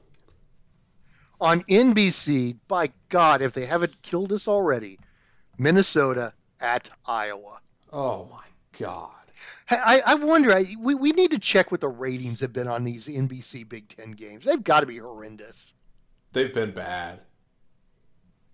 On 1.40 1.62
NBC, 1.62 2.56
by 2.68 2.92
God, 3.08 3.42
if 3.42 3.54
they 3.54 3.66
haven't 3.66 4.00
killed 4.02 4.32
us 4.32 4.46
already, 4.46 5.00
Minnesota 5.58 6.32
at 6.60 6.88
Iowa. 7.04 7.58
Oh 7.92 8.28
my 8.30 8.44
god. 8.78 9.10
I, 9.68 10.00
I 10.06 10.14
wonder, 10.14 10.54
I, 10.54 10.76
we, 10.78 10.94
we 10.94 11.10
need 11.10 11.32
to 11.32 11.40
check 11.40 11.72
what 11.72 11.80
the 11.80 11.88
ratings 11.88 12.38
have 12.40 12.52
been 12.52 12.68
on 12.68 12.84
these 12.84 13.08
NBC 13.08 13.68
Big 13.68 13.88
Ten 13.88 14.12
games. 14.12 14.44
They've 14.44 14.62
got 14.62 14.80
to 14.80 14.86
be 14.86 14.98
horrendous. 14.98 15.74
They've 16.32 16.54
been 16.54 16.70
bad. 16.70 17.20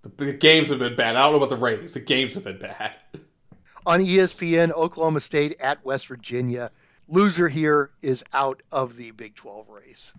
The, 0.03 0.09
the 0.09 0.33
games 0.33 0.71
have 0.71 0.79
been 0.79 0.97
bad. 0.97 1.17
I 1.17 1.25
don't 1.25 1.33
know 1.33 1.37
about 1.39 1.51
the 1.51 1.57
ratings. 1.57 1.93
The 1.93 2.01
games 2.01 2.35
have 2.35 2.45
been 2.45 2.59
bad. 2.59 2.95
On 3.87 4.01
ESPN, 4.01 4.73
Oklahoma 4.73 5.21
State 5.21 5.61
at 5.61 5.85
West 5.85 6.07
Virginia. 6.09 6.71
Loser 7.09 7.49
here 7.49 7.91
is 8.03 8.23
out 8.33 8.63
of 8.71 8.97
the 8.97 9.11
Big 9.11 9.35
12 9.35 9.69
race. 9.69 10.13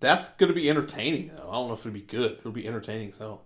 That's 0.00 0.28
going 0.30 0.48
to 0.48 0.54
be 0.54 0.70
entertaining 0.70 1.32
though. 1.34 1.50
I 1.50 1.54
don't 1.54 1.68
know 1.68 1.74
if 1.74 1.80
it'll 1.80 1.92
be 1.92 2.00
good. 2.00 2.38
It'll 2.38 2.52
be 2.52 2.66
entertaining 2.66 3.12
so. 3.12 3.42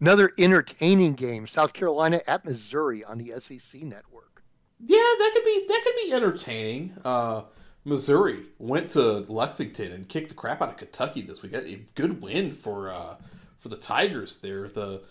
Another 0.00 0.30
entertaining 0.38 1.14
game, 1.14 1.46
South 1.46 1.72
Carolina 1.72 2.20
at 2.28 2.44
Missouri 2.44 3.02
on 3.02 3.18
the 3.18 3.40
SEC 3.40 3.82
network. 3.82 4.44
Yeah, 4.78 4.98
that 4.98 5.30
could 5.34 5.44
be 5.44 5.64
that 5.68 5.80
could 5.84 5.94
be 6.04 6.12
entertaining. 6.12 6.94
Uh, 7.04 7.42
Missouri 7.84 8.46
went 8.58 8.90
to 8.90 9.20
Lexington 9.28 9.92
and 9.92 10.08
kicked 10.08 10.28
the 10.28 10.34
crap 10.34 10.60
out 10.60 10.70
of 10.70 10.76
Kentucky 10.76 11.22
this 11.22 11.42
week. 11.42 11.54
A 11.54 11.86
good 11.94 12.20
win 12.20 12.52
for 12.52 12.92
uh, 12.92 13.16
for 13.58 13.68
the 13.68 13.76
Tigers 13.76 14.38
there. 14.38 14.68
The 14.68 15.02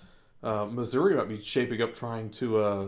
uh, 0.43 0.65
Missouri 0.65 1.15
might 1.15 1.27
be 1.27 1.41
shaping 1.41 1.81
up 1.81 1.93
trying 1.93 2.29
to 2.31 2.57
uh, 2.57 2.87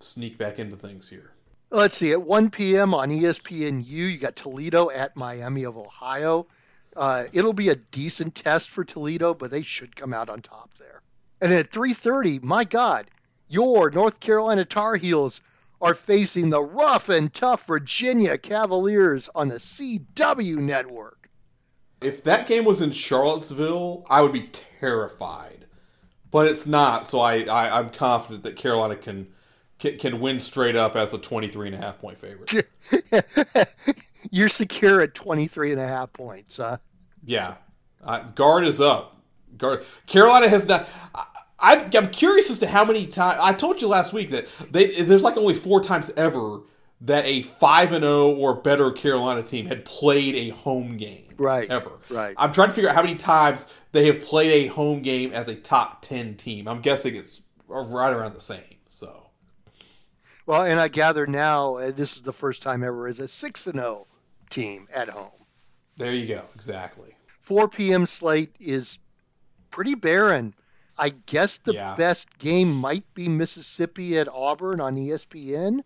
sneak 0.00 0.38
back 0.38 0.58
into 0.58 0.76
things 0.76 1.08
here. 1.08 1.32
Let's 1.72 1.96
see, 1.96 2.10
at 2.10 2.22
1 2.22 2.50
p.m. 2.50 2.94
on 2.94 3.10
ESPNU, 3.10 3.86
you 3.86 4.18
got 4.18 4.34
Toledo 4.34 4.90
at 4.90 5.16
Miami 5.16 5.64
of 5.64 5.78
Ohio. 5.78 6.48
Uh, 6.96 7.24
it'll 7.32 7.52
be 7.52 7.68
a 7.68 7.76
decent 7.76 8.34
test 8.34 8.70
for 8.70 8.84
Toledo, 8.84 9.34
but 9.34 9.52
they 9.52 9.62
should 9.62 9.94
come 9.94 10.12
out 10.12 10.28
on 10.28 10.42
top 10.42 10.74
there. 10.78 11.00
And 11.40 11.52
at 11.54 11.70
3:30, 11.70 12.42
my 12.42 12.64
God, 12.64 13.08
your 13.48 13.90
North 13.90 14.18
Carolina 14.18 14.64
Tar 14.64 14.96
Heels 14.96 15.40
are 15.80 15.94
facing 15.94 16.50
the 16.50 16.62
rough 16.62 17.08
and 17.08 17.32
tough 17.32 17.66
Virginia 17.66 18.36
Cavaliers 18.36 19.30
on 19.34 19.48
the 19.48 19.58
CW 19.58 20.56
network. 20.58 21.19
If 22.00 22.22
that 22.24 22.46
game 22.46 22.64
was 22.64 22.80
in 22.80 22.92
Charlottesville, 22.92 24.06
I 24.08 24.22
would 24.22 24.32
be 24.32 24.48
terrified. 24.80 25.66
But 26.30 26.46
it's 26.46 26.66
not, 26.66 27.06
so 27.06 27.20
I, 27.20 27.42
I 27.42 27.78
I'm 27.78 27.90
confident 27.90 28.44
that 28.44 28.56
Carolina 28.56 28.96
can 28.96 29.28
can, 29.78 29.98
can 29.98 30.20
win 30.20 30.38
straight 30.38 30.76
up 30.76 30.94
as 30.94 31.12
a 31.12 31.18
23 31.18 31.68
and 31.68 31.74
a 31.74 31.78
half 31.78 31.98
point 31.98 32.18
favorite. 32.18 32.68
You're 34.30 34.48
secure 34.48 35.00
at 35.00 35.14
23 35.14 35.72
and 35.72 35.80
a 35.80 35.88
half 35.88 36.12
points, 36.12 36.58
huh? 36.58 36.78
Yeah, 37.24 37.54
uh, 38.04 38.20
guard 38.30 38.64
is 38.64 38.80
up. 38.80 39.16
Guard 39.56 39.84
Carolina 40.06 40.48
has 40.48 40.66
not. 40.66 40.88
I, 41.14 41.24
I, 41.58 41.90
I'm 41.94 42.10
curious 42.10 42.50
as 42.50 42.58
to 42.60 42.66
how 42.66 42.84
many 42.84 43.06
times. 43.06 43.38
I 43.42 43.52
told 43.52 43.82
you 43.82 43.88
last 43.88 44.12
week 44.12 44.30
that 44.30 44.46
they 44.70 45.02
there's 45.02 45.22
like 45.22 45.36
only 45.36 45.54
four 45.54 45.82
times 45.82 46.10
ever 46.16 46.60
that 47.02 47.24
a 47.24 47.42
five 47.42 47.92
and 47.92 48.02
zero 48.04 48.30
or 48.30 48.54
better 48.54 48.90
Carolina 48.90 49.42
team 49.42 49.66
had 49.66 49.84
played 49.84 50.34
a 50.34 50.50
home 50.50 50.96
game. 50.96 51.34
Right. 51.38 51.70
Ever. 51.70 51.98
Right. 52.10 52.34
I'm 52.36 52.52
trying 52.52 52.68
to 52.68 52.74
figure 52.74 52.90
out 52.90 52.96
how 52.96 53.02
many 53.02 53.14
times 53.16 53.66
they 53.92 54.06
have 54.06 54.20
played 54.22 54.50
a 54.52 54.66
home 54.68 55.00
game 55.02 55.32
as 55.32 55.48
a 55.48 55.54
top 55.54 56.02
ten 56.02 56.36
team. 56.36 56.68
I'm 56.68 56.80
guessing 56.82 57.16
it's 57.16 57.42
right 57.66 58.12
around 58.12 58.34
the 58.34 58.40
same. 58.40 58.76
So. 58.90 59.30
Well, 60.46 60.62
and 60.62 60.78
I 60.80 60.88
gather 60.88 61.26
now 61.26 61.76
uh, 61.76 61.90
this 61.92 62.16
is 62.16 62.22
the 62.22 62.32
first 62.32 62.62
time 62.62 62.82
ever 62.82 63.06
as 63.06 63.20
a 63.20 63.28
six 63.28 63.66
and 63.66 63.76
zero 63.76 64.06
team 64.50 64.88
at 64.92 65.08
home. 65.08 65.30
There 65.96 66.12
you 66.12 66.26
go. 66.26 66.42
Exactly. 66.54 67.14
4 67.40 67.68
p.m. 67.68 68.06
slate 68.06 68.54
is 68.60 68.98
pretty 69.70 69.94
barren. 69.94 70.54
I 70.98 71.10
guess 71.10 71.56
the 71.58 71.74
Yeah. 71.74 71.94
best 71.96 72.38
game 72.38 72.72
might 72.72 73.04
be 73.14 73.28
Mississippi 73.28 74.18
at 74.18 74.28
Auburn 74.28 74.80
on 74.80 74.96
ESPN. 74.96 75.80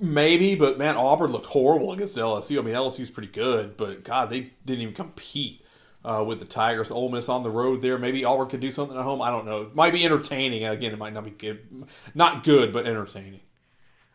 Maybe, 0.00 0.54
but 0.54 0.78
man, 0.78 0.96
Auburn 0.96 1.32
looked 1.32 1.46
horrible 1.46 1.92
against 1.92 2.16
LSU. 2.16 2.58
I 2.58 2.62
mean, 2.62 2.74
LSU's 2.74 3.10
pretty 3.10 3.32
good, 3.32 3.76
but 3.76 4.04
God, 4.04 4.30
they 4.30 4.52
didn't 4.64 4.82
even 4.82 4.94
compete 4.94 5.64
uh, 6.04 6.24
with 6.26 6.38
the 6.38 6.44
Tigers. 6.44 6.90
Ole 6.90 7.08
Miss 7.08 7.28
on 7.28 7.42
the 7.42 7.50
road 7.50 7.82
there. 7.82 7.98
Maybe 7.98 8.24
Auburn 8.24 8.48
could 8.48 8.60
do 8.60 8.70
something 8.70 8.96
at 8.96 9.02
home. 9.02 9.20
I 9.20 9.30
don't 9.30 9.44
know. 9.44 9.62
It 9.62 9.74
might 9.74 9.92
be 9.92 10.04
entertaining. 10.04 10.64
Again, 10.64 10.92
it 10.92 10.98
might 10.98 11.12
not 11.12 11.24
be 11.24 11.30
good, 11.30 11.86
not 12.14 12.44
good, 12.44 12.72
but 12.72 12.86
entertaining. 12.86 13.40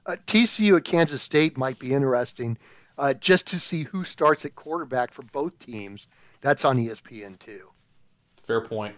Uh, 0.05 0.15
TCU 0.26 0.78
at 0.78 0.86
Kansas 0.86 1.22
State 1.22 1.57
might 1.57 1.80
be 1.80 1.93
interesting, 1.93 2.57
uh, 2.97 3.13
just 3.13 3.47
to 3.47 3.59
see 3.59 3.84
who 3.84 4.05
starts 4.05 4.45
at 4.45 4.55
quarterback 4.55 5.11
for 5.11 5.24
both 5.24 5.59
teams. 5.59 6.07
That's 6.39 6.63
on 6.63 6.78
ESPN 6.78 7.38
too. 7.39 7.68
Fair 8.43 8.61
point. 8.61 8.95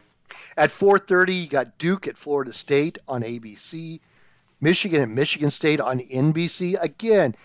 At 0.56 0.70
4:30, 0.70 1.42
you 1.42 1.48
got 1.48 1.80
Duke 1.80 2.08
at 2.08 2.18
Florida 2.18 2.54
State 2.54 3.00
on 3.08 3.24
ABC, 3.24 4.00
Michigan 4.62 5.02
and 5.02 5.16
Michigan 5.16 5.52
State 5.52 5.82
on 5.82 6.00
NBC. 6.00 6.82
Again, 6.82 7.36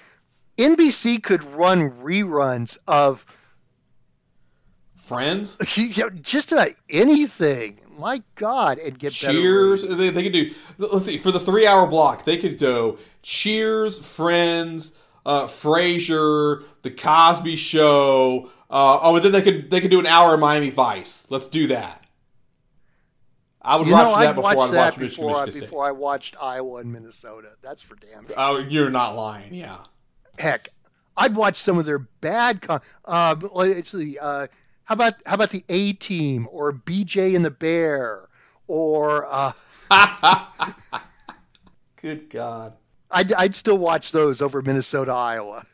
NBC 0.59 1.23
could 1.23 1.45
run 1.45 1.91
reruns 2.03 2.79
of 2.87 3.25
Friends, 4.97 5.57
just 6.23 6.53
about 6.53 6.71
anything. 6.89 7.79
My 7.99 8.23
God, 8.37 8.79
and 8.79 8.99
get 8.99 9.13
Cheers. 9.13 9.83
They, 9.83 10.09
they 10.09 10.23
could 10.23 10.33
do. 10.33 10.51
Let's 10.79 11.05
see. 11.05 11.19
For 11.19 11.31
the 11.31 11.39
three-hour 11.39 11.89
block, 11.89 12.25
they 12.25 12.39
could 12.39 12.59
go 12.59 12.97
Cheers, 13.23 13.99
Friends, 13.99 14.97
uh, 15.27 15.47
Frasier, 15.47 16.65
The 16.81 16.91
Cosby 16.91 17.57
Show. 17.57 18.51
Uh, 18.71 18.99
oh, 19.03 19.17
and 19.17 19.25
then 19.27 19.33
they 19.33 19.43
could 19.43 19.71
they 19.71 19.83
could 19.83 19.91
do 19.91 20.01
an 20.01 20.07
hour 20.07 20.35
of 20.35 20.41
Miami 20.41 20.71
Vice. 20.71 21.27
Let's 21.29 21.49
do 21.49 21.67
that. 21.67 22.04
I 23.65 23.77
would 23.77 23.87
You 23.87 23.95
watch 23.95 24.05
know, 24.05 24.19
that 24.19 24.29
I'd 24.29 24.35
before 24.35 24.43
watch 24.43 24.59
I'd 24.69 24.75
that 24.75 24.99
Michigan, 24.99 25.25
before, 25.27 25.37
I, 25.41 25.45
Michigan 25.47 25.53
State. 25.53 25.61
before 25.71 25.87
I 25.87 25.91
watched 25.93 26.37
Iowa 26.41 26.77
and 26.81 26.93
Minnesota. 26.93 27.49
That's 27.63 27.83
for 27.83 27.97
damn 27.97 28.27
sure. 28.27 28.35
Oh, 28.37 28.59
you're 28.59 28.91
not 28.91 29.17
lying. 29.17 29.55
Yeah. 29.55 29.79
Heck, 30.39 30.69
I'd 31.17 31.35
watch 31.35 31.57
some 31.57 31.79
of 31.79 31.87
their 31.87 31.99
bad. 32.01 32.61
Con- 32.61 32.81
uh, 33.05 33.37
let's. 33.53 33.95
Uh, 33.95 34.49
how 34.85 34.93
about 34.93 35.15
how 35.25 35.35
about 35.35 35.51
the 35.51 35.65
A 35.69 35.95
Team 35.95 36.47
or 36.51 36.73
BJ 36.73 37.35
and 37.37 37.45
the 37.45 37.51
Bear 37.51 38.29
or 38.67 39.27
uh, 39.31 39.53
Good 42.01 42.29
God. 42.31 42.75
I'd, 43.11 43.33
I'd 43.33 43.55
still 43.55 43.79
watch 43.79 44.13
those 44.13 44.43
over 44.43 44.61
Minnesota, 44.61 45.13
Iowa. 45.13 45.65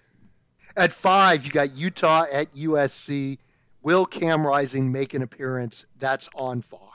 At 0.76 0.92
five, 0.92 1.44
you 1.44 1.50
got 1.50 1.74
Utah 1.74 2.24
at 2.30 2.54
USC. 2.54 3.38
Will 3.82 4.04
Cam 4.06 4.46
Rising 4.46 4.92
make 4.92 5.14
an 5.14 5.22
appearance? 5.22 5.86
That's 5.98 6.28
on 6.34 6.60
Fox. 6.62 6.89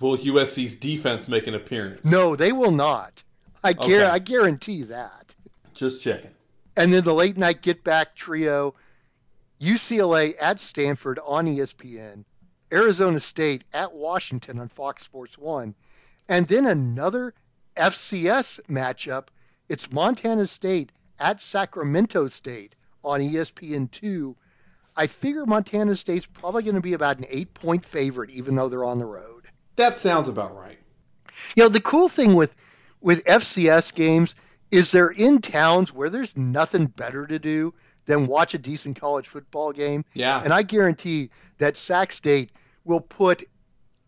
Will 0.00 0.16
USC's 0.16 0.76
defense 0.76 1.28
make 1.28 1.46
an 1.46 1.54
appearance? 1.54 2.04
No, 2.04 2.36
they 2.36 2.52
will 2.52 2.70
not. 2.70 3.22
I, 3.64 3.72
gar- 3.72 4.10
I 4.10 4.18
guarantee 4.18 4.82
that. 4.84 5.34
Just 5.74 6.02
checking. 6.02 6.30
And 6.76 6.92
then 6.92 7.02
the 7.04 7.14
late 7.14 7.36
night 7.36 7.62
get 7.62 7.82
back 7.82 8.14
trio 8.14 8.74
UCLA 9.60 10.34
at 10.40 10.60
Stanford 10.60 11.18
on 11.24 11.46
ESPN, 11.46 12.24
Arizona 12.72 13.18
State 13.18 13.64
at 13.72 13.92
Washington 13.92 14.60
on 14.60 14.68
Fox 14.68 15.02
Sports 15.02 15.36
1, 15.36 15.74
and 16.28 16.46
then 16.46 16.66
another 16.66 17.34
FCS 17.76 18.60
matchup. 18.66 19.28
It's 19.68 19.90
Montana 19.90 20.46
State 20.46 20.92
at 21.18 21.42
Sacramento 21.42 22.28
State 22.28 22.74
on 23.02 23.20
ESPN 23.20 23.90
2. 23.90 24.36
I 24.96 25.06
figure 25.06 25.46
Montana 25.46 25.94
State's 25.96 26.26
probably 26.26 26.62
going 26.62 26.74
to 26.74 26.80
be 26.80 26.94
about 26.94 27.18
an 27.18 27.26
eight 27.28 27.54
point 27.54 27.84
favorite, 27.84 28.30
even 28.30 28.54
though 28.56 28.68
they're 28.68 28.84
on 28.84 28.98
the 28.98 29.06
road. 29.06 29.37
That 29.78 29.96
sounds 29.96 30.28
about 30.28 30.56
right. 30.56 30.78
You 31.54 31.62
know, 31.62 31.68
the 31.68 31.80
cool 31.80 32.08
thing 32.08 32.34
with 32.34 32.54
with 33.00 33.24
FCS 33.24 33.94
games 33.94 34.34
is 34.72 34.90
they're 34.90 35.08
in 35.08 35.40
towns 35.40 35.92
where 35.92 36.10
there's 36.10 36.36
nothing 36.36 36.86
better 36.86 37.26
to 37.26 37.38
do 37.38 37.72
than 38.04 38.26
watch 38.26 38.54
a 38.54 38.58
decent 38.58 39.00
college 39.00 39.28
football 39.28 39.72
game. 39.72 40.04
Yeah. 40.14 40.42
And 40.42 40.52
I 40.52 40.62
guarantee 40.62 41.30
that 41.58 41.76
Sac 41.76 42.10
State 42.12 42.50
will 42.84 43.00
put 43.00 43.44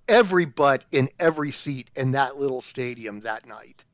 every 0.09 0.45
butt 0.45 0.85
in 0.91 1.09
every 1.21 1.53
seat 1.53 1.89
in 1.95 2.13
that 2.13 2.37
little 2.37 2.61
stadium 2.61 3.21
that 3.21 3.47
night. 3.47 3.85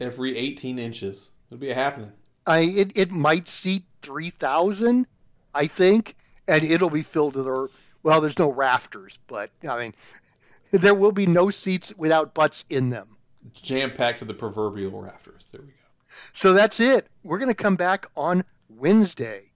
Every 0.00 0.36
18 0.36 0.78
inches. 0.78 1.30
It'll 1.50 1.60
be 1.60 1.70
a 1.70 1.74
happening. 1.74 2.12
I 2.46 2.60
it, 2.60 2.92
it 2.96 3.10
might 3.10 3.48
seat 3.48 3.84
three 4.00 4.30
thousand, 4.30 5.06
I 5.54 5.66
think, 5.66 6.16
and 6.46 6.64
it'll 6.64 6.88
be 6.88 7.02
filled 7.02 7.34
to 7.34 7.42
the 7.42 7.68
well, 8.02 8.22
there's 8.22 8.38
no 8.38 8.50
rafters, 8.50 9.18
but 9.26 9.50
I 9.68 9.78
mean 9.78 9.94
there 10.70 10.94
will 10.94 11.12
be 11.12 11.26
no 11.26 11.50
seats 11.50 11.92
without 11.96 12.34
butts 12.34 12.64
in 12.68 12.90
them. 12.90 13.16
Jam 13.54 13.92
packed 13.92 14.18
to 14.20 14.24
the 14.24 14.34
proverbial 14.34 15.00
rafters. 15.00 15.46
There 15.52 15.60
we 15.60 15.68
go. 15.68 15.72
So 16.32 16.52
that's 16.52 16.80
it. 16.80 17.06
We're 17.22 17.38
going 17.38 17.48
to 17.48 17.54
come 17.54 17.76
back 17.76 18.06
on 18.16 18.44
Wednesday 18.68 19.50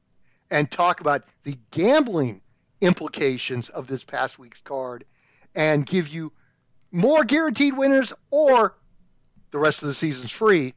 and 0.50 0.70
talk 0.70 1.00
about 1.00 1.22
the 1.44 1.58
gambling 1.70 2.42
implications 2.80 3.68
of 3.68 3.86
this 3.86 4.04
past 4.04 4.38
week's 4.38 4.60
card 4.60 5.04
and 5.54 5.86
give 5.86 6.08
you 6.08 6.32
more 6.90 7.24
guaranteed 7.24 7.76
winners 7.76 8.12
or 8.30 8.76
the 9.50 9.58
rest 9.58 9.82
of 9.82 9.88
the 9.88 9.94
season's 9.94 10.32
free 10.32 10.74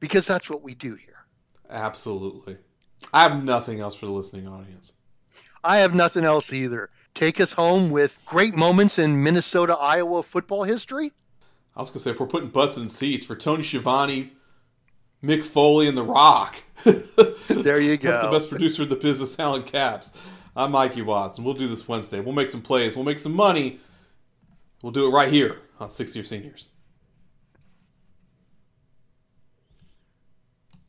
because 0.00 0.26
that's 0.26 0.50
what 0.50 0.62
we 0.62 0.74
do 0.74 0.94
here. 0.94 1.24
Absolutely. 1.70 2.56
I 3.12 3.22
have 3.22 3.44
nothing 3.44 3.80
else 3.80 3.94
for 3.94 4.06
the 4.06 4.12
listening 4.12 4.48
audience. 4.48 4.94
I 5.62 5.78
have 5.78 5.94
nothing 5.94 6.24
else 6.24 6.52
either. 6.52 6.90
Take 7.14 7.40
us 7.40 7.52
home 7.52 7.90
with 7.90 8.18
great 8.26 8.56
moments 8.56 8.98
in 8.98 9.22
Minnesota 9.22 9.76
Iowa 9.76 10.24
football 10.24 10.64
history. 10.64 11.12
I 11.76 11.80
was 11.80 11.90
going 11.90 12.00
to 12.00 12.02
say, 12.04 12.10
if 12.10 12.18
we're 12.18 12.26
putting 12.26 12.48
butts 12.50 12.76
in 12.76 12.88
seats 12.88 13.24
for 13.24 13.36
Tony 13.36 13.62
Schiavone, 13.62 14.32
Mick 15.22 15.44
Foley, 15.44 15.88
and 15.88 15.96
The 15.96 16.02
Rock. 16.02 16.62
There 17.48 17.80
you 17.80 17.96
go. 17.96 18.10
That's 18.10 18.24
the 18.24 18.30
best 18.30 18.50
producer 18.50 18.82
in 18.82 18.88
the 18.88 18.96
business 18.96 19.34
selling 19.34 19.62
caps. 19.62 20.12
I'm 20.56 20.72
Mikey 20.72 21.02
Watts, 21.02 21.38
and 21.38 21.44
we'll 21.44 21.54
do 21.54 21.68
this 21.68 21.86
Wednesday. 21.88 22.20
We'll 22.20 22.34
make 22.34 22.50
some 22.50 22.62
plays. 22.62 22.94
We'll 22.96 23.04
make 23.04 23.18
some 23.18 23.34
money. 23.34 23.78
We'll 24.82 24.92
do 24.92 25.06
it 25.06 25.10
right 25.10 25.32
here 25.32 25.60
on 25.80 25.88
60 25.88 26.18
Year 26.18 26.24
Seniors. 26.24 26.68